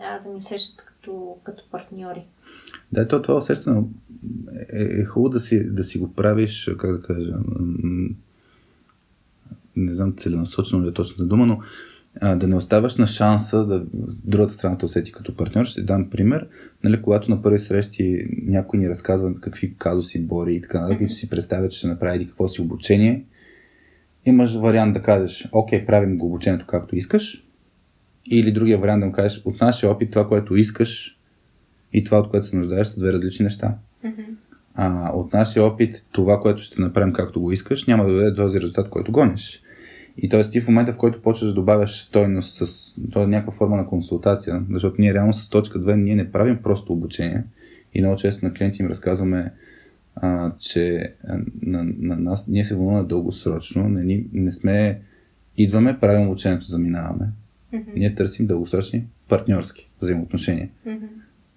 а, 0.00 0.18
да 0.18 0.28
ни 0.28 0.36
усещат 0.36 0.84
като, 0.84 1.36
като 1.44 1.64
партньори. 1.70 2.24
Да, 2.92 3.08
то, 3.08 3.22
това 3.22 3.36
усещане 3.36 3.82
е, 4.72 4.82
е 4.82 5.04
хубаво 5.04 5.28
да 5.28 5.40
си, 5.40 5.74
да 5.74 5.84
си 5.84 5.98
го 5.98 6.12
правиш, 6.12 6.70
как 6.78 6.92
да 6.92 7.02
кажа, 7.02 7.34
не 9.76 9.92
знам 9.92 10.16
целенасочено 10.16 10.84
ли 10.84 10.88
е 10.88 10.92
точната 10.92 11.24
дума, 11.24 11.46
но 11.46 11.60
а, 12.20 12.36
да 12.36 12.48
не 12.48 12.56
оставаш 12.56 12.96
на 12.96 13.06
шанса 13.06 13.66
да 13.66 13.84
другата 14.24 14.52
страна 14.52 14.78
те 14.78 14.84
усети 14.84 15.12
като 15.12 15.36
партньор. 15.36 15.64
Ще 15.64 15.82
дам 15.82 16.10
пример. 16.10 16.48
Нали, 16.84 17.02
когато 17.02 17.30
на 17.30 17.42
първи 17.42 17.58
срещи 17.58 18.26
някой 18.46 18.78
ни 18.78 18.88
разказва 18.88 19.40
какви 19.40 19.74
казуси 19.78 20.26
бори 20.26 20.54
и 20.54 20.60
така 20.60 20.80
нататък, 20.80 21.00
mm-hmm. 21.00 21.06
и 21.06 21.08
че 21.08 21.14
си 21.14 21.30
представя, 21.30 21.68
че 21.68 21.78
ще 21.78 21.88
направи 21.88 22.26
какво 22.26 22.48
си 22.48 22.60
обучение, 22.60 23.24
имаш 24.24 24.54
вариант 24.54 24.94
да 24.94 25.02
кажеш, 25.02 25.48
окей, 25.52 25.86
правим 25.86 26.16
го 26.16 26.26
обучението 26.26 26.66
както 26.66 26.96
искаш, 26.96 27.46
или 28.30 28.52
другия 28.52 28.78
вариант 28.78 29.00
да 29.00 29.06
му 29.06 29.12
кажеш, 29.12 29.42
от 29.44 29.60
нашия 29.60 29.90
опит 29.90 30.10
това, 30.10 30.28
което 30.28 30.56
искаш 30.56 31.18
и 31.92 32.04
това, 32.04 32.18
от 32.18 32.30
което 32.30 32.46
се 32.46 32.56
нуждаеш, 32.56 32.86
са 32.86 33.00
две 33.00 33.12
различни 33.12 33.44
неща. 33.44 33.78
Mm-hmm. 34.04 34.26
А, 34.74 35.12
от 35.14 35.32
нашия 35.32 35.64
опит, 35.64 36.06
това, 36.12 36.40
което 36.40 36.62
ще 36.62 36.82
направим 36.82 37.12
както 37.12 37.40
го 37.40 37.52
искаш, 37.52 37.86
няма 37.86 38.04
да 38.04 38.12
даде 38.12 38.34
този 38.34 38.60
резултат, 38.60 38.88
който 38.90 39.12
гониш. 39.12 39.62
И 40.16 40.28
т.е. 40.28 40.42
ти 40.42 40.60
в 40.60 40.68
момента, 40.68 40.92
в 40.92 40.96
който 40.96 41.22
почваш 41.22 41.48
да 41.48 41.54
добавяш 41.54 42.02
стойност 42.02 42.66
с 42.66 42.94
то 43.12 43.22
е 43.22 43.26
някаква 43.26 43.52
форма 43.52 43.76
на 43.76 43.86
консултация, 43.86 44.64
защото 44.70 44.96
ние 44.98 45.14
реално 45.14 45.32
с 45.32 45.48
точка 45.48 45.80
2 45.80 45.94
ние 45.94 46.14
не 46.14 46.32
правим 46.32 46.58
просто 46.62 46.92
обучение 46.92 47.44
и 47.94 48.00
много 48.00 48.16
често 48.16 48.44
на 48.44 48.54
клиенти 48.54 48.82
им 48.82 48.88
разказваме, 48.88 49.52
а, 50.16 50.52
че 50.58 51.14
на, 51.62 51.84
на 51.98 52.16
нас 52.16 52.48
ние 52.48 52.64
се 52.64 52.74
вълнуваме 52.74 53.08
дългосрочно, 53.08 53.88
не, 53.88 54.24
не 54.32 54.52
сме, 54.52 55.00
идваме, 55.56 56.00
правим 56.00 56.26
обучението, 56.26 56.66
заминаваме. 56.66 57.28
Mm-hmm. 57.74 57.94
Ние 57.94 58.14
търсим 58.14 58.46
дългосрочни 58.46 59.06
партньорски 59.28 59.90
взаимоотношения. 60.00 60.68
Mm-hmm. 60.86 61.08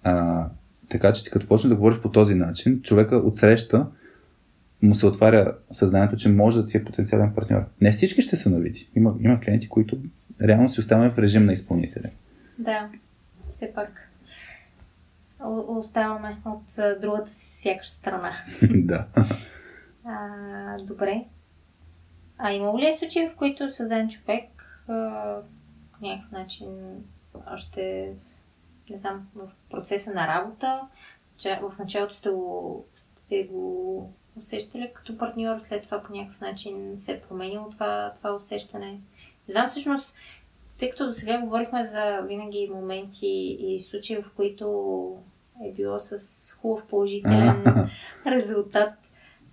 А, 0.02 0.48
така 0.88 1.12
че 1.12 1.24
ти 1.24 1.30
като 1.30 1.48
почнеш 1.48 1.68
да 1.68 1.76
говориш 1.76 1.98
по 1.98 2.10
този 2.10 2.34
начин, 2.34 2.82
човека 2.82 3.16
отсреща 3.16 3.86
му 4.82 4.94
се 4.94 5.06
отваря 5.06 5.56
съзнанието, 5.70 6.16
че 6.16 6.28
може 6.28 6.62
да 6.62 6.66
ти 6.66 6.76
е 6.76 6.84
потенциален 6.84 7.34
партньор. 7.34 7.64
Не 7.80 7.92
всички 7.92 8.22
ще 8.22 8.36
са 8.36 8.50
навити. 8.50 8.90
Има, 8.96 9.14
има 9.20 9.40
клиенти, 9.40 9.68
които 9.68 9.98
реално 10.42 10.70
си 10.70 10.80
оставаме 10.80 11.10
в 11.10 11.18
режим 11.18 11.46
на 11.46 11.52
изпълнителя. 11.52 12.10
Да, 12.58 12.88
все 13.50 13.72
пак 13.74 14.10
оставаме 15.68 16.36
от 16.44 17.00
другата 17.00 17.32
си 17.32 17.60
сякаш 17.62 17.88
страна. 17.88 18.32
да. 18.74 19.06
А, 20.04 20.78
добре. 20.78 21.24
А 22.38 22.52
има 22.52 22.78
ли 22.78 22.86
е 22.86 22.92
случаи, 22.92 23.28
в 23.28 23.36
които 23.36 23.70
създаден 23.70 24.08
човек 24.08 24.44
а, 24.88 25.40
по 25.92 26.06
някакъв 26.06 26.32
начин 26.32 26.68
още, 27.52 28.12
не 28.90 28.96
знам, 28.96 29.26
в 29.34 29.50
процеса 29.70 30.10
на 30.10 30.26
работа, 30.26 30.80
че 31.36 31.60
в 31.62 31.78
началото 31.78 32.14
сте 32.14 32.30
го, 32.30 32.84
сте 32.94 33.44
го 33.44 34.12
усещали 34.38 34.90
като 34.94 35.18
партньор, 35.18 35.58
след 35.58 35.82
това 35.82 36.02
по 36.02 36.12
някакъв 36.12 36.40
начин 36.40 36.92
се 36.96 37.12
е 37.12 37.20
променило 37.20 37.70
това, 37.70 38.12
това 38.16 38.34
усещане. 38.34 38.90
Не 39.48 39.52
знам 39.52 39.68
всъщност, 39.68 40.16
тъй 40.78 40.90
като 40.90 41.06
до 41.06 41.12
сега 41.12 41.40
говорихме 41.40 41.84
за 41.84 42.20
винаги 42.20 42.70
моменти 42.74 43.56
и 43.60 43.80
случаи, 43.80 44.16
в 44.16 44.30
които 44.36 44.66
е 45.64 45.72
било 45.72 46.00
с 46.00 46.52
хубав 46.52 46.86
положителен 46.86 47.64
резултат. 48.26 48.92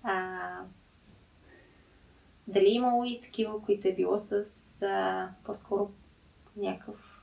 А, 0.04 0.40
дали 2.48 2.66
е 2.66 2.74
имало 2.74 3.04
и 3.06 3.22
такива, 3.22 3.62
които 3.62 3.88
е 3.88 3.96
било 3.96 4.18
с 4.20 4.32
а, 4.82 5.30
по-скоро 5.44 5.90
някакъв 6.58 7.14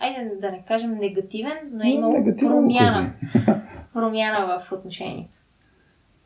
айде 0.00 0.36
да 0.40 0.52
не 0.52 0.64
кажем 0.68 0.98
негативен, 0.98 1.58
но 1.72 1.84
е 1.84 1.88
имало 1.88 2.24
промяна, 2.38 3.12
промяна 3.92 4.46
в 4.46 4.72
отношението. 4.72 5.39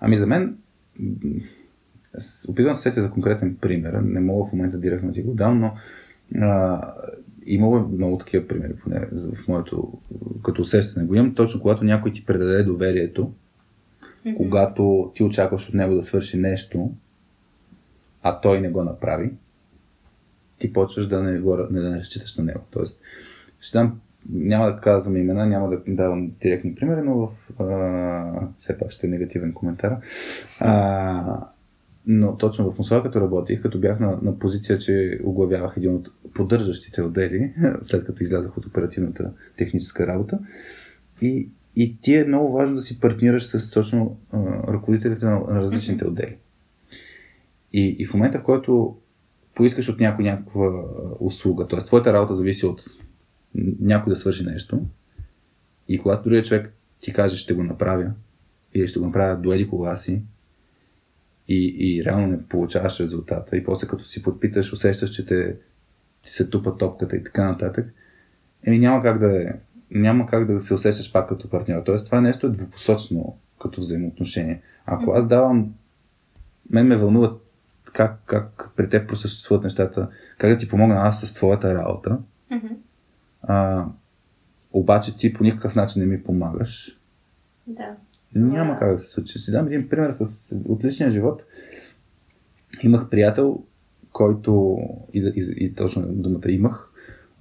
Ами 0.07 0.17
за 0.17 0.27
мен, 0.27 0.57
опитвам 2.49 2.75
се 2.75 2.83
сетя 2.83 3.03
за 3.03 3.11
конкретен 3.11 3.57
пример, 3.61 3.93
не 3.93 4.21
мога 4.21 4.49
в 4.49 4.53
момента 4.53 4.79
директно 4.79 5.09
да 5.09 5.15
ти 5.15 5.23
го 5.23 5.35
дам, 5.35 5.61
но 5.61 5.75
а, 6.41 6.81
имало 7.47 7.89
много 7.89 8.19
такива 8.19 8.49
примери, 8.49 8.77
поне 8.77 9.07
в 9.37 9.49
моето, 9.49 9.93
като 10.45 10.63
усещане 10.63 11.07
го 11.07 11.15
имам, 11.15 11.35
точно 11.35 11.61
когато 11.61 11.85
някой 11.85 12.13
ти 12.13 12.27
предаде 12.27 12.63
доверието, 12.63 13.33
mm-hmm. 14.27 14.37
когато 14.37 15.13
ти 15.15 15.23
очакваш 15.23 15.69
от 15.69 15.75
него 15.75 15.95
да 15.95 16.03
свърши 16.03 16.37
нещо, 16.37 16.93
а 18.23 18.41
той 18.41 18.61
не 18.61 18.69
го 18.69 18.85
направи, 18.85 19.33
ти 20.59 20.73
почваш 20.73 21.07
да 21.07 21.23
не, 21.23 21.39
го, 21.39 21.57
не 21.71 21.81
да 21.81 21.91
не 21.91 21.99
разчиташ 21.99 22.37
на 22.37 22.45
него. 22.45 22.61
Тоест, 22.71 23.01
ще 23.61 23.79
дам 23.79 24.01
няма 24.31 24.67
да 24.67 24.81
казвам 24.81 25.17
имена, 25.17 25.47
няма 25.47 25.71
да 25.71 25.83
давам 25.87 26.31
директни 26.43 26.75
примери, 26.75 27.01
но 27.05 27.17
в, 27.17 27.29
а, 27.63 28.49
все 28.59 28.79
пак 28.79 28.91
ще 28.91 29.07
е 29.07 29.11
негативен 29.11 29.53
коментар. 29.53 29.97
А, 30.61 31.47
но 32.07 32.37
точно 32.37 32.73
в 32.73 32.79
Мусала, 32.79 33.03
като 33.03 33.21
работих, 33.21 33.63
като 33.63 33.79
бях 33.79 34.01
на, 34.01 34.19
на 34.23 34.39
позиция, 34.39 34.79
че 34.79 35.21
оглавявах 35.25 35.75
един 35.77 35.95
от 35.95 36.11
поддържащите 36.35 37.03
отдели, 37.03 37.55
след 37.83 38.05
като 38.05 38.23
излязах 38.23 38.59
от 38.59 38.67
оперативната 38.67 39.33
техническа 39.57 40.07
работа. 40.07 40.39
И, 41.23 41.49
и 41.77 42.01
ти 42.01 42.17
е 42.17 42.25
много 42.25 42.53
важно 42.53 42.77
да 42.77 42.83
си 42.83 43.01
партнираш 43.01 43.47
с 43.47 43.71
точно 43.71 44.17
а, 44.33 44.73
ръководителите 44.73 45.27
на, 45.27 45.41
на 45.41 45.61
различните 45.61 46.07
отдели. 46.07 46.37
И, 47.73 47.97
и 47.99 48.07
в 48.07 48.15
момента, 48.15 48.39
в 48.39 48.43
който 48.43 48.97
поискаш 49.55 49.89
от 49.89 50.01
някой 50.01 50.25
някаква 50.25 50.85
услуга, 51.21 51.69
т.е. 51.69 51.79
твоята 51.79 52.13
работа 52.13 52.35
зависи 52.35 52.67
от 52.67 52.85
някой 53.81 54.13
да 54.13 54.17
свърши 54.17 54.45
нещо 54.45 54.87
и 55.89 55.99
когато 55.99 56.23
другия 56.23 56.43
човек 56.43 56.73
ти 57.01 57.13
каже, 57.13 57.37
ще 57.37 57.55
го 57.55 57.63
направя 57.63 58.13
или 58.75 58.89
ще 58.89 58.99
го 58.99 59.07
направя 59.07 59.37
до 59.37 59.53
еди 59.53 59.69
кога 59.69 59.97
си 59.97 60.23
и, 61.49 61.77
и 61.79 62.05
реално 62.05 62.27
не 62.27 62.43
получаваш 62.43 63.01
резултата 63.01 63.57
и 63.57 63.65
после 63.65 63.87
като 63.87 64.05
си 64.05 64.23
подпиташ, 64.23 64.73
усещаш, 64.73 65.11
че 65.11 65.27
те, 65.27 65.57
ти 66.23 66.33
се 66.33 66.51
тупа 66.51 66.77
топката 66.77 67.17
и 67.17 67.25
така 67.25 67.51
нататък, 67.51 67.95
еми 68.67 68.79
няма 68.79 69.03
как 69.03 69.19
да 69.19 69.43
е, 69.43 69.53
няма 69.91 70.27
как 70.27 70.47
да 70.47 70.61
се 70.61 70.75
усещаш 70.75 71.13
пак 71.13 71.29
като 71.29 71.51
партньор. 71.51 71.83
Тоест 71.83 72.07
това 72.07 72.21
нещо 72.21 72.47
е 72.47 72.51
двупосочно 72.51 73.39
като 73.61 73.81
взаимоотношение. 73.81 74.63
Ако 74.87 75.11
аз 75.11 75.29
давам, 75.29 75.75
мен 76.71 76.87
ме 76.87 76.97
вълнува 76.97 77.37
как, 77.93 78.21
как 78.27 78.71
при 78.77 78.89
теб 78.89 79.09
просъществуват 79.09 79.65
нещата, 79.65 80.09
как 80.39 80.51
да 80.51 80.59
ти 80.59 80.69
помогна 80.69 80.95
аз 80.95 81.21
с 81.21 81.35
твоята 81.35 81.75
работа, 81.75 82.19
mm-hmm. 82.53 82.77
А, 83.49 83.87
обаче 84.73 85.17
ти 85.17 85.33
по 85.33 85.45
никакъв 85.45 85.75
начин 85.75 86.03
не 86.03 86.07
ми 86.07 86.23
помагаш. 86.23 86.99
Да. 87.67 87.97
Няма 88.35 88.79
как 88.79 88.93
да 88.93 88.99
се 88.99 89.11
случи. 89.11 89.39
Си 89.39 89.53
дам 89.53 89.67
един 89.67 89.89
пример 89.89 90.11
с 90.11 90.53
отличния 90.69 91.11
живот. 91.11 91.45
Имах 92.83 93.09
приятел, 93.11 93.63
който 94.13 94.79
и, 95.15 95.33
и, 95.37 95.65
и 95.65 95.75
точно 95.75 96.03
думата 96.07 96.49
имах. 96.49 96.91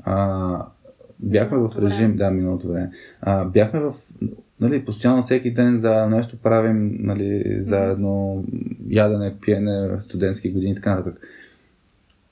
А, 0.03 0.67
бяхме 1.19 1.57
в 1.57 1.71
режим, 1.81 2.15
да, 2.15 2.31
миналото 2.31 2.67
време. 2.67 2.91
А, 3.21 3.45
бяхме 3.45 3.79
в, 3.79 3.93
нали, 4.61 4.85
постоянно 4.85 5.21
всеки 5.21 5.53
ден 5.53 5.77
за 5.77 6.07
нещо 6.09 6.37
правим, 6.37 6.97
нали, 6.99 7.57
заедно 7.59 8.43
ядене, 8.89 9.35
пиене, 9.41 9.99
студентски 9.99 10.51
години 10.51 10.71
и 10.71 10.75
така 10.75 10.95
нататък. 10.95 11.21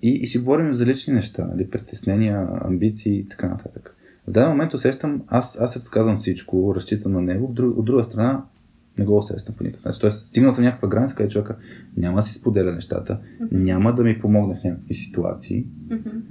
И, 0.01 0.09
и 0.09 0.27
си 0.27 0.37
говорим 0.37 0.73
за 0.73 0.85
лични 0.85 1.13
неща, 1.13 1.47
нали, 1.47 1.69
притеснения, 1.69 2.47
амбиции 2.61 3.19
и 3.19 3.27
така 3.27 3.47
нататък. 3.47 3.95
В 4.27 4.31
даден 4.31 4.49
момент 4.49 4.73
усещам, 4.73 5.21
аз, 5.27 5.57
аз 5.59 5.75
разказвам 5.75 6.15
всичко, 6.15 6.75
разчитам 6.75 7.11
на 7.11 7.21
него, 7.21 7.53
друг, 7.53 7.77
от 7.77 7.85
друга 7.85 8.03
страна 8.03 8.43
не 8.99 9.05
го 9.05 9.17
усещам 9.17 9.55
по 9.55 9.63
никакъв 9.63 9.85
начин. 9.85 9.99
Тоест, 10.01 10.25
стигнал 10.25 10.53
съм 10.53 10.63
някаква 10.63 10.87
граница, 10.87 11.15
където 11.15 11.33
човека 11.33 11.55
няма 11.97 12.17
да 12.17 12.23
си 12.23 12.33
споделя 12.33 12.71
нещата, 12.71 13.19
mm-hmm. 13.41 13.51
няма 13.51 13.95
да 13.95 14.03
ми 14.03 14.19
помогне 14.19 14.55
в 14.55 14.63
някакви 14.63 14.93
ситуации. 14.93 15.65
Mm-hmm. 15.87 16.21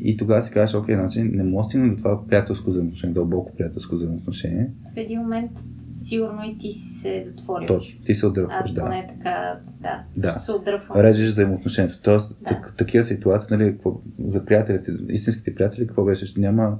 И 0.00 0.16
тогава 0.16 0.42
си 0.42 0.52
кажеш, 0.52 0.74
окей, 0.74 0.94
значи 0.94 1.22
не 1.22 1.42
мога 1.44 1.62
да 1.62 1.68
стигна 1.68 1.90
до 1.90 1.96
това 1.96 2.26
приятелско 2.26 2.70
взаимоотношение, 2.70 3.14
дълбоко 3.14 3.56
приятелско 3.56 3.94
взаимоотношение. 3.94 4.70
В 4.94 4.96
един 4.96 5.20
момент 5.20 5.50
сигурно 5.98 6.44
и 6.44 6.58
ти 6.58 6.70
си 6.70 6.88
се 6.98 7.22
затворил. 7.22 7.66
Точно, 7.66 8.04
ти 8.04 8.14
се 8.14 8.26
отдръпваш, 8.26 8.56
Аз 8.60 8.72
да. 8.72 8.80
поне 8.80 9.14
така, 9.18 9.58
да, 9.80 10.02
Да. 10.16 10.38
се 10.40 10.52
отдръпвам. 10.52 11.00
Режеш 11.00 11.28
взаимоотношението. 11.28 12.00
Тоест, 12.02 12.38
Да. 12.40 12.48
так, 12.48 12.74
такива 12.76 13.04
ситуации, 13.04 13.56
нали, 13.56 13.72
какво, 13.72 14.00
за 14.26 14.44
приятелите, 14.44 14.92
истинските 15.08 15.54
приятели, 15.54 15.86
какво 15.86 16.04
беше? 16.04 16.26
Ще 16.26 16.40
няма. 16.40 16.78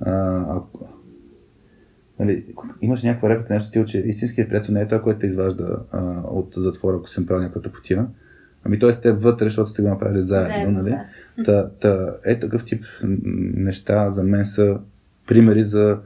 А, 0.00 0.40
ако, 0.56 0.88
нали, 2.18 2.44
имаш 2.82 3.02
някаква 3.02 3.28
реплика, 3.28 3.54
нещо 3.54 3.68
стил, 3.68 3.84
че 3.84 3.98
истинският 3.98 4.48
приятел 4.48 4.74
не 4.74 4.80
е 4.80 4.88
той, 4.88 5.02
който 5.02 5.20
те 5.20 5.26
изважда 5.26 5.78
а, 5.92 5.98
от 6.24 6.48
затвора, 6.56 6.96
ако 6.96 7.08
съм 7.08 7.26
правил 7.26 7.42
някаква 7.42 7.62
тъпотия. 7.62 8.06
Ами 8.64 8.78
той 8.78 8.92
сте 8.92 9.12
вътре, 9.12 9.44
защото 9.44 9.70
сте 9.70 9.82
го 9.82 9.88
направили 9.88 10.22
заедно, 10.22 10.54
Заедно, 10.54 10.82
нали? 10.82 10.90
да. 11.38 11.44
Та, 11.44 11.70
та, 11.70 12.14
е 12.24 12.38
такъв 12.38 12.64
тип 12.64 12.84
неща 13.54 14.10
за 14.10 14.24
мен 14.24 14.46
са 14.46 14.80
примери 15.26 15.62
за 15.62 15.98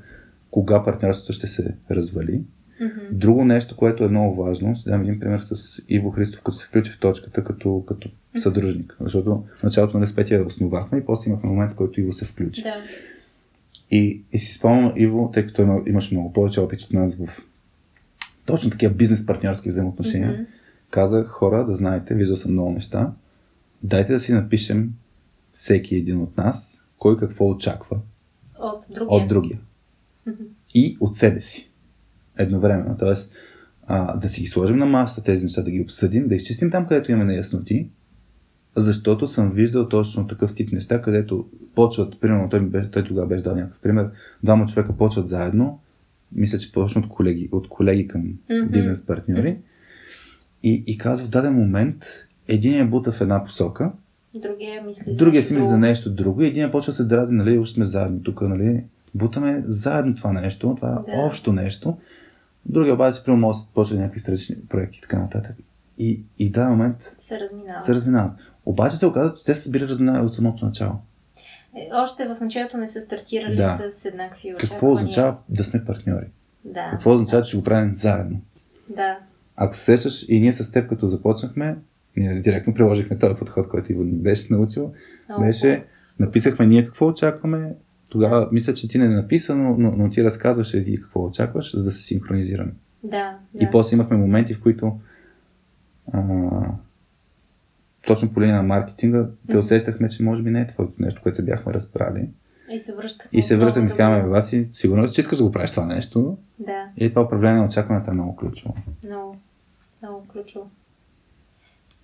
кога 0.52 0.84
партньорството 0.84 1.32
ще 1.32 1.46
се 1.46 1.74
развали. 1.90 2.42
Мгм. 2.80 3.00
Друго 3.12 3.44
нещо, 3.44 3.76
което 3.76 4.04
е 4.04 4.08
много 4.08 4.42
важно, 4.44 4.74
ще 4.76 4.90
дам 4.90 5.00
един 5.02 5.20
пример 5.20 5.40
с 5.40 5.82
Иво 5.88 6.10
Христов, 6.10 6.40
като 6.40 6.56
се 6.56 6.66
включи 6.66 6.90
в 6.90 6.98
точката 7.00 7.44
като, 7.44 7.84
като 7.88 8.08
съдружник. 8.38 8.96
Защото 9.00 9.44
в 9.58 9.62
началото 9.62 9.98
на 9.98 10.06
Спетия 10.08 10.46
основахме 10.46 10.98
и 10.98 11.04
после 11.04 11.30
имахме 11.30 11.48
момент, 11.50 11.72
в 11.72 11.74
който 11.74 12.00
Иво 12.00 12.12
се 12.12 12.24
включи. 12.24 12.62
Да. 12.62 12.74
И, 13.90 14.22
и 14.32 14.38
си 14.38 14.54
спомням 14.54 14.92
Иво, 14.96 15.30
тъй 15.34 15.46
като 15.46 15.62
има, 15.62 15.80
имаш 15.86 16.10
много 16.10 16.32
повече 16.32 16.60
опит 16.60 16.80
от 16.80 16.92
нас 16.92 17.24
в 17.26 17.42
точно 18.46 18.70
такива 18.70 18.94
бизнес 18.94 19.26
партньорски 19.26 19.68
взаимоотношения, 19.68 20.32
Мгм. 20.32 20.42
казах 20.90 21.26
хора 21.28 21.64
да 21.66 21.74
знаете, 21.74 22.14
виждал 22.14 22.36
съм 22.36 22.52
много 22.52 22.70
неща, 22.72 23.12
дайте 23.82 24.12
да 24.12 24.20
си 24.20 24.32
напишем 24.32 24.92
всеки 25.54 25.96
един 25.96 26.20
от 26.20 26.36
нас, 26.36 26.86
кой 26.98 27.18
какво 27.18 27.50
очаква 27.50 27.98
От 28.58 28.84
другия. 28.90 29.08
от 29.22 29.28
другия. 29.28 29.58
И 30.74 30.96
от 31.00 31.14
себе 31.14 31.40
си. 31.40 31.70
Едновременно. 32.38 32.96
Тоест, 32.98 33.32
а, 33.86 34.16
да 34.16 34.28
си 34.28 34.40
ги 34.40 34.46
сложим 34.46 34.76
на 34.76 34.86
масата 34.86 35.22
тези 35.22 35.44
неща, 35.44 35.62
да 35.62 35.70
ги 35.70 35.80
обсъдим, 35.80 36.28
да 36.28 36.34
изчистим 36.34 36.70
там, 36.70 36.86
където 36.86 37.12
имаме 37.12 37.24
неясноти, 37.24 37.88
защото 38.76 39.26
съм 39.26 39.52
виждал 39.52 39.88
точно 39.88 40.26
такъв 40.26 40.54
тип 40.54 40.72
неща, 40.72 41.02
където 41.02 41.46
почват, 41.74 42.20
примерно 42.20 42.48
той, 42.48 42.60
беше, 42.60 42.90
той 42.90 43.04
тогава 43.04 43.26
беше 43.26 43.44
дал 43.44 43.54
някакъв 43.54 43.80
пример, 43.80 44.10
двама 44.42 44.66
човека 44.66 44.96
почват 44.96 45.28
заедно, 45.28 45.80
мисля, 46.32 46.58
че 46.58 46.72
почна 46.72 47.00
от 47.00 47.08
колеги, 47.08 47.48
от 47.52 47.68
колеги 47.68 48.08
към 48.08 48.20
Мгм. 48.50 48.70
бизнес 48.72 49.06
партньори, 49.06 49.58
и, 50.62 50.84
и 50.86 50.98
казва 50.98 51.26
в 51.26 51.30
даден 51.30 51.54
момент, 51.54 52.04
един 52.48 52.80
е 52.80 52.84
бута 52.84 53.12
в 53.12 53.20
една 53.20 53.44
посока, 53.44 53.92
Другия 54.34 54.82
мисли 54.82 55.10
за 55.10 55.16
другия 55.16 55.38
нещо 55.38 55.48
си 55.48 55.54
мисли 55.54 55.68
за 55.68 55.78
нещо 55.78 56.10
друго 56.10 56.42
и 56.42 56.46
един 56.46 56.70
почва 56.70 56.90
да 56.90 56.96
се 56.96 57.04
дразни, 57.04 57.36
нали, 57.36 57.58
още 57.58 57.74
сме 57.74 57.84
заедно 57.84 58.22
тук, 58.22 58.40
нали, 58.40 58.84
бутаме 59.14 59.62
заедно 59.64 60.14
това 60.14 60.32
нещо, 60.32 60.74
това 60.74 60.88
Да. 60.90 61.02
да. 61.06 61.18
общо 61.18 61.52
нещо. 61.52 61.98
Другия 62.66 62.94
обаче, 62.94 63.24
примерно, 63.24 63.40
може 63.40 63.58
да 63.58 63.64
почне 63.74 63.98
някакви 63.98 64.20
странични 64.20 64.56
проекти 64.68 64.98
и 64.98 65.02
така 65.02 65.18
нататък. 65.18 65.56
И, 65.98 66.22
и 66.38 66.48
в 66.48 66.52
даден 66.52 66.70
момент 66.70 67.14
Се 67.18 67.40
разминава. 67.40 67.80
се 67.80 67.94
разминават. 67.94 68.32
Обаче 68.66 68.96
се 68.96 69.06
оказа, 69.06 69.34
че 69.36 69.44
те 69.44 69.54
са 69.54 69.70
били 69.70 69.88
разминали 69.88 70.24
от 70.24 70.34
самото 70.34 70.64
начало. 70.64 70.92
Е, 71.76 71.88
Още 71.94 72.24
в 72.26 72.40
началото 72.40 72.76
не 72.76 72.86
са 72.86 73.00
стартирали 73.00 73.56
Да. 73.56 73.78
с 73.90 74.04
еднакви 74.04 74.48
Какво 74.50 74.66
очаквания. 74.66 74.94
означава 74.94 75.36
да 75.48 75.64
сме 75.64 75.84
партньори? 75.84 76.26
Да. 76.64 76.90
Какво 76.90 77.12
означава, 77.12 77.42
че 77.42 77.48
ще 77.48 77.56
го 77.56 77.64
правим 77.64 77.94
заедно? 77.94 78.40
Да. 78.88 79.18
Ако 79.56 79.76
се 79.76 79.84
сещаш 79.84 80.28
и 80.28 80.40
ние 80.40 80.52
с 80.52 80.72
теб, 80.72 80.88
като 80.88 81.06
започнахме, 81.06 81.76
ние 82.16 82.34
директно 82.34 82.74
приложихме 82.74 83.18
този 83.18 83.34
подход, 83.34 83.68
който 83.68 83.92
Иво 83.92 84.02
ни 84.02 84.12
беше 84.12 84.52
научил. 84.52 84.92
Много 85.28 85.44
Беше, 85.44 85.84
написахме 86.18 86.66
ние 86.66 86.84
какво 86.84 87.06
очакваме. 87.06 87.74
Тогава 88.12 88.48
мисля, 88.52 88.74
че 88.74 88.88
ти 88.88 88.98
не 88.98 89.04
е 89.04 89.08
написано, 89.08 89.76
но, 89.78 89.90
но 89.90 90.10
ти 90.10 90.24
разказваше 90.24 90.78
и 90.78 90.84
ти 90.84 91.02
какво 91.02 91.24
очакваш, 91.24 91.76
за 91.76 91.84
да 91.84 91.92
се 91.92 92.02
синхронизираме. 92.02 92.72
Да. 93.02 93.38
да. 93.54 93.64
И 93.64 93.68
после 93.72 93.94
имахме 93.94 94.16
моменти, 94.16 94.54
в 94.54 94.62
които 94.62 95.00
а, 96.12 96.20
точно 98.06 98.32
по 98.32 98.40
линия 98.40 98.56
на 98.56 98.62
маркетинга 98.62 99.26
те 99.50 99.58
усещахме, 99.58 100.08
че 100.08 100.22
може 100.22 100.42
би 100.42 100.50
не 100.50 100.60
е 100.60 100.66
твоето 100.66 100.92
нещо, 100.98 101.20
което 101.22 101.36
се 101.36 101.44
бяхме 101.44 101.72
разбрали. 101.72 102.28
И 102.70 102.78
се 102.78 102.94
връщахме. 102.94 103.38
И 103.38 103.42
се 103.42 103.56
връзваме 103.56 103.90
и 103.90 103.96
казваме, 103.96 104.24
го- 104.24 104.30
Васи, 104.30 104.68
сигурно 104.70 105.08
си, 105.08 105.14
че 105.14 105.20
искаш 105.20 105.38
да 105.38 105.44
го 105.44 105.52
правиш 105.52 105.70
това 105.70 105.86
нещо. 105.86 106.38
Да, 106.58 106.88
И 106.96 107.08
това 107.08 107.22
управление 107.22 107.58
на 107.58 107.64
очакването 107.66 108.10
е 108.10 108.14
много 108.14 108.36
ключово. 108.36 108.74
много, 109.04 109.36
много 110.02 110.26
ключово. 110.26 110.70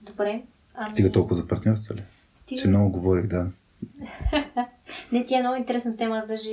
Добре. 0.02 0.42
Ами, 0.74 0.90
Стига 0.90 1.12
толкова 1.12 1.36
за 1.36 1.46
партньорство 1.46 1.94
ли? 1.94 2.04
Стига. 2.34 2.62
Че 2.62 2.68
много 2.68 2.90
говорих, 2.90 3.26
да. 3.26 3.50
Не, 5.12 5.26
тя 5.26 5.38
е 5.38 5.42
много 5.42 5.57
интересна 5.57 5.96
тема. 5.96 6.16
Аз 6.16 6.26
даже 6.28 6.51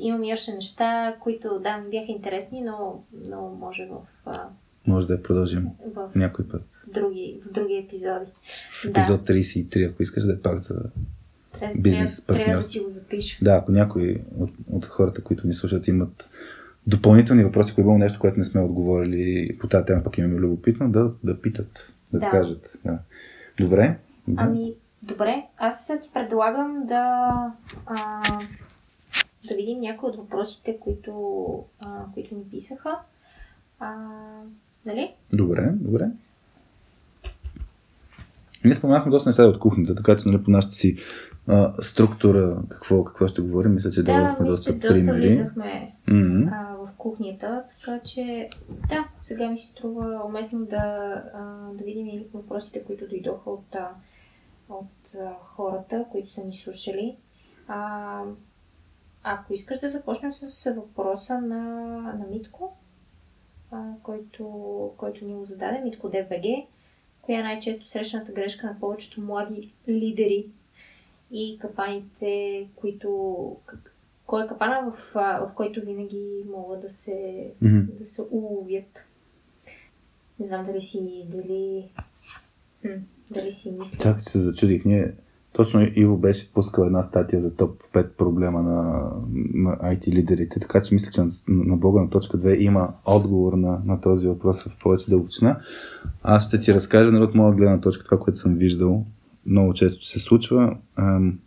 имам 0.00 0.24
и 0.24 0.32
още 0.32 0.52
неща, 0.54 1.16
които, 1.20 1.60
да, 1.60 1.76
ми 1.78 1.90
бяха 1.90 2.12
интересни, 2.12 2.60
но, 2.60 3.04
но 3.28 3.56
може 3.60 3.86
в, 3.86 3.96
а, 4.26 4.42
Може 4.86 5.06
да 5.06 5.14
я 5.14 5.22
продължим 5.22 5.66
в, 5.94 6.10
някой 6.14 6.48
път. 6.48 6.68
други, 6.86 7.40
в 7.48 7.52
други 7.52 7.74
епизоди. 7.76 8.30
В 8.82 8.84
епизод 8.84 9.28
33, 9.28 9.90
ако 9.90 10.02
искаш 10.02 10.22
да 10.22 10.32
е 10.32 10.38
пак 10.38 10.58
за... 10.58 10.82
Трябва, 11.58 11.74
бизнес 11.78 12.22
трябва, 12.26 12.44
трябва 12.44 12.62
да 12.62 12.68
си 12.68 12.80
го 12.80 12.90
запиша. 12.90 13.44
Да, 13.44 13.52
ако 13.52 13.72
някой 13.72 14.22
от, 14.38 14.50
от 14.70 14.86
хората, 14.86 15.22
които 15.22 15.46
ни 15.46 15.54
слушат, 15.54 15.88
имат 15.88 16.30
допълнителни 16.86 17.44
въпроси, 17.44 17.72
ако 17.72 17.80
е 17.80 17.84
било 17.84 17.98
нещо, 17.98 18.18
което 18.18 18.38
не 18.38 18.44
сме 18.44 18.60
отговорили 18.60 19.56
по 19.58 19.68
тази 19.68 19.84
тема, 19.84 20.02
пък 20.02 20.18
имаме 20.18 20.34
любопитно, 20.34 20.90
да, 20.90 21.12
да 21.24 21.40
питат, 21.40 21.92
да, 22.12 22.18
Да. 22.18 22.30
кажат. 22.30 22.78
Да. 22.84 22.98
Добре. 23.60 23.98
Ами, 24.36 24.74
добре, 25.02 25.46
аз 25.56 25.86
ти 26.02 26.10
предлагам 26.14 26.86
да, 26.86 27.32
а, 27.86 28.22
да 29.48 29.54
видим 29.56 29.80
някои 29.80 30.08
от 30.08 30.16
въпросите, 30.16 30.78
които, 30.80 31.12
а, 31.80 32.04
които 32.14 32.34
ни 32.34 32.44
писаха. 32.50 32.98
А, 33.80 33.94
нали? 34.86 35.14
Добре, 35.32 35.72
добре. 35.74 36.08
Ние 38.64 38.74
споменахме 38.74 39.10
доста 39.10 39.28
неща 39.28 39.46
от 39.46 39.58
кухнята, 39.58 39.94
така 39.94 40.16
че 40.16 40.28
нали, 40.28 40.44
по 40.44 40.50
нашата 40.50 40.74
си 40.74 40.96
а, 41.46 41.82
структура, 41.82 42.56
какво, 42.68 43.04
какво 43.04 43.26
ще 43.28 43.42
говорим, 43.42 43.74
мисля, 43.74 43.90
че 43.90 44.02
Да, 44.02 44.30
мисля, 44.30 44.44
доста 44.44 44.72
че 44.72 44.80
примери. 44.80 45.26
влизахме 45.28 45.92
М-м. 46.06 46.50
а, 46.52 46.74
в 46.76 46.88
кухнята, 46.98 47.62
така 47.78 48.00
че 48.00 48.48
да, 48.88 49.08
сега 49.22 49.50
ми 49.50 49.58
се 49.58 49.66
струва 49.66 50.22
уместно 50.26 50.66
да, 50.66 50.76
а, 51.34 51.72
да 51.74 51.84
видим 51.84 52.06
и 52.06 52.26
въпросите, 52.34 52.84
които 52.84 53.08
дойдоха 53.08 53.50
от, 53.50 53.74
а, 53.74 53.88
от 54.68 55.14
а, 55.14 55.34
хората, 55.44 56.06
които 56.10 56.32
са 56.32 56.44
ни 56.44 56.54
слушали. 56.54 57.16
А, 57.68 58.22
ако 59.22 59.52
искаш 59.52 59.80
да 59.80 59.90
започнем 59.90 60.32
с 60.32 60.74
въпроса 60.74 61.40
на, 61.40 61.64
на 62.18 62.26
Митко, 62.30 62.76
а, 63.70 63.92
който, 64.02 64.44
който 64.96 65.24
ни 65.24 65.34
го 65.34 65.44
зададе, 65.44 65.80
Митко 65.80 66.08
ДВГ, 66.08 66.68
коя 67.22 67.40
е 67.40 67.42
най-често 67.42 67.88
срещаната 67.88 68.32
грешка 68.32 68.66
на 68.66 68.80
повечето 68.80 69.20
млади 69.20 69.72
лидери 69.88 70.46
и 71.30 71.58
капаните, 71.58 72.68
които... 72.76 73.56
Кой 74.26 74.44
е 74.44 74.48
капана, 74.48 74.92
в, 74.92 75.14
в 75.14 75.50
който 75.54 75.80
винаги 75.80 76.44
могат 76.50 76.80
да 76.80 76.90
се, 76.90 77.50
Мгм. 77.62 77.80
да 77.98 78.06
се 78.06 78.22
уловят? 78.30 79.04
Не 80.38 80.46
знам 80.46 80.66
дали 80.66 80.80
си... 80.80 81.26
Дали, 81.28 81.90
дали 83.30 83.52
си 83.52 83.74
мисля. 83.78 83.98
Чакай, 84.02 84.22
че 84.22 84.30
се 84.30 84.40
зачудих. 84.40 84.84
Ние, 84.84 85.12
точно 85.52 85.88
Иво 85.94 86.16
беше 86.16 86.52
пускал 86.52 86.84
една 86.84 87.02
статия 87.02 87.40
за 87.40 87.54
топ 87.54 87.82
5 87.94 88.08
проблема 88.08 88.62
на, 88.62 89.10
на 89.54 89.76
IT 89.76 90.08
лидерите, 90.08 90.60
така 90.60 90.82
че 90.82 90.94
мисля, 90.94 91.10
че 91.10 91.20
на, 91.20 91.30
на 91.48 91.76
блога 91.76 92.00
на 92.00 92.10
точка 92.10 92.38
2 92.38 92.56
има 92.56 92.88
отговор 93.04 93.52
на, 93.52 93.80
на 93.84 94.00
този 94.00 94.28
въпрос 94.28 94.62
в 94.62 94.76
повече 94.82 95.10
дълбочина. 95.10 95.60
Аз 96.22 96.48
ще 96.48 96.60
ти 96.60 96.74
разкажа 96.74 97.12
нали, 97.12 97.24
от 97.24 97.34
моя 97.34 97.54
гледна 97.54 97.80
точка 97.80 98.04
това, 98.04 98.18
което 98.18 98.38
съм 98.38 98.54
виждал 98.54 99.04
много 99.46 99.74
често 99.74 100.04
се 100.04 100.18
случва. 100.18 100.76
Ам, 100.96 101.38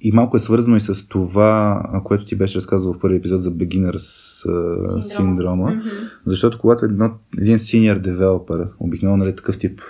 и 0.00 0.12
малко 0.12 0.36
е 0.36 0.40
свързано 0.40 0.76
и 0.76 0.80
с 0.80 1.08
това, 1.08 1.82
което 2.04 2.26
ти 2.26 2.36
беше 2.36 2.58
разказал 2.58 2.92
в 2.92 2.98
първи 2.98 3.16
епизод 3.16 3.42
за 3.42 3.52
beginners 3.52 4.00
а, 4.48 5.02
синдрома. 5.02 5.70
Мгм. 5.70 5.88
Защото 6.26 6.58
когато 6.58 6.84
едно, 6.84 7.10
един 7.38 7.58
senior 7.58 8.00
developer, 8.00 8.68
обикновено 8.80 9.24
нали, 9.24 9.36
такъв 9.36 9.58
тип 9.58 9.80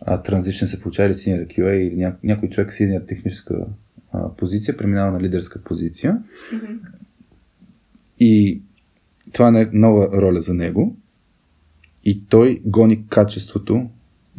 а, 0.00 0.42
се 0.42 0.80
получава 0.80 1.08
или 1.08 1.14
senior 1.14 1.46
QA 1.46 1.72
или 1.72 1.96
ня, 1.96 2.16
някой 2.22 2.48
човек 2.48 2.72
с 2.72 2.76
senior 2.76 3.08
техническа 3.08 3.66
а, 4.12 4.28
позиция, 4.28 4.76
преминава 4.76 5.12
на 5.12 5.20
лидерска 5.20 5.62
позиция 5.62 6.22
Мгм. 6.52 6.72
и 8.20 8.62
това 9.32 9.60
е 9.60 9.70
нова 9.72 10.22
роля 10.22 10.40
за 10.40 10.54
него 10.54 10.96
и 12.04 12.24
той 12.28 12.62
гони 12.64 13.08
качеството 13.08 13.90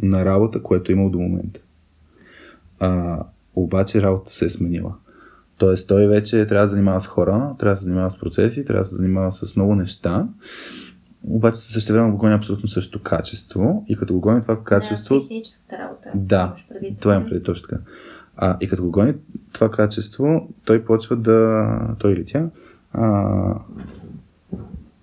на 0.01 0.26
работа, 0.26 0.64
което 0.64 0.91
е 0.91 0.95
имал 0.95 1.10
до 1.10 1.20
момента. 1.20 1.60
А, 2.80 3.24
обаче 3.55 4.01
работа 4.01 4.34
се 4.34 4.45
е 4.45 4.49
сменила. 4.49 4.95
Тоест 5.58 5.88
той 5.88 6.08
вече 6.08 6.47
трябва 6.47 6.68
да 6.68 6.72
занимава 6.72 7.01
с 7.01 7.08
хора, 7.08 7.55
трябва 7.60 7.76
да 7.76 7.80
се 7.80 7.86
занимава 7.86 8.12
с 8.12 8.20
процеси, 8.20 8.66
трябва 8.66 8.84
да 8.84 8.89
се 8.89 8.95
занимава 8.95 9.32
с 9.32 9.55
много 9.55 9.76
неща, 9.76 10.28
обаче 11.24 11.59
също 11.59 11.93
време 11.93 12.11
го 12.11 12.18
гони 12.18 12.34
абсолютно 12.34 12.70
същото 12.70 13.03
качество 13.03 13.86
и 13.88 13.95
като 13.95 14.13
го 14.13 14.20
гони 14.20 14.41
това 14.41 14.63
качество, 14.63 15.15
Да, 15.15 15.22
техническата 15.22 15.78
работа. 15.78 16.11
Да, 16.15 16.55
това 16.99 17.15
е 17.15 17.26
преди 17.26 17.43
точно 17.43 17.68
така. 17.68 17.82
А, 18.36 18.57
и 18.61 18.68
като 18.70 18.84
го 18.84 18.91
гони 18.91 19.13
това 19.53 19.72
качество, 19.72 20.49
той 20.65 20.86
почва 20.86 21.15
да, 21.15 21.95
той 21.99 22.13
или 22.13 22.26
тя, 22.26 22.49
а, 22.93 23.55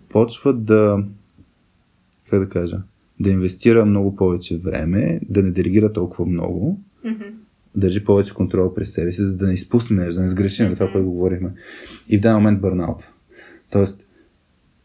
почва 0.09 0.53
да, 0.53 1.05
как 2.31 2.41
да 2.41 2.49
кажа, 2.49 2.83
да 3.21 3.31
инвестира 3.31 3.85
много 3.85 4.17
повече 4.17 4.59
време, 4.59 5.21
да 5.29 5.43
не 5.43 5.51
делегира 5.51 5.93
толкова 5.93 6.27
много, 6.27 6.81
Мгм. 7.05 7.25
държи 7.77 8.05
повече 8.05 8.35
контрол 8.35 8.75
през 8.75 8.93
себе 8.93 9.13
си, 9.13 9.23
за 9.23 9.37
да 9.37 9.47
не 9.47 9.53
изпусне 9.53 10.05
нещо, 10.05 10.15
да 10.15 10.23
не 10.23 10.29
сгреши 10.31 10.63
на 10.63 10.75
това, 10.75 10.91
което 10.93 11.05
го 11.07 11.13
говорихме. 11.13 11.53
И 12.09 12.19
в 12.19 12.21
даден 12.21 12.37
момент 12.37 12.61
бърнаут. 12.61 13.03
Тоест, 13.71 14.07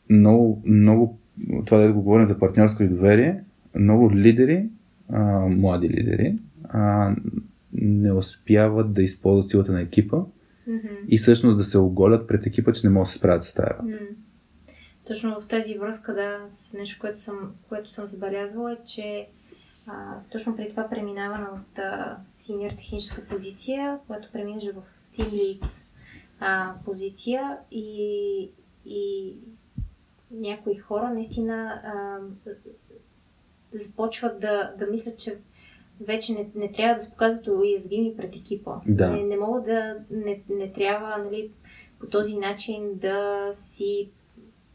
много, 0.10 0.64
много, 0.66 1.19
това 1.66 1.78
да 1.78 1.94
го 1.94 2.02
говорим 2.02 2.26
за 2.26 2.40
партньорско 2.40 2.84
и 2.84 2.88
доверие, 2.88 3.44
много 3.76 4.16
лидери, 4.16 4.70
а, 5.10 5.40
млади 5.40 5.90
лидери, 5.90 6.38
а, 6.70 7.16
не 7.74 8.12
успяват 8.12 8.94
да 8.94 9.04
използват 9.04 9.50
силата 9.50 9.72
на 9.72 9.82
екипа 9.82 10.18
Мгм. 10.68 10.88
и 11.08 11.18
всъщност 11.18 11.58
да 11.58 11.64
се 11.64 11.78
оголят 11.78 12.28
пред 12.28 12.46
екипа, 12.46 12.72
че 12.72 12.88
не 12.88 12.94
могат 12.94 13.06
да 13.06 13.12
се 13.12 13.18
справят 13.18 13.44
с 13.44 13.54
тази 13.54 13.68
работа. 13.70 13.88
М. 13.88 14.08
Точно 15.08 15.42
в 15.42 15.48
тази 15.48 15.78
връзка, 15.78 16.14
да, 16.14 16.40
с 16.48 16.74
нещо, 16.74 16.98
което 17.02 17.20
съм, 17.20 17.52
което 17.70 17.92
съм 17.92 18.06
забелязвала, 18.06 18.74
е, 18.74 18.78
че 18.86 19.28
а, 19.88 20.18
точно 20.32 20.56
при 20.56 20.70
това 20.70 20.90
преминаване 20.90 21.46
от 21.46 21.80
а, 21.80 22.18
синьор 22.32 22.70
техническа 22.70 23.22
позиция, 23.30 23.98
когато 24.08 24.32
преминеш 24.32 24.64
в 24.64 25.18
team 25.18 25.30
lead 25.30 25.70
а, 26.40 26.74
позиция 26.86 27.58
и, 27.72 28.50
и 28.86 29.34
някои 30.32 30.78
хора 30.78 31.10
наистина 31.14 31.82
а, 31.84 32.18
започват 33.74 34.40
да, 34.40 34.74
да 34.78 34.88
мислят, 34.88 35.20
че 35.20 35.38
вече 36.02 36.34
не, 36.34 36.50
не 36.56 36.72
трябва 36.72 36.96
да 36.96 37.02
се 37.02 37.12
показват 37.12 37.48
уязвими 37.48 38.18
пред 38.18 38.36
екипа. 38.36 38.72
Да. 38.88 39.10
Не, 39.10 39.24
не 39.24 39.38
могат 39.38 39.66
да. 39.66 39.96
Не, 40.12 40.42
не 40.50 40.72
трябва 40.72 41.18
нали, 41.18 41.52
по 42.00 42.08
този 42.08 42.38
начин 42.38 42.92
да 42.96 43.50
си. 43.54 44.10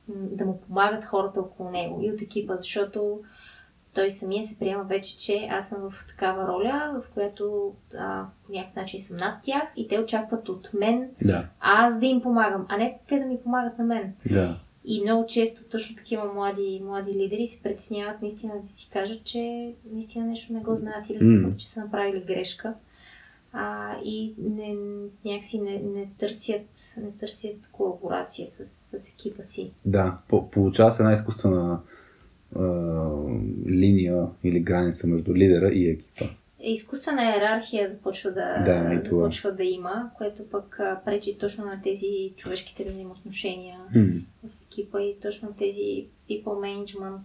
да 0.09 0.45
му 0.45 0.61
помагат 0.61 1.05
хората 1.05 1.41
около 1.41 1.71
него 1.71 2.01
и 2.03 2.11
от 2.11 2.21
екипа, 2.21 2.57
защото 2.57 3.21
той 3.95 4.11
самия 4.11 4.43
се 4.43 4.59
приема 4.59 4.85
вече, 4.85 5.19
че 5.19 5.49
аз 5.51 5.69
съм 5.69 5.91
в 5.91 6.07
такава 6.09 6.49
роля, 6.49 7.03
в 7.03 7.15
която 7.15 7.75
а, 7.99 8.25
по 8.47 8.53
някакъв 8.53 8.77
начин 8.77 9.01
съм 9.01 9.17
над 9.17 9.43
тях 9.43 9.63
и 9.77 9.89
те 9.89 9.99
очакват 10.01 10.49
от 10.49 10.71
мен 10.75 11.11
Да. 11.25 11.49
аз 11.61 12.01
да 12.01 12.07
им 12.07 12.23
помагам, 12.23 12.67
а 12.69 12.77
не 12.77 12.99
те 13.09 13.19
да 13.19 13.27
ми 13.27 13.39
помагат 13.43 13.79
на 13.79 13.85
мен. 13.85 14.15
Да. 14.31 14.61
И 14.85 15.01
много 15.03 15.26
често 15.26 15.64
точно 15.64 15.97
такива 15.97 16.32
млади, 16.35 16.82
млади 16.85 17.12
лидери 17.12 17.47
се 17.47 17.62
притесняват 17.62 18.20
наистина 18.20 18.53
да 18.64 18.68
си 18.68 18.91
кажат, 18.93 19.24
че 19.24 19.72
наистина 19.93 20.26
нещо 20.26 20.53
не 20.53 20.61
го 20.61 20.76
знаят 20.76 21.11
или 21.11 21.18
mm. 21.18 21.57
че 21.57 21.68
са 21.70 21.80
направили 21.80 22.24
грешка. 22.26 22.74
А, 23.53 23.97
и 24.05 24.35
не, 24.39 24.74
някакси 25.24 25.61
не, 25.61 25.78
не, 25.78 26.09
търсят, 26.18 26.95
не 26.97 27.11
търсят 27.20 27.57
колаборация 27.72 28.47
с, 28.49 28.64
с 28.64 29.09
екипа 29.09 29.43
си. 29.43 29.72
Да. 29.85 30.18
По- 30.28 30.51
получава 30.51 30.93
се 30.93 31.03
една 31.03 31.12
изкуствена 31.12 31.80
а, 32.57 32.62
линия 33.68 34.26
или 34.45 34.61
граница 34.61 35.07
между 35.07 35.35
лидера 35.35 35.68
и 35.68 35.91
екипа. 35.91 36.24
Изкуствена 36.61 37.22
иерархия 37.22 37.91
започва 37.91 38.30
да, 38.30 38.62
Да, 38.64 38.95
и 38.95 39.09
това. 39.09 39.22
започва 39.22 39.53
да 39.53 39.64
има, 39.64 40.11
което 40.16 40.49
пък 40.51 40.80
пречи 41.05 41.39
точно 41.39 41.64
на 41.64 41.80
тези 41.82 42.32
човешките 42.37 42.85
взаимоотношения 42.85 43.78
М. 43.95 44.05
в 44.49 44.54
екипа 44.75 45.03
и 45.03 45.16
точно 45.22 45.55
тези 45.59 46.07
people 46.31 46.45
management 46.45 47.20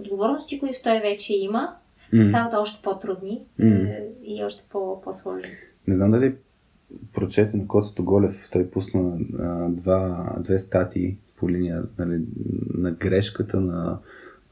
отговорности, 0.00 0.60
които 0.60 0.78
той 0.82 1.00
вече 1.00 1.34
има, 1.34 1.76
М. 2.12 2.26
стават 2.28 2.54
още 2.54 2.82
по-трудни 2.82 3.42
е, 3.60 4.08
и 4.24 4.44
още 4.44 4.64
по- 4.70 5.00
по-сложни. 5.00 5.48
Не 5.86 5.94
знам 5.94 6.10
дали 6.10 6.34
прочете 7.14 7.56
на 7.56 7.66
Коцето 7.66 8.04
Голев, 8.04 8.48
той 8.52 8.70
пусна 8.70 9.18
а, 9.38 9.68
два, 9.68 10.32
две 10.40 10.58
статии 10.58 11.16
по 11.36 11.50
линия 11.50 11.82
нали, 11.98 12.20
на 12.74 12.90
грешката 12.90 13.60
на, 13.60 13.98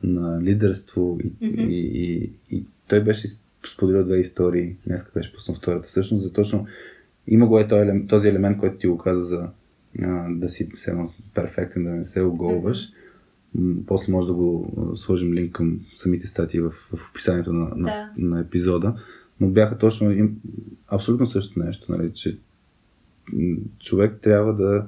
на 0.03 0.43
лидерство 0.43 1.19
и, 1.25 1.47
Мгм. 1.47 1.61
и, 1.61 1.79
и, 1.79 2.33
и 2.51 2.65
той 2.89 3.01
беше 3.05 3.29
споделил 3.75 4.05
две 4.05 4.17
истории, 4.19 4.77
днес 4.87 5.11
беше 5.15 5.33
пуснал 5.33 5.57
втората, 5.57 5.89
всъщност 5.89 6.23
за 6.23 6.33
точно 6.33 6.67
има 7.27 7.47
го 7.47 7.59
е 7.59 7.69
този 8.09 8.29
елемент, 8.29 8.59
който 8.59 8.79
ти 8.79 8.87
го 8.87 8.99
каза 8.99 9.25
за 9.25 9.49
а, 10.03 10.29
да 10.31 10.49
си 10.49 10.69
все 10.77 10.97
перфектен, 11.35 11.85
да 11.85 11.91
не 11.91 12.05
се 12.05 12.23
оголваш. 12.23 12.89
После 13.87 14.13
може 14.13 14.27
да 14.27 14.35
го 14.35 14.73
сложим 14.97 15.35
линк 15.35 15.53
към 15.53 15.81
самите 15.95 16.27
статии 16.27 16.61
в, 16.61 16.71
в 16.71 17.11
описанието 17.11 17.53
на, 17.53 17.69
на, 17.77 17.87
Да. 17.87 18.13
на 18.19 18.41
епизода. 18.41 18.95
Но 19.41 19.49
бяха 19.49 19.79
точно 19.79 20.11
им, 20.11 20.41
абсолютно 20.89 21.27
същото 21.27 21.61
нещо, 21.61 21.93
нали, 21.93 22.13
че 22.13 22.39
човек 23.79 24.19
трябва 24.23 24.55
да 24.55 24.87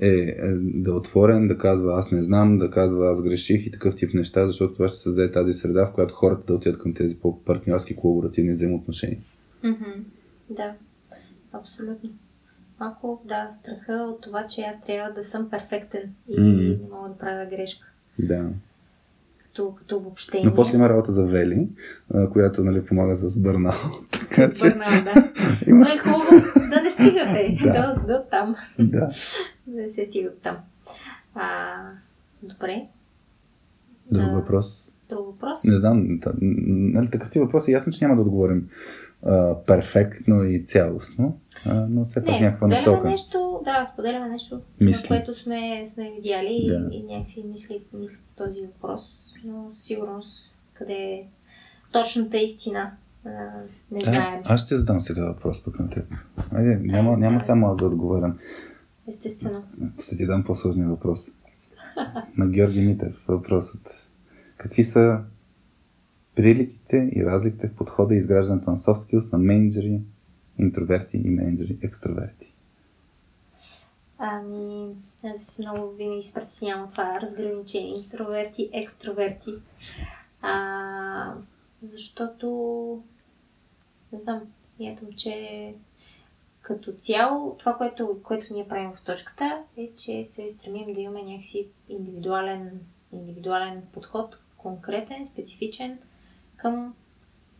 е, 0.00 0.08
е 0.08 0.56
да 0.58 0.90
е 0.90 0.94
отворен, 0.94 1.48
да 1.48 1.58
казва 1.58 1.98
аз 1.98 2.12
не 2.12 2.22
знам, 2.22 2.58
да 2.58 2.70
казва 2.70 3.10
аз 3.10 3.22
греших 3.22 3.66
и 3.66 3.70
такъв 3.70 3.96
тип 3.96 4.14
неща, 4.14 4.46
защото 4.46 4.74
това 4.74 4.88
ще 4.88 4.98
създаде 4.98 5.32
тази 5.32 5.52
среда, 5.52 5.86
в 5.86 5.92
която 5.92 6.14
хората 6.14 6.44
да 6.46 6.54
отидат 6.54 6.82
към 6.82 6.94
тези 6.94 7.16
по-партньорски, 7.16 7.96
колаборативни 7.96 8.50
взаимоотношения. 8.50 9.18
Мгм. 9.64 9.90
Да, 10.50 10.74
абсолютно. 11.52 12.10
Малко, 12.80 13.22
да, 13.24 13.48
страха 13.52 13.92
от 13.92 14.20
това, 14.20 14.46
че 14.46 14.60
аз 14.60 14.80
трябва 14.86 15.12
да 15.12 15.22
съм 15.22 15.50
перфектен 15.50 16.02
и 16.28 16.40
Мгм. 16.40 16.48
не 16.60 16.96
мога 16.96 17.08
да 17.08 17.18
правя 17.18 17.46
грешка. 17.46 17.86
Да. 18.18 18.48
Като, 19.38 19.74
като 19.74 19.96
обобщение. 19.96 20.46
Но 20.46 20.54
после 20.54 20.76
има 20.76 20.88
работа 20.88 21.12
за 21.12 21.26
Вели, 21.26 21.68
която 22.32 22.64
нали, 22.64 22.86
помага 22.86 23.16
с 23.16 23.38
бърнал. 23.40 23.74
Така 24.10 24.52
С 24.52 24.60
че, 24.60 24.70
бърнал, 24.70 25.04
да. 25.04 25.32
Но 25.66 25.86
е 25.86 25.98
хубаво 25.98 26.30
да 26.70 26.82
не 26.82 26.90
стигате 26.90 27.58
Да. 27.64 27.94
до, 27.94 28.06
до 28.06 28.22
там. 28.30 28.56
да. 28.78 29.08
Да 29.66 29.82
не 29.82 29.88
се 29.88 30.04
стига 30.04 30.30
до 30.30 30.36
там. 30.42 30.56
А, 31.34 31.74
добре. 32.42 32.86
Друг 34.10 34.24
Да. 34.24 34.32
въпрос. 34.32 34.90
Друг 35.08 35.26
въпрос? 35.26 35.64
Не 35.64 35.76
знам, 35.76 36.20
нали, 36.42 37.10
такъв 37.10 37.30
ти 37.30 37.40
въпрос 37.40 37.68
е 37.68 37.72
ясно, 37.72 37.92
че 37.92 38.04
няма 38.04 38.16
да 38.16 38.22
отговорим 38.22 38.68
а, 39.22 39.54
перфектно 39.66 40.44
и 40.44 40.64
цялостно, 40.64 41.38
а, 41.64 41.86
но 41.90 42.04
все 42.04 42.24
пак 42.24 42.34
Не, 42.34 42.40
някаква 42.40 42.66
насока. 42.68 43.08
нещо, 43.10 43.60
да, 43.64 43.84
споделяме 43.84 44.28
нещо, 44.28 44.60
Мисли. 44.80 45.08
което 45.08 45.34
сме, 45.34 45.82
сме 45.86 46.12
видяли 46.12 46.66
Да. 46.68 46.88
и, 46.92 46.98
и 46.98 47.02
някакви 47.04 47.42
мисли, 47.42 47.82
мисли 47.92 48.18
по 48.18 48.44
този 48.44 48.60
въпрос, 48.62 49.02
но 49.44 49.70
сигурност 49.74 50.58
къде 50.74 50.92
е 50.94 51.26
точната 51.92 52.36
истина, 52.38 52.92
не 53.90 54.00
знаем. 54.00 54.40
А, 54.44 54.54
аз 54.54 54.60
ще 54.60 54.76
задам 54.76 55.00
сега 55.00 55.24
въпрос 55.24 55.64
пък 55.64 55.78
на 55.78 55.90
теб. 55.90 56.04
Айде, 56.52 56.76
няма, 56.76 57.08
Айде, 57.10 57.20
няма 57.20 57.32
давай. 57.32 57.40
само 57.40 57.66
аз 57.66 57.76
да 57.76 57.86
отговарям. 57.86 58.38
Естествено. 59.08 59.62
Ще 60.02 60.16
ти 60.16 60.26
дам 60.26 60.44
по-сложния 60.44 60.88
въпрос. 60.88 61.26
На 62.36 62.46
Георги 62.46 62.80
Митев 62.80 63.24
въпросът. 63.28 64.08
Какви 64.56 64.84
са 64.84 65.18
приликите 66.36 67.10
и 67.12 67.24
разликите 67.24 67.68
в 67.68 67.74
подхода 67.74 68.14
и 68.14 68.18
изграждането 68.18 68.70
на 68.70 68.78
soft 68.78 69.12
skills 69.12 69.32
на 69.32 69.38
менеджери, 69.38 70.00
интроверти 70.58 71.16
и 71.24 71.30
менеджери, 71.30 71.78
екстраверти? 71.82 72.52
Ами, 74.18 74.94
аз 75.24 75.58
много 75.58 75.92
винаги 75.92 76.22
се 76.22 76.34
притеснявам 76.34 76.90
това 76.90 77.20
разграничение. 77.20 77.96
Интроверти, 77.96 78.70
екстроверти. 78.72 79.54
А, 80.42 81.34
защото, 81.82 82.48
не 84.12 84.20
знам, 84.20 84.40
смятам, 84.66 85.08
че 85.16 85.74
като 86.60 86.92
цяло, 86.92 87.56
това, 87.58 87.74
което, 87.74 88.20
което 88.22 88.54
ние 88.54 88.68
правим 88.68 88.92
в 88.92 89.04
точката, 89.04 89.62
е, 89.76 89.90
че 89.96 90.24
се 90.24 90.48
стремим 90.48 90.92
да 90.92 91.00
имаме 91.00 91.22
някакси 91.22 91.66
индивидуален, 91.88 92.80
индивидуален 93.12 93.82
подход, 93.92 94.38
конкретен, 94.56 95.26
специфичен 95.26 95.98
към 96.56 96.94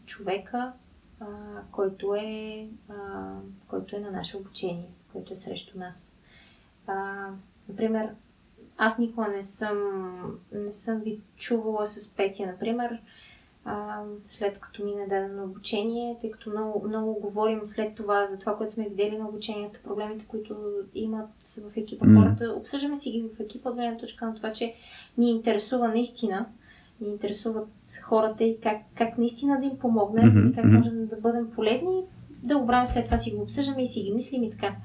човека, 0.04 0.72
а, 1.20 1.26
който, 1.72 2.14
е, 2.14 2.68
а, 2.88 3.34
който 3.68 3.96
е 3.96 4.00
на 4.00 4.10
наше 4.10 4.36
обучение, 4.36 4.88
който 5.12 5.32
е 5.32 5.36
срещу 5.36 5.78
нас. 5.78 6.16
А, 6.86 7.28
например, 7.68 8.14
аз 8.78 8.98
никога 8.98 9.28
не 9.28 9.42
съм, 9.42 9.78
не 10.52 10.72
съм 10.72 11.00
ви 11.00 11.20
чувала 11.36 11.86
с 11.86 12.14
Петя, 12.14 12.46
например, 12.46 13.00
а, 13.64 14.02
след 14.24 14.60
като 14.60 14.84
мине 14.84 15.06
дадено 15.06 15.44
обучение, 15.44 16.16
тъй 16.20 16.30
като 16.30 16.50
много, 16.50 16.88
много 16.88 17.14
говорим 17.14 17.66
след 17.66 17.94
това 17.94 18.26
за 18.26 18.38
това, 18.38 18.56
което 18.56 18.74
сме 18.74 18.88
видели 18.88 19.18
на 19.18 19.28
обученията, 19.28 19.82
проблемите, 19.82 20.24
които 20.26 20.56
имат 20.94 21.30
в 21.58 21.76
екипа 21.76 22.06
хората. 22.06 22.54
Обсъждаме 22.56 22.96
си 22.96 23.10
ги 23.10 23.24
в 23.36 23.40
екипа 23.40 23.68
от 23.68 23.74
гледна 23.74 23.96
точка 23.96 24.26
на 24.26 24.34
това, 24.34 24.52
че 24.52 24.74
ни 25.18 25.30
интересува 25.30 25.88
наистина, 25.88 26.46
ни 27.00 27.08
интересуват 27.08 27.68
хората 28.02 28.44
и 28.44 28.60
как, 28.60 28.76
как 28.94 29.18
наистина 29.18 29.60
да 29.60 29.66
им 29.66 29.78
помогнем, 29.78 30.28
Мгм, 30.28 30.48
и 30.48 30.54
как 30.54 30.64
можем 30.64 31.06
да 31.06 31.16
бъдем 31.16 31.50
полезни. 31.50 32.02
Дълго 32.42 32.66
време 32.66 32.86
след 32.86 33.04
това 33.04 33.18
си 33.18 33.30
го 33.30 33.42
обсъждаме 33.42 33.82
и 33.82 33.86
си 33.86 34.02
ги 34.02 34.12
мислим 34.12 34.42
и 34.42 34.50
така. 34.50 34.76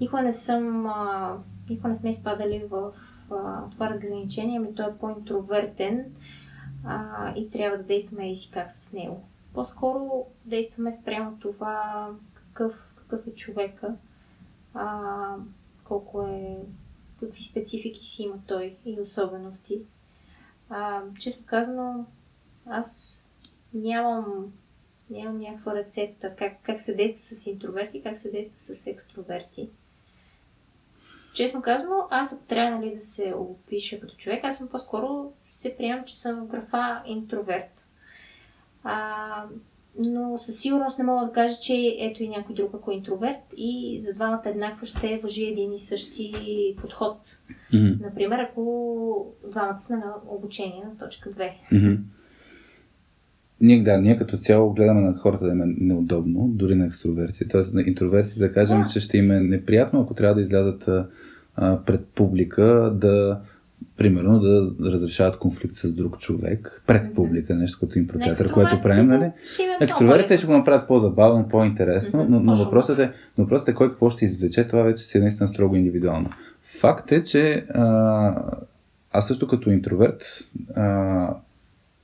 Никога 0.00 0.22
не 0.22 0.32
съм, 0.32 0.86
а, 0.86 1.36
никога 1.70 1.88
не 1.88 1.94
сме 1.94 2.10
изпадали 2.10 2.64
в 2.70 2.92
а, 3.30 3.70
това 3.70 3.90
разграничение, 3.90 4.58
ами 4.58 4.74
той 4.74 4.86
е 4.86 4.98
по-интровертен 5.00 6.04
а, 6.84 7.32
и 7.36 7.50
трябва 7.50 7.78
да 7.78 7.84
действаме 7.84 8.30
и 8.30 8.36
си 8.36 8.50
как 8.50 8.72
с 8.72 8.92
него. 8.92 9.22
По-скоро 9.54 10.24
действаме 10.44 10.92
спрямо 10.92 11.36
това 11.40 12.08
какъв, 12.34 12.74
какъв 12.96 13.26
е 13.26 13.34
човека, 13.34 13.94
а, 14.74 15.34
колко 15.84 16.22
е, 16.22 16.56
какви 17.20 17.42
специфики 17.42 18.04
си 18.04 18.22
има 18.22 18.36
той 18.46 18.76
и 18.84 19.00
особености. 19.00 19.82
А, 20.70 21.02
често 21.18 21.44
казано, 21.46 22.06
аз 22.66 23.18
нямам, 23.74 24.52
нямам 25.10 25.38
някаква 25.38 25.74
рецепта 25.74 26.36
как, 26.36 26.52
как 26.62 26.80
се 26.80 26.94
действа 26.94 27.36
с 27.36 27.46
интроверти, 27.46 28.02
как 28.02 28.16
се 28.16 28.30
действа 28.30 28.60
с 28.60 28.86
екстроверти. 28.86 29.70
Честно 31.34 31.62
казано, 31.62 32.08
аз 32.10 32.32
ако 32.32 32.42
трябва 32.42 32.78
нали, 32.78 32.94
да 32.94 33.00
се 33.00 33.34
опиша 33.36 34.00
като 34.00 34.16
човек, 34.16 34.44
аз 34.44 34.56
съм 34.56 34.68
по-скоро 34.68 35.32
се 35.52 35.76
приемам, 35.76 36.04
че 36.04 36.20
съм 36.20 36.40
в 36.40 36.46
графа 36.46 37.02
интроверт. 37.06 37.86
А, 38.84 39.44
но 39.98 40.38
със 40.38 40.60
сигурност 40.60 40.98
не 40.98 41.04
мога 41.04 41.26
да 41.26 41.32
кажа, 41.32 41.54
че 41.62 41.96
ето 42.00 42.22
и 42.22 42.28
някой 42.28 42.54
друг 42.54 42.70
ако 42.74 42.90
е 42.90 42.94
интроверт 42.94 43.54
и 43.56 44.00
за 44.02 44.14
двамата 44.14 44.42
еднакво 44.44 44.86
ще 44.86 45.20
въжи 45.22 45.44
един 45.44 45.72
и 45.72 45.78
същи 45.78 46.32
подход. 46.80 47.18
Мгм. 47.74 47.88
Например, 48.00 48.38
ако 48.38 49.34
двамата 49.50 49.78
сме 49.78 49.96
на 49.96 50.14
обучение 50.28 50.82
на 50.84 51.06
точка 51.06 51.30
2. 51.30 51.50
Мгм. 51.72 52.02
Ние, 53.60 53.82
да, 53.82 53.98
ние 53.98 54.16
като 54.16 54.36
цяло 54.36 54.72
гледаме 54.72 55.00
на 55.00 55.18
хората 55.18 55.44
да 55.44 55.52
им 55.52 55.62
е 55.62 55.74
неудобно, 55.78 56.48
дори 56.48 56.74
на 56.74 56.86
екстроверти. 56.86 57.48
Тоест 57.48 57.74
на 57.74 57.82
интроверти 57.86 58.38
да 58.38 58.52
кажем, 58.52 58.82
Да. 58.82 58.88
че 58.88 59.00
ще 59.00 59.18
им 59.18 59.30
е 59.30 59.40
неприятно, 59.40 60.00
ако 60.00 60.14
трябва 60.14 60.34
да 60.34 60.40
излязат 60.40 60.88
а, 61.56 61.78
пред 61.86 62.06
публика, 62.06 62.92
да 62.94 63.40
примерно 64.00 64.40
да 64.40 64.72
разрешават 64.92 65.38
конфликт 65.38 65.74
с 65.74 65.92
друг 65.92 66.18
човек 66.18 66.82
пред 66.86 67.14
публика, 67.14 67.54
нещо 67.54 67.78
като 67.80 67.98
импротеатър, 67.98 68.52
което 68.52 68.82
правим, 68.82 69.06
нали? 69.06 69.30
Екстровертите 69.80 70.38
ще 70.38 70.46
го 70.46 70.52
направят 70.52 70.88
по-забавно, 70.88 71.48
по-интересно, 71.48 72.26
но, 72.28 72.40
но, 72.40 72.54
въпросът 72.54 72.98
е, 72.98 73.12
но 73.38 73.44
въпросът 73.44 73.68
е 73.68 73.74
кой 73.74 73.88
какво 73.88 74.10
ще 74.10 74.24
извлече, 74.24 74.66
това 74.66 74.82
вече 74.82 75.04
си 75.04 75.18
е 75.18 75.20
наистина 75.20 75.48
строго 75.48 75.76
индивидуално. 75.76 76.30
Факт 76.80 77.12
е, 77.12 77.24
че 77.24 77.66
а, 77.74 78.52
аз 79.12 79.26
също 79.26 79.48
като 79.48 79.70
интроверт, 79.70 80.24
а, 80.76 81.34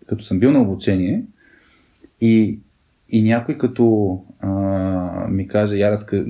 като 0.07 0.25
съм 0.25 0.39
бил 0.39 0.53
на 0.53 0.63
обучение 0.63 1.25
и, 2.21 2.59
и 3.09 3.23
някой 3.23 3.59
като 3.59 4.19
а, 4.41 4.51
ми 5.29 5.49
каже, 5.49 5.77
я 5.77 5.91
разка, 5.91 6.27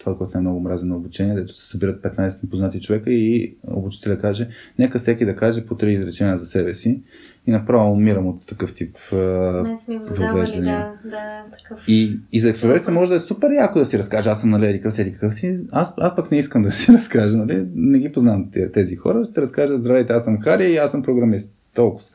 това, 0.00 0.16
което 0.18 0.38
е 0.38 0.40
много 0.40 0.60
мразен 0.60 0.88
на 0.88 0.96
обучение, 0.96 1.34
дето 1.34 1.54
се 1.54 1.66
събират 1.66 2.02
15 2.02 2.42
непознати 2.42 2.80
човека 2.80 3.10
и 3.10 3.56
обучителя 3.68 4.18
каже, 4.18 4.48
нека 4.78 4.98
всеки 4.98 5.24
да 5.24 5.36
каже 5.36 5.66
по 5.66 5.76
три 5.76 5.92
изречения 5.92 6.38
за 6.38 6.46
себе 6.46 6.74
си 6.74 7.02
и 7.46 7.50
направо 7.50 7.92
умирам 7.92 8.26
от 8.26 8.46
такъв 8.46 8.74
тип 8.74 8.96
Мен 9.12 9.78
сме 9.78 9.98
го 9.98 10.04
задавали, 10.04 10.60
да, 10.60 10.92
да, 11.04 11.44
такъв. 11.58 11.88
И, 11.88 12.20
и 12.32 12.40
за 12.40 12.50
екстровертите 12.50 12.90
може 12.90 13.10
да 13.10 13.16
е 13.16 13.20
супер 13.20 13.50
яко 13.50 13.78
да 13.78 13.86
си 13.86 13.98
разкаже, 13.98 14.30
аз 14.30 14.40
съм 14.40 14.50
нали 14.50 14.66
еди 14.66 14.90
си, 14.90 15.12
какъв 15.12 15.34
си, 15.34 15.58
аз, 15.72 15.94
аз 15.98 16.16
пък 16.16 16.30
не 16.30 16.38
искам 16.38 16.62
да 16.62 16.70
си 16.72 16.92
разкажа, 16.92 17.36
нали, 17.36 17.66
не 17.74 17.98
ги 17.98 18.12
познавам 18.12 18.50
тези 18.72 18.96
хора, 18.96 19.24
ще 19.24 19.40
разкажа, 19.40 19.78
здравейте, 19.78 20.12
аз 20.12 20.24
съм 20.24 20.40
Хари 20.40 20.64
и 20.64 20.76
аз 20.76 20.90
съм 20.90 21.02
програмист, 21.02 21.56
толкова. 21.74 22.08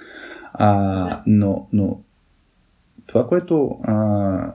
А, 0.54 1.22
но, 1.28 1.68
но 1.74 2.00
това, 3.08 3.28
което 3.28 3.80
а, 3.84 4.54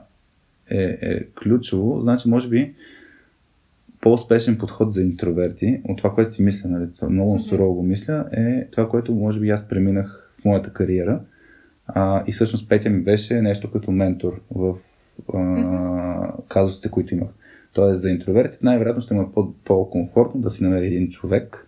е, 0.69 0.97
е 1.01 1.25
ключово, 1.25 2.01
значи 2.01 2.29
може 2.29 2.49
би 2.49 2.73
по-успешен 4.01 4.57
подход 4.57 4.93
за 4.93 5.01
интроверти, 5.01 5.81
от 5.83 5.97
това, 5.97 6.13
което 6.13 6.33
си 6.33 6.43
мисля, 6.43 6.69
нали, 6.69 6.93
това 6.95 7.09
много 7.09 7.39
mm-hmm. 7.39 7.49
сурово 7.49 7.73
го 7.73 7.83
мисля, 7.83 8.25
е 8.31 8.67
това, 8.71 8.89
което 8.89 9.15
може 9.15 9.39
би 9.39 9.49
аз 9.49 9.67
преминах 9.67 10.31
в 10.41 10.45
моята 10.45 10.73
кариера. 10.73 11.21
А, 11.87 12.23
и 12.27 12.31
всъщност 12.31 12.69
Петя 12.69 12.89
ми 12.89 13.03
беше 13.03 13.41
нещо 13.41 13.71
като 13.71 13.91
ментор 13.91 14.41
в 14.55 14.75
а, 15.33 15.37
mm-hmm. 15.37 16.47
казусите, 16.47 16.89
които 16.89 17.13
имах. 17.13 17.29
Тоест 17.73 18.01
за 18.01 18.09
интровертите 18.09 18.65
най-вероятно 18.65 19.01
ще 19.01 19.13
му 19.13 19.21
е 19.21 19.31
по- 19.33 19.53
по-комфортно 19.65 20.41
да 20.41 20.49
си 20.49 20.63
намери 20.63 20.85
един 20.85 21.09
човек, 21.09 21.67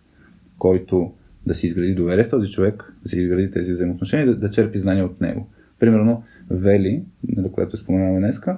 който 0.57 1.13
да 1.45 1.53
си 1.53 1.67
изгради 1.67 1.95
доверие 1.95 2.25
с 2.25 2.29
този 2.29 2.49
човек, 2.49 2.93
да 3.03 3.09
си 3.09 3.19
изгради 3.19 3.51
тези 3.51 3.71
взаимоотношения 3.71 4.23
и 4.23 4.27
да, 4.27 4.35
да 4.35 4.49
черпи 4.49 4.79
знания 4.79 5.05
от 5.05 5.21
него. 5.21 5.47
Примерно 5.79 6.23
Вели, 6.49 7.03
нали, 7.27 7.51
която 7.51 7.77
споменаваме 7.77 8.19
днеска, 8.19 8.57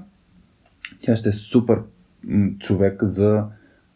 тя 1.01 1.15
ще 1.15 1.29
е 1.29 1.31
супер 1.31 1.79
човек 2.59 3.03
за 3.03 3.45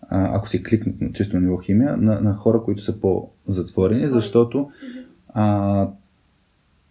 ако 0.09 0.49
си 0.49 0.63
кликнат 0.63 1.01
на 1.01 1.11
чисто 1.13 1.39
ниво 1.39 1.57
химия, 1.57 1.97
на, 1.97 2.21
на 2.21 2.33
хора, 2.33 2.63
които 2.63 2.83
са 2.83 2.99
по-затворени, 2.99 4.07
защото 4.07 4.71
а, 5.33 5.87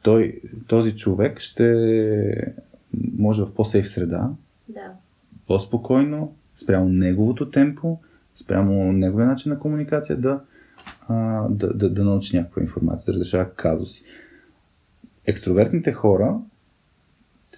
той, 0.02 0.40
този 0.66 0.96
човек 0.96 1.40
ще 1.40 2.54
може 3.18 3.42
в 3.42 3.54
по-сейф 3.54 3.90
среда, 3.90 4.30
да. 4.68 4.92
по-спокойно, 5.46 6.34
спрямо 6.56 6.88
неговото 6.88 7.50
темпо, 7.50 7.98
спрямо 8.34 8.92
неговия 8.92 9.26
начин 9.28 9.52
на 9.52 9.58
комуникация 9.58 10.16
да, 10.16 10.40
а, 11.08 11.48
да, 11.48 11.74
да, 11.74 11.90
да 11.90 12.04
научи 12.04 12.36
някаква 12.36 12.62
информация, 12.62 13.06
да 13.06 13.12
разрешава 13.12 13.50
казуси. 13.50 14.02
Екстровертните 15.26 15.92
хора 15.92 16.38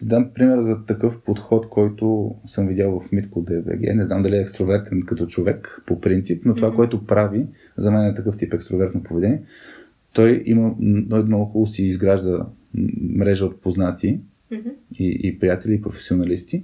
ще 0.00 0.06
дам 0.06 0.30
пример 0.34 0.60
за 0.60 0.84
такъв 0.86 1.20
подход, 1.20 1.68
който 1.68 2.34
съм 2.46 2.68
видял 2.68 3.00
в 3.00 3.12
Митко 3.12 3.42
ДВГ. 3.42 3.94
Не 3.94 4.04
знам 4.04 4.22
дали 4.22 4.36
е 4.36 4.40
екстровертен 4.40 5.02
като 5.02 5.26
човек 5.26 5.82
по 5.86 6.00
принцип, 6.00 6.42
но 6.44 6.54
това, 6.54 6.70
mm-hmm. 6.70 6.76
което 6.76 7.06
прави, 7.06 7.46
за 7.76 7.90
мен 7.90 8.06
е 8.06 8.14
такъв 8.14 8.36
тип 8.36 8.54
екстровертно 8.54 9.02
поведение. 9.02 9.42
Той 10.12 10.42
има 10.46 10.74
много, 10.80 11.26
много 11.26 11.44
хубаво 11.44 11.72
си 11.72 11.82
изгражда 11.82 12.46
мрежа 13.00 13.46
от 13.46 13.60
познати 13.60 14.20
mm-hmm. 14.52 14.74
и, 14.98 15.20
и 15.22 15.38
приятели, 15.38 15.74
и 15.74 15.82
професионалисти. 15.82 16.62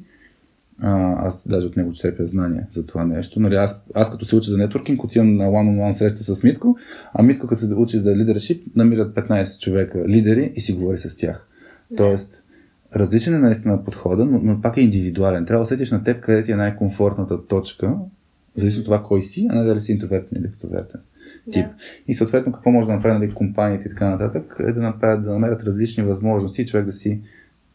А, 0.80 1.26
аз 1.26 1.48
даже 1.48 1.66
от 1.66 1.76
него 1.76 1.92
черпя 1.92 2.26
знания 2.26 2.66
за 2.70 2.86
това 2.86 3.04
нещо. 3.04 3.40
Нали, 3.40 3.54
аз, 3.54 3.84
аз 3.94 4.10
като 4.10 4.24
се 4.24 4.36
уча 4.36 4.50
за 4.50 4.58
нетворкинг, 4.58 5.04
отивам 5.04 5.36
на 5.36 5.44
one-on-one 5.44 5.92
среща 5.92 6.22
с 6.34 6.42
Митко, 6.42 6.76
а 7.14 7.22
Митко 7.22 7.46
като 7.46 7.60
се 7.60 7.74
учи 7.74 7.98
за 7.98 8.16
лидершип, 8.16 8.76
намират 8.76 9.14
15 9.14 9.60
човека 9.60 10.08
лидери 10.08 10.52
и 10.54 10.60
си 10.60 10.72
говори 10.72 10.98
с 10.98 11.16
тях. 11.16 11.48
Yeah. 11.92 11.96
Тоест, 11.96 12.45
различен 12.96 13.34
е 13.34 13.38
наистина 13.38 13.84
подхода, 13.84 14.24
но, 14.24 14.40
но 14.42 14.60
пак 14.60 14.76
е 14.76 14.80
индивидуален. 14.80 15.46
Трябва 15.46 15.60
да 15.60 15.64
усетиш 15.64 15.90
на 15.90 16.04
теб 16.04 16.20
къде 16.20 16.42
ти 16.42 16.52
е 16.52 16.56
най-комфортната 16.56 17.46
точка, 17.46 17.94
зависи 18.54 18.78
от 18.78 18.84
това 18.84 19.02
кой 19.02 19.22
си, 19.22 19.46
а 19.50 19.54
не 19.54 19.64
дали 19.64 19.80
си 19.80 19.92
интровертен 19.92 20.38
или 20.38 20.46
екстровертен 20.46 21.00
тип. 21.52 21.66
Yeah. 21.66 21.72
И 22.08 22.14
съответно 22.14 22.52
какво 22.52 22.70
може 22.70 22.86
да 22.86 22.94
направи 22.94 23.18
нали, 23.18 23.34
компаниите 23.34 23.88
и 23.88 23.90
така 23.90 24.10
нататък, 24.10 24.56
е 24.60 24.72
да, 24.72 24.80
направят, 24.80 25.24
да 25.24 25.32
намерят 25.32 25.62
различни 25.62 26.04
възможности 26.04 26.62
и 26.62 26.66
човек 26.66 26.86
да 26.86 26.92
си 26.92 27.20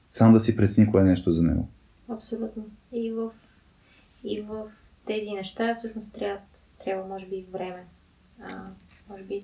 сам 0.09 0.34
да 0.34 0.39
си 0.39 0.55
прецени 0.55 0.91
кое 0.91 1.01
е 1.01 1.05
нещо 1.05 1.32
за 1.32 1.43
него. 1.43 1.70
Абсолютно. 2.09 2.66
И 2.93 3.12
в, 3.12 3.30
и 4.24 4.41
в 4.41 4.64
тези 5.07 5.32
неща 5.32 5.76
всъщност 5.76 6.14
трябва, 6.14 6.39
трябва 6.84 7.07
може 7.07 7.28
би 7.28 7.45
време. 7.53 7.84
А, 8.43 8.62
може 9.09 9.24
би 9.24 9.43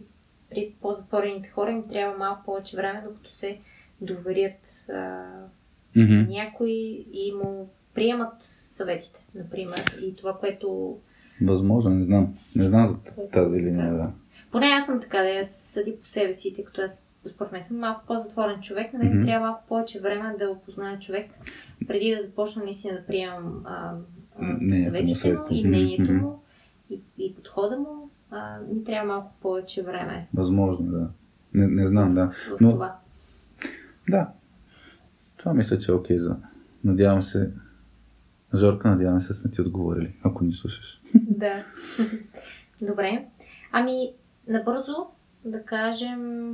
при 0.50 0.74
по-затворените 0.82 1.50
хора 1.50 1.72
им 1.72 1.84
трябва 1.92 2.18
малко 2.18 2.46
повече 2.46 2.78
време, 2.78 3.04
докато 3.08 3.36
се 3.36 3.60
доверят 4.02 4.86
а, 4.90 5.26
mm-hmm. 5.96 6.28
някои 6.28 7.06
и 7.14 7.34
му 7.44 7.70
приемат 7.94 8.34
съветите, 8.68 9.26
например. 9.36 9.98
И 10.02 10.16
това, 10.16 10.38
което... 10.38 10.98
Възможно, 11.42 11.92
не 11.92 12.04
знам. 12.04 12.34
Не 12.56 12.64
знам 12.64 12.88
за 12.88 12.98
тази 13.32 13.58
линия, 13.58 13.94
да. 13.94 14.12
Поне 14.52 14.66
аз 14.66 14.86
съм 14.86 15.02
така, 15.02 15.18
да 15.18 15.30
я 15.30 15.46
съди 15.46 15.96
по 16.04 16.08
себе 16.08 16.34
си, 16.34 16.54
тъй 16.54 16.64
като 16.64 16.82
аз 16.82 17.10
според 17.30 17.52
мен 17.52 17.64
съм 17.64 17.78
малко 17.78 18.02
по-затворен 18.08 18.62
човек, 18.62 18.94
но 18.94 19.00
mm-hmm. 19.00 19.26
трябва 19.26 19.48
малко 19.48 19.64
повече 19.68 20.00
време 20.00 20.36
да 20.40 20.50
опозная 20.50 21.00
човек, 21.00 21.32
преди 21.88 22.16
да 22.16 22.22
започна 22.22 22.64
наистина 22.64 22.94
да 22.94 23.06
приемам 23.06 23.62
а, 23.66 23.94
а, 24.40 24.78
съветите 24.84 25.34
му 25.34 25.40
и 25.52 25.68
мнението 25.68 26.12
mm-hmm. 26.12 26.22
му 26.22 26.44
и, 26.90 27.00
и 27.18 27.36
подхода 27.36 27.78
му. 27.78 28.10
А, 28.32 28.60
ми 28.74 28.84
трябва 28.84 29.14
малко 29.14 29.32
повече 29.42 29.84
време. 29.84 30.28
Възможно, 30.34 30.92
да. 30.92 31.10
Не, 31.54 31.68
не 31.68 31.88
знам, 31.88 32.14
да. 32.14 32.32
Но, 32.62 32.72
това. 32.72 32.96
Да. 34.10 34.32
Това 35.38 35.54
мисля, 35.54 35.80
че 35.80 35.92
е 35.92 35.96
окей 35.96 36.18
за... 36.18 36.36
Надявам 36.84 37.22
се... 37.22 37.52
Жорка, 38.56 38.90
надявам 38.90 39.22
се, 39.22 39.34
сме 39.34 39.52
ти 39.52 39.62
отговорили, 39.62 40.16
ако 40.24 40.44
ни 40.44 40.52
слушаш. 40.52 41.02
Да. 41.14 41.66
Добре. 42.82 43.26
Ами, 43.72 44.14
набързо 44.48 45.08
да 45.46 45.64
кажем 45.64 46.50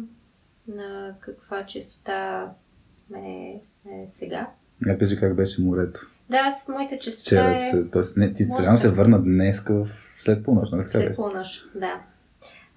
на 0.67 1.15
каква 1.19 1.65
частота 1.65 2.51
сме, 2.93 3.59
сме 3.63 4.07
сега. 4.07 4.49
Я 4.87 4.97
кажи 4.97 5.17
как 5.17 5.35
беше 5.35 5.61
морето. 5.61 6.09
Да, 6.29 6.51
с 6.51 6.67
моята 6.67 6.99
частота 6.99 7.21
Вчера, 7.21 7.55
е... 7.55 7.71
Се, 7.71 7.89
тоест, 7.89 8.17
не, 8.17 8.33
ти 8.33 8.43
трябва 8.57 8.77
се 8.77 8.89
върна 8.89 9.21
днес 9.21 9.59
в... 9.59 9.89
след 10.17 10.43
полунощ, 10.43 10.73
нали? 10.73 10.85
След 10.85 11.15
полунощ, 11.15 11.71
да. 11.75 12.01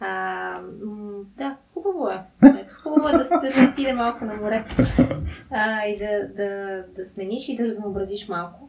А, 0.00 0.60
да, 1.36 1.56
хубаво 1.74 2.08
е. 2.08 2.24
Хубаво 2.82 3.08
е 3.08 3.12
да, 3.12 3.18
да 3.18 3.50
се 3.50 3.68
отиде 3.72 3.92
малко 3.92 4.24
на 4.24 4.34
море 4.34 4.64
а, 5.50 5.86
и 5.86 5.98
да, 5.98 6.28
да, 6.36 6.82
да 6.96 7.06
смениш 7.06 7.48
и 7.48 7.56
да 7.56 7.66
разнообразиш 7.66 8.28
малко. 8.28 8.68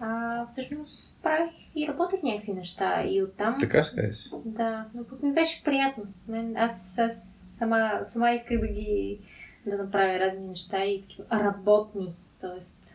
А, 0.00 0.46
всъщност 0.46 1.22
правих 1.22 1.52
и 1.74 1.88
работех 1.88 2.22
някакви 2.22 2.52
неща 2.52 3.04
и 3.04 3.22
оттам... 3.22 3.56
Така 3.60 3.82
кажеш. 3.94 4.30
Да, 4.44 4.86
но 4.94 5.04
пък 5.04 5.22
ми 5.22 5.32
беше 5.32 5.64
приятно. 5.64 6.04
Мен, 6.28 6.56
аз, 6.56 6.98
аз 6.98 7.44
сама, 7.58 8.00
сама 8.06 8.30
исках 8.30 8.60
да 8.60 8.66
ги 8.66 9.18
да 9.66 9.76
направя 9.76 10.20
разни 10.20 10.48
неща 10.48 10.84
и 10.84 11.02
такива 11.02 11.24
работни. 11.30 12.14
Тоест, 12.40 12.94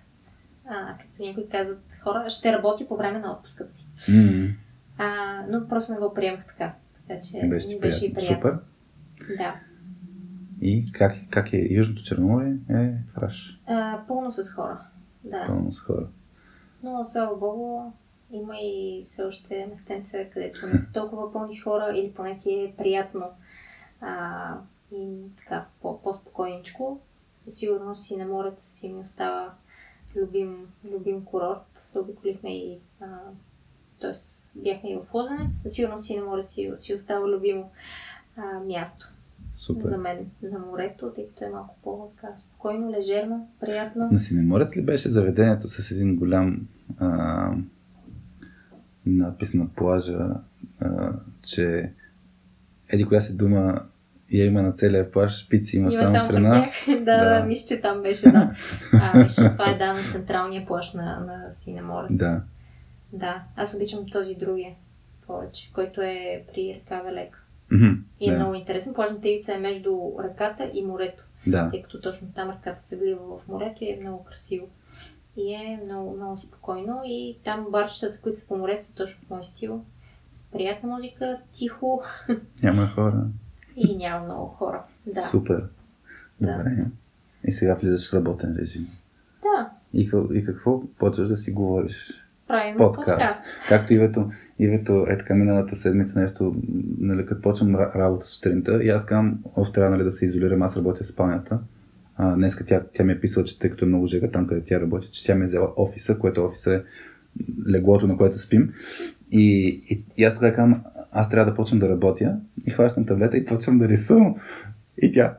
а, 0.67 0.97
както 0.97 1.21
някои 1.21 1.49
казват 1.49 1.79
хора, 2.03 2.29
ще 2.29 2.53
работя 2.53 2.87
по 2.87 2.97
време 2.97 3.19
на 3.19 3.31
отпуската 3.31 3.77
си. 3.77 3.87
Mm-hmm. 3.99 4.55
А, 4.97 5.41
но 5.49 5.67
просто 5.67 5.91
не 5.91 5.99
го 5.99 6.13
приемах 6.13 6.45
така. 6.45 6.73
Така 7.09 7.21
че 7.21 7.47
беше, 7.47 7.79
беше 7.79 8.05
и 8.05 8.13
приятно. 8.13 8.35
Супер. 8.35 8.59
Да. 9.37 9.59
И 10.61 10.85
как, 10.93 11.15
как 11.29 11.53
е 11.53 11.67
Южното 11.69 12.03
Черноморие? 12.03 12.57
Е 12.69 12.93
фраш. 13.13 13.61
А, 13.65 14.03
пълно 14.07 14.31
с 14.31 14.51
хора. 14.51 14.81
Да. 15.23 15.43
Пълно 15.47 15.71
с 15.71 15.81
хора. 15.81 16.07
Но, 16.83 17.05
слава 17.05 17.37
богу, 17.37 17.91
има 18.31 18.53
и 18.61 19.03
все 19.05 19.23
още 19.23 19.67
местенца, 19.69 20.17
където 20.33 20.67
не 20.67 20.77
са 20.77 20.91
толкова 20.91 21.33
пълни 21.33 21.53
с 21.53 21.63
хора 21.63 21.93
или 21.95 22.13
поне 22.13 22.39
ти 22.39 22.53
е 22.53 22.73
приятно 22.77 23.25
а, 24.01 24.57
и 24.91 25.21
така 25.37 25.65
по-спокойничко. 25.81 26.99
Със 27.35 27.55
сигурност 27.55 28.11
и 28.11 28.17
на 28.17 28.25
морето 28.25 28.63
си 28.63 28.93
ми 28.93 28.99
остава 28.99 29.53
любим, 30.15 30.67
любим 30.91 31.25
курорт. 31.25 31.91
Обиколихме 31.95 32.57
и 32.57 32.79
а, 33.01 33.19
т.е. 34.01 34.13
бяхме 34.55 34.91
и 34.91 34.95
в 34.95 35.13
Лозенец. 35.13 35.57
Със 35.61 35.73
сигурност 35.73 36.05
си 36.05 36.17
на 36.17 36.25
море 36.25 36.43
си, 36.43 36.71
си 36.75 36.95
остава 36.95 37.27
любимо 37.27 37.71
а, 38.37 38.59
място. 38.59 39.09
Супер. 39.53 39.89
За 39.89 39.97
мен 39.97 40.17
на 40.43 40.59
морето, 40.59 41.11
тъй 41.15 41.27
като 41.27 41.45
е 41.45 41.49
малко 41.49 41.75
по-спокойно, 41.83 42.91
лежерно, 42.91 43.49
приятно. 43.59 44.09
На 44.11 44.19
Синеморец 44.19 44.77
ли 44.77 44.81
беше 44.81 45.09
заведението 45.09 45.67
с 45.67 45.91
един 45.91 46.15
голям 46.15 46.67
а, 46.97 47.51
надпис 49.05 49.53
на 49.53 49.67
плажа, 49.69 50.19
а, 50.79 51.13
че 51.41 51.93
еди 52.89 53.05
коя 53.05 53.21
си 53.21 53.37
дума 53.37 53.81
я 54.31 54.45
има 54.45 54.61
на 54.61 54.71
целия 54.71 55.11
плаш, 55.11 55.45
шпици 55.45 55.77
има, 55.77 55.93
Има 55.93 56.01
само 56.01 56.15
само 56.15 56.29
при 56.29 56.39
нас. 56.39 56.65
тях. 56.85 56.99
да, 57.05 57.39
да, 57.39 57.45
мисля, 57.45 57.67
че 57.67 57.81
там 57.81 58.01
беше, 58.01 58.31
да. 58.31 58.51
А, 59.01 59.23
мисля, 59.23 59.49
това 59.51 59.69
е 59.71 59.77
да 59.77 59.93
на 59.93 59.99
централния 60.11 60.65
плаш 60.65 60.93
на, 60.93 61.03
на 61.03 61.53
Синеморец. 61.53 62.17
Да. 62.19 62.43
Да, 63.13 63.43
аз 63.55 63.73
обичам 63.73 64.09
този 64.11 64.35
другия 64.35 64.75
повече, 65.27 65.73
който 65.73 66.01
е 66.01 66.45
при 66.47 66.73
река 66.75 67.01
Велека. 67.01 67.39
Мгм, 67.71 67.89
И 68.19 68.29
е 68.29 68.31
да. 68.31 68.37
много 68.37 68.53
интересен. 68.55 68.93
Плажната 68.93 69.29
ивица 69.29 69.53
е 69.53 69.59
между 69.59 69.91
ръката 70.19 70.71
и 70.73 70.85
морето, 70.85 71.23
да. 71.47 71.69
тъй 71.71 71.81
като 71.81 72.01
точно 72.01 72.27
там 72.35 72.49
ръката 72.49 72.83
се 72.83 72.97
влива 72.97 73.37
в 73.37 73.47
морето 73.47 73.83
и 73.83 73.89
е 73.89 73.99
много 74.01 74.23
красиво. 74.23 74.67
И 75.37 75.53
е 75.53 75.81
много, 75.85 76.15
много 76.15 76.37
спокойно. 76.37 77.01
И 77.05 77.37
там 77.43 77.67
барчетата, 77.71 78.21
които 78.21 78.39
са 78.39 78.47
по 78.47 78.57
морето, 78.57 78.85
са 78.85 78.93
точно 78.93 79.25
в 79.25 79.29
мой 79.29 79.43
стил. 79.43 79.83
Приятна 80.51 80.89
музика, 80.89 81.41
тихо 81.53 82.03
Няма 82.63 82.87
хора. 82.87 83.23
и 83.75 83.95
няма 83.97 84.25
много 84.25 84.47
хора. 84.47 84.83
Да. 85.05 85.21
Супер. 85.21 85.67
Да. 86.41 86.51
Добре. 86.53 86.85
И 87.43 87.51
сега 87.51 87.75
влизаш 87.75 88.09
в 88.09 88.13
работен 88.13 88.55
режим. 88.59 88.87
Да, 89.41 89.71
И, 89.93 90.11
и 90.33 90.45
какво? 90.45 90.83
Почваш 90.89 91.27
да 91.27 91.37
си 91.37 91.51
говориш. 91.51 92.25
Правим 92.49 92.77
Подкаст. 92.77 93.07
подкаст. 93.07 93.39
Както 93.69 93.93
Ивето, 93.93 94.31
Ивето 94.59 95.05
е 95.09 95.17
така 95.17 95.35
миналата 95.35 95.75
седмица 95.75 96.19
нещо, 96.19 96.55
нали, 96.99 97.25
като 97.25 97.41
почвам 97.41 97.75
ра- 97.75 97.95
работа 97.95 98.25
сутринта 98.25 98.83
и 98.83 98.89
аз 98.89 99.05
казвам, 99.05 99.39
оф, 99.55 99.71
трябва 99.71 99.91
нали, 99.91 100.03
да 100.03 100.11
се 100.11 100.25
изолирам, 100.25 100.61
аз 100.61 100.77
работя 100.77 101.03
в 101.03 101.07
спалнята. 101.07 101.59
А, 102.15 102.35
днеска 102.35 102.65
тя, 102.65 102.83
тя 102.93 103.03
ми 103.03 103.11
е 103.11 103.19
писала, 103.19 103.45
че 103.45 103.59
тъй 103.59 103.69
като 103.69 103.85
е 103.85 103.87
много 103.87 104.07
жега 104.07 104.31
там, 104.31 104.47
къде 104.47 104.61
тя 104.61 104.81
работи, 104.81 105.09
че 105.11 105.25
тя 105.25 105.35
ми 105.35 105.43
е 105.43 105.47
взела 105.47 105.73
офиса, 105.77 106.17
което 106.17 106.45
офиса 106.45 106.73
е 106.73 106.81
леглото, 107.69 108.07
на 108.07 108.17
което 108.17 108.37
спим. 108.37 108.73
И, 109.31 109.67
и, 109.89 110.03
и 110.17 110.23
аз 110.23 110.35
тогава 110.35 110.53
казвам, 110.53 110.83
аз 111.11 111.29
трябва 111.29 111.51
да 111.51 111.55
почвам 111.55 111.79
да 111.79 111.89
работя 111.89 112.37
и 112.67 112.71
хващам 112.71 113.05
таблета 113.05 113.37
и 113.37 113.45
почвам 113.45 113.77
да 113.77 113.87
рисувам. 113.87 114.35
И 115.01 115.11
тя, 115.11 115.37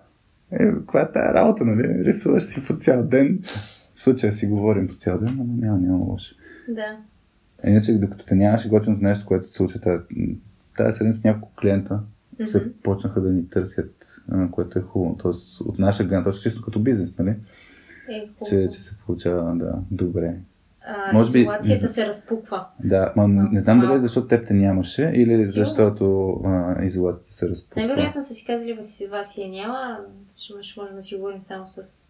е, 0.52 0.70
каква 0.70 1.00
е 1.00 1.12
тая 1.12 1.34
работа, 1.34 1.64
нали? 1.64 2.04
Рисуваш 2.04 2.42
си 2.42 2.64
по 2.64 2.76
цял 2.76 3.06
ден. 3.06 3.38
В 3.94 4.02
случая 4.02 4.32
си 4.32 4.46
говорим 4.46 4.86
по 4.86 4.94
цял 4.94 5.18
ден, 5.18 5.34
но 5.36 5.44
няма, 5.66 5.78
няма 5.78 5.98
лошо. 5.98 6.34
Да. 6.70 6.96
Иначе, 7.64 7.92
докато 7.94 8.24
те 8.24 8.34
нямаше 8.34 8.68
готиното 8.68 9.02
нещо, 9.02 9.26
което 9.26 9.44
се 9.44 9.52
случва 9.52 9.80
тази, 9.80 10.02
тази 10.76 10.98
седмица, 10.98 11.20
няколко 11.24 11.54
клиента 11.54 12.00
се 12.44 12.58
Мгм. 12.60 12.68
почнаха 12.82 13.20
да 13.20 13.30
ни 13.30 13.48
търсят, 13.48 14.06
а, 14.30 14.50
което 14.50 14.78
е 14.78 14.82
хубаво. 14.82 15.16
Тоест, 15.16 15.60
от 15.60 15.78
наша 15.78 16.04
гледна 16.04 16.24
точка, 16.24 16.42
чисто 16.42 16.62
като 16.62 16.80
бизнес, 16.80 17.18
нали? 17.18 17.30
Е, 17.30 17.36
Че, 18.10 18.28
хубаво. 18.50 18.72
че 18.72 18.80
се 18.80 18.96
получава, 19.06 19.56
да, 19.56 19.74
добре. 19.90 20.34
А, 20.86 21.12
Може 21.12 21.32
би- 21.32 21.48
не 21.80 21.88
се 21.88 22.06
разпуква. 22.06 22.66
Да, 22.84 23.12
ма 23.16 23.28
не, 23.28 23.42
не 23.42 23.60
знам 23.60 23.78
дали 23.78 23.86
е 23.86 23.88
Малко. 23.88 24.02
защото 24.02 24.28
теб 24.28 24.46
те 24.46 24.54
нямаше 24.54 25.02
или 25.14 25.24
Сигурно. 25.24 25.44
защото 25.44 26.30
а, 26.44 26.84
изолацията 26.84 27.32
се 27.32 27.48
разпуква. 27.48 27.80
Най-вероятно 27.80 28.22
са 28.22 28.34
си 28.34 28.44
казали, 28.46 28.78
вас, 29.10 29.38
я 29.38 29.48
няма, 29.48 29.98
ще, 30.36 30.80
можем 30.80 30.96
да 30.96 31.02
си 31.02 31.16
говорим 31.16 31.42
само 31.42 31.68
с... 31.68 32.06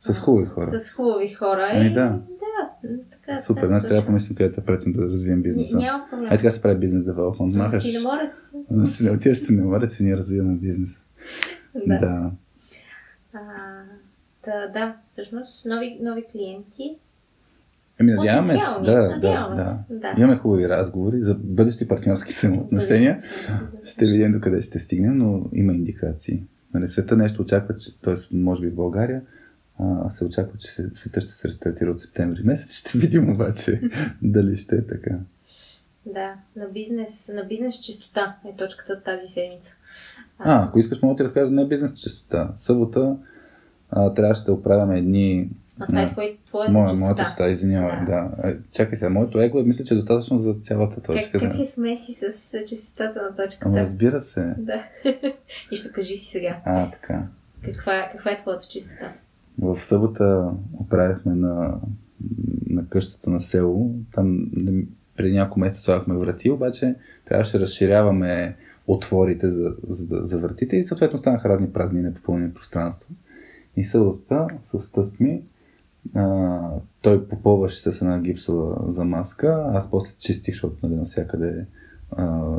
С 0.00 0.18
хубави 0.18 0.46
хора. 0.46 0.80
С 0.80 0.90
хубави 0.90 1.28
хора. 1.28 1.68
Ами 1.72 1.92
да. 1.92 2.18
Да, 2.84 2.98
така. 3.10 3.40
Супер, 3.40 3.62
се 3.62 3.68
значи 3.68 3.86
трябва 3.86 4.00
да 4.00 4.06
помислим 4.06 4.36
къде 4.36 4.48
да 4.48 4.64
претим 4.64 4.92
да 4.92 5.02
развием 5.02 5.42
бизнеса. 5.42 5.76
Няма 5.78 6.06
проблем. 6.10 6.26
Е, 6.26 6.36
така 6.36 6.50
се 6.50 6.62
прави 6.62 6.78
бизнес 6.78 7.04
девелопмент. 7.04 7.54
Махаш, 7.54 7.82
Синеморец. 7.82 8.50
да 8.70 8.86
си 8.86 9.10
отиваш 9.10 9.50
морец 9.50 10.00
и 10.00 10.04
ние 10.04 10.16
развиваме 10.16 10.54
бизнес. 10.54 11.02
Да. 11.86 11.98
да. 11.98 12.30
А, 13.32 13.40
да, 14.44 14.68
да, 14.72 14.96
всъщност 15.10 15.66
нови, 15.66 15.98
нови 16.02 16.24
клиенти. 16.32 16.98
Ами 18.00 18.12
надяваме 18.12 18.48
се. 18.48 18.54
Да, 18.84 18.92
да, 18.92 19.08
надяваме 19.10 19.56
да. 19.56 19.62
се, 19.62 19.74
да. 19.90 20.14
Имаме 20.18 20.36
хубави 20.36 20.68
разговори 20.68 21.20
за 21.20 21.34
бъдещи 21.34 21.88
партньорски 21.88 22.32
взаимоотношения. 22.32 23.22
Ще 23.84 24.06
видим 24.06 24.32
докъде 24.32 24.62
ще 24.62 24.78
стигнем, 24.78 25.18
но 25.18 25.44
има 25.52 25.72
индикации. 25.72 26.42
Нали, 26.74 26.88
света 26.88 27.16
нещо 27.16 27.42
очаква, 27.42 27.76
че, 27.76 28.00
т.е. 28.00 28.36
може 28.36 28.60
би 28.60 28.68
в 28.68 28.74
България, 28.74 29.22
а, 29.78 30.10
се 30.10 30.24
очаква, 30.24 30.58
че 30.58 30.70
света 30.92 31.20
ще 31.20 31.32
се 31.32 31.48
рестартира 31.48 31.90
от 31.90 32.00
септември 32.00 32.42
месец. 32.42 32.72
Ще 32.78 32.98
видим 32.98 33.30
обаче 33.30 33.80
дали 34.22 34.56
ще 34.56 34.76
е 34.76 34.86
така. 34.86 35.10
Да, 36.06 36.34
на 36.56 36.68
бизнес, 36.68 37.30
на 37.34 37.44
бизнес 37.44 37.80
чистота 37.80 38.36
е 38.44 38.56
точката 38.56 39.02
тази 39.02 39.26
седмица. 39.26 39.74
А, 40.38 40.64
ако 40.64 40.78
искаш, 40.78 41.02
мога 41.02 41.14
да 41.14 41.18
ти 41.18 41.24
разкажа 41.24 41.50
не 41.50 41.68
бизнес 41.68 41.94
чистота. 41.94 42.52
Събота 42.56 43.16
а, 43.90 44.14
трябваше 44.14 44.44
да 44.44 44.52
оправяме 44.52 44.98
едни... 44.98 45.50
а 45.80 45.86
това 45.86 46.00
е 46.00 46.04
на- 46.04 46.12
твой, 46.12 46.38
твоята 46.46 46.72
Моя, 46.72 46.86
чистота. 46.86 47.04
моята 47.04 47.24
чистота, 47.24 47.48
извинявай, 47.48 48.04
да. 48.06 48.30
Е, 48.44 48.56
Чакай 48.72 48.98
сега, 48.98 49.10
моето 49.10 49.40
его 49.40 49.58
е, 49.58 49.64
мисля, 49.64 49.84
че 49.84 49.94
е 49.94 49.96
достатъчно 49.96 50.38
за 50.38 50.54
цялата 50.54 51.00
точка. 51.02 51.30
Как, 51.32 51.40
как 51.40 51.56
да. 51.56 51.62
е 51.62 51.66
смеси 51.66 52.12
с 52.12 52.50
чистотата 52.66 53.22
на 53.22 53.36
точката? 53.36 53.68
Ама 53.68 53.80
разбира 53.80 54.20
се. 54.20 54.54
Да. 54.58 54.84
И 55.70 55.76
ще 55.76 55.92
кажи 55.92 56.16
си 56.16 56.26
сега. 56.26 56.60
А, 56.64 56.90
така. 56.90 57.22
Каква, 57.64 57.98
е- 57.98 58.10
каква 58.12 58.30
е 58.30 58.40
твоята 58.40 58.68
чистота? 58.68 59.12
В 59.58 59.80
събота 59.80 60.50
оправихме 60.80 61.34
на, 61.34 61.80
на 62.70 62.86
къщата 62.88 63.30
на 63.30 63.40
село. 63.40 63.94
Там 64.14 64.50
преди 65.16 65.32
няколко 65.32 65.60
месеца 65.60 65.82
слагахме 65.82 66.14
врати, 66.14 66.50
обаче 66.50 66.94
трябваше 67.24 67.58
да 67.58 67.62
разширяваме 67.62 68.56
отворите 68.86 69.50
за, 69.50 69.74
за, 69.88 70.20
за 70.22 70.38
вратите 70.38 70.76
и 70.76 70.84
съответно 70.84 71.18
станаха 71.18 71.48
разни 71.48 71.72
празни 71.72 72.00
и 72.00 72.02
непопълнени 72.02 72.54
пространства. 72.54 73.14
И 73.76 73.84
събота 73.84 74.46
с 74.64 74.92
тъст 74.92 75.20
ми 75.20 75.42
а, 76.14 76.60
той 77.00 77.28
попълваше 77.28 77.90
с 77.90 78.02
една 78.02 78.20
гипсова 78.20 78.90
замазка, 78.90 79.70
аз 79.72 79.90
после 79.90 80.14
чистих, 80.18 80.54
защото 80.54 80.76
нали, 80.82 80.94
навсякъде 80.94 81.66
а, 82.10 82.56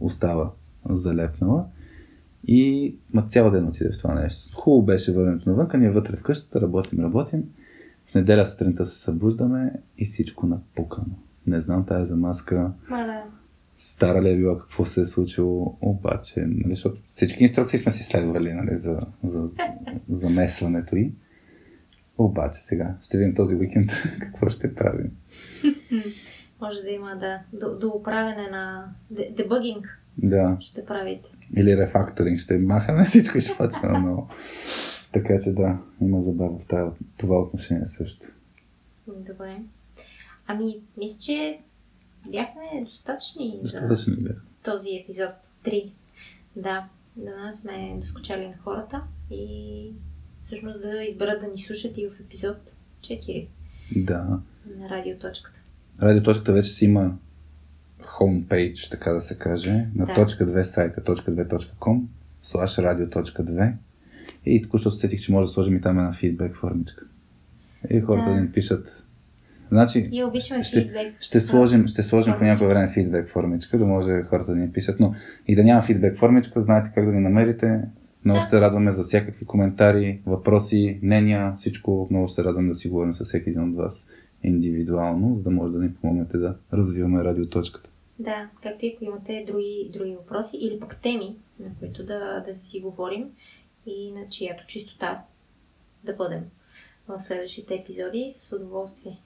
остава 0.00 0.50
залепнала. 0.88 1.64
И 2.46 2.94
ма 3.14 3.22
цял 3.22 3.50
ден 3.50 3.68
отиде 3.68 3.90
в 3.92 3.98
това 3.98 4.14
нещо. 4.14 4.56
Хубаво 4.56 4.82
беше 4.82 5.12
върнето 5.12 5.48
навън, 5.50 5.80
ние 5.80 5.90
вътре 5.90 6.16
в 6.16 6.22
къщата 6.22 6.60
работим, 6.60 7.00
работим. 7.00 7.44
В 8.10 8.14
неделя 8.14 8.46
сутринта 8.46 8.86
се 8.86 9.02
събуждаме 9.02 9.72
и 9.98 10.04
всичко 10.04 10.46
напукано. 10.46 11.14
Не 11.46 11.60
знам 11.60 11.86
тая 11.86 12.04
замазка, 12.04 12.72
Маля. 12.90 13.22
стара 13.76 14.22
ли 14.22 14.30
е 14.30 14.36
била, 14.36 14.58
какво 14.58 14.84
се 14.84 15.00
е 15.00 15.04
случило, 15.04 15.76
обаче, 15.80 16.40
нали, 16.40 16.74
защото 16.74 17.00
всички 17.06 17.42
инструкции 17.42 17.78
сме 17.78 17.92
си 17.92 18.02
следвали 18.02 18.52
нали, 18.52 18.76
за, 18.76 19.00
за, 19.24 19.46
за 19.46 19.58
замесването 20.08 20.96
й. 20.96 21.12
Обаче 22.18 22.60
сега 22.60 22.94
ще 23.02 23.18
видим 23.18 23.34
този 23.34 23.56
уикенд 23.56 23.90
какво 24.20 24.48
ще 24.48 24.74
правим. 24.74 25.10
Може 26.60 26.80
да 26.82 26.90
има 26.90 27.16
да, 27.16 27.40
до, 27.52 27.78
до 27.78 27.88
оправяне 27.88 28.48
на 28.50 28.92
де- 29.10 29.32
дебъгинг 29.36 30.00
Да, 30.18 30.56
ще 30.60 30.84
правите. 30.84 31.28
Или 31.56 31.76
рефакторинг, 31.76 32.40
ще 32.40 32.58
махаме 32.58 33.04
всичко 33.08 33.40
ще 33.40 33.56
почнем 33.56 33.92
наново. 33.92 34.28
Така 35.12 35.38
че 35.40 35.52
да, 35.52 35.78
има 36.00 36.22
забава 36.22 36.58
в 36.58 36.66
това, 36.66 36.92
това 37.16 37.38
отношение 37.38 37.86
също. 37.86 38.26
Добре. 39.08 39.56
Ами, 40.46 40.80
мисля, 40.96 41.18
че 41.20 41.58
бяхме 42.30 42.84
достатъчни 42.84 43.58
за 43.62 43.80
Достатъчно 43.80 44.14
ли 44.14 44.22
бе? 44.24 44.30
този 44.64 44.88
епизод 45.02 45.30
3. 45.64 45.90
Да, 46.56 46.88
да 47.16 47.52
сме 47.52 47.96
доскочали 48.00 48.46
на 48.46 48.54
хората 48.58 49.02
и 49.30 49.90
всъщност 50.42 50.80
да 50.82 51.04
изберат 51.04 51.40
да 51.40 51.48
ни 51.48 51.58
слушат 51.58 51.98
и 51.98 52.06
в 52.08 52.20
епизод 52.20 52.56
4 53.00 53.46
Да. 53.96 54.40
на 54.78 54.88
радиоточката. 54.90 55.60
Радиоточката 56.02 56.52
вече 56.52 56.70
си 56.70 56.84
има 56.84 57.16
homepage, 58.10 58.90
така 58.90 59.12
да 59.12 59.20
се 59.20 59.38
каже, 59.38 59.86
на 59.94 60.06
Да. 60.06 60.14
точка 60.14 60.46
2 60.46 60.62
сайта, 60.62 61.00
точка2.com, 61.02 62.00
slash 62.42 62.82
radio.2 62.82 63.72
и 64.46 64.62
току-що 64.62 64.90
се 64.90 65.00
сетих, 65.00 65.20
че 65.20 65.32
може 65.32 65.46
да 65.46 65.52
сложим 65.52 65.76
и 65.76 65.80
там 65.80 65.98
една 65.98 66.12
фидбек 66.12 66.56
формичка. 66.56 67.04
И 67.90 68.00
хората 68.00 68.28
Да. 68.28 68.34
да 68.34 68.40
ни 68.40 68.48
пишат. 68.48 69.04
Значи, 69.70 70.08
Ние 70.10 70.24
обичаме 70.24 70.64
ще, 70.64 70.80
фидбек. 70.80 71.14
ще 71.20 71.40
сложим, 71.40 71.86
ще 71.86 72.02
сложим 72.02 72.34
по 72.38 72.44
някое 72.44 72.66
време 72.66 72.92
фидбек 72.94 73.28
формичка, 73.28 73.78
да 73.78 73.86
може 73.86 74.22
хората 74.22 74.50
да 74.50 74.60
ни 74.60 74.72
пишат, 74.72 75.00
но 75.00 75.14
и 75.46 75.54
да 75.56 75.64
няма 75.64 75.82
фидбек 75.82 76.18
формичка, 76.18 76.62
знаете 76.62 76.90
как 76.94 77.04
да 77.06 77.12
ни 77.12 77.20
намерите. 77.20 77.80
Много 78.24 78.40
Да. 78.40 78.46
се 78.46 78.60
радваме 78.60 78.92
за 78.92 79.02
всякакви 79.02 79.46
коментари, 79.46 80.20
въпроси, 80.26 80.98
мнения, 81.02 81.52
всичко. 81.52 82.06
Много 82.10 82.28
се 82.28 82.44
радваме 82.44 82.68
да 82.68 82.74
си 82.74 82.88
говорим 82.88 83.14
с 83.14 83.24
всеки 83.24 83.50
един 83.50 83.62
от 83.62 83.76
вас 83.76 84.08
индивидуално, 84.42 85.34
за 85.34 85.42
да 85.42 85.50
може 85.50 85.72
да 85.72 85.78
ни 85.78 85.94
помогнете 85.94 86.38
да 86.38 86.56
развиваме 86.72 87.24
радиоточката. 87.24 87.90
Да, 88.18 88.48
както 88.62 88.86
и 88.86 88.92
ако 88.94 89.04
имате 89.04 89.44
други, 89.46 89.90
други 89.92 90.16
въпроси 90.16 90.56
или 90.56 90.80
пък 90.80 91.00
теми, 91.02 91.36
на 91.60 91.70
които 91.78 92.04
да, 92.04 92.40
да 92.46 92.54
си 92.54 92.80
говорим 92.80 93.30
и 93.86 94.12
на 94.12 94.28
чиято 94.28 94.66
чистота 94.66 95.24
да 96.04 96.14
бъдем 96.14 96.44
в 97.08 97.20
следващите 97.20 97.74
епизоди, 97.74 98.30
с 98.30 98.52
удоволствие 98.52 99.20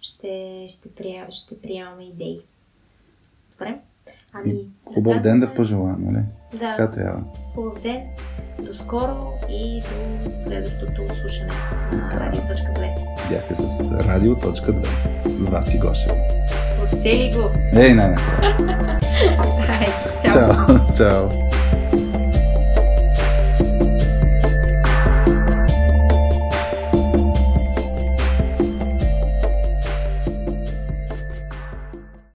ще, 0.00 0.66
ще, 0.68 0.94
прием, 0.94 1.26
ще 1.30 1.60
приемаме 1.60 2.04
идеи. 2.04 2.40
Добре? 3.52 3.78
Ами, 4.32 4.66
Хубав 4.84 5.22
ден 5.22 5.40
да 5.40 5.54
пожелаем, 5.54 6.04
нали? 6.04 6.24
Да, 6.52 6.76
Така 6.76 6.90
трябва. 6.90 7.24
хубав 7.54 7.82
ден. 7.82 8.02
До 8.62 8.74
скоро 8.74 9.32
и 9.50 9.80
до 10.24 10.30
следващото 10.36 11.08
слушане 11.20 11.52
на 11.92 12.20
Радио.2. 12.20 13.28
Бяхте 13.30 13.54
с 13.54 13.90
радио.2. 13.90 15.38
С 15.38 15.50
вас 15.50 15.74
и 15.74 15.78
Гоша. 15.78 16.08
Оцели 16.92 17.32
го! 17.32 17.50
Ей, 17.72 17.94
не, 17.94 17.94
не. 17.94 18.16
Ай, 19.68 19.88
чао! 20.22 20.32
Чао. 20.32 20.80
Чао. 20.96 21.30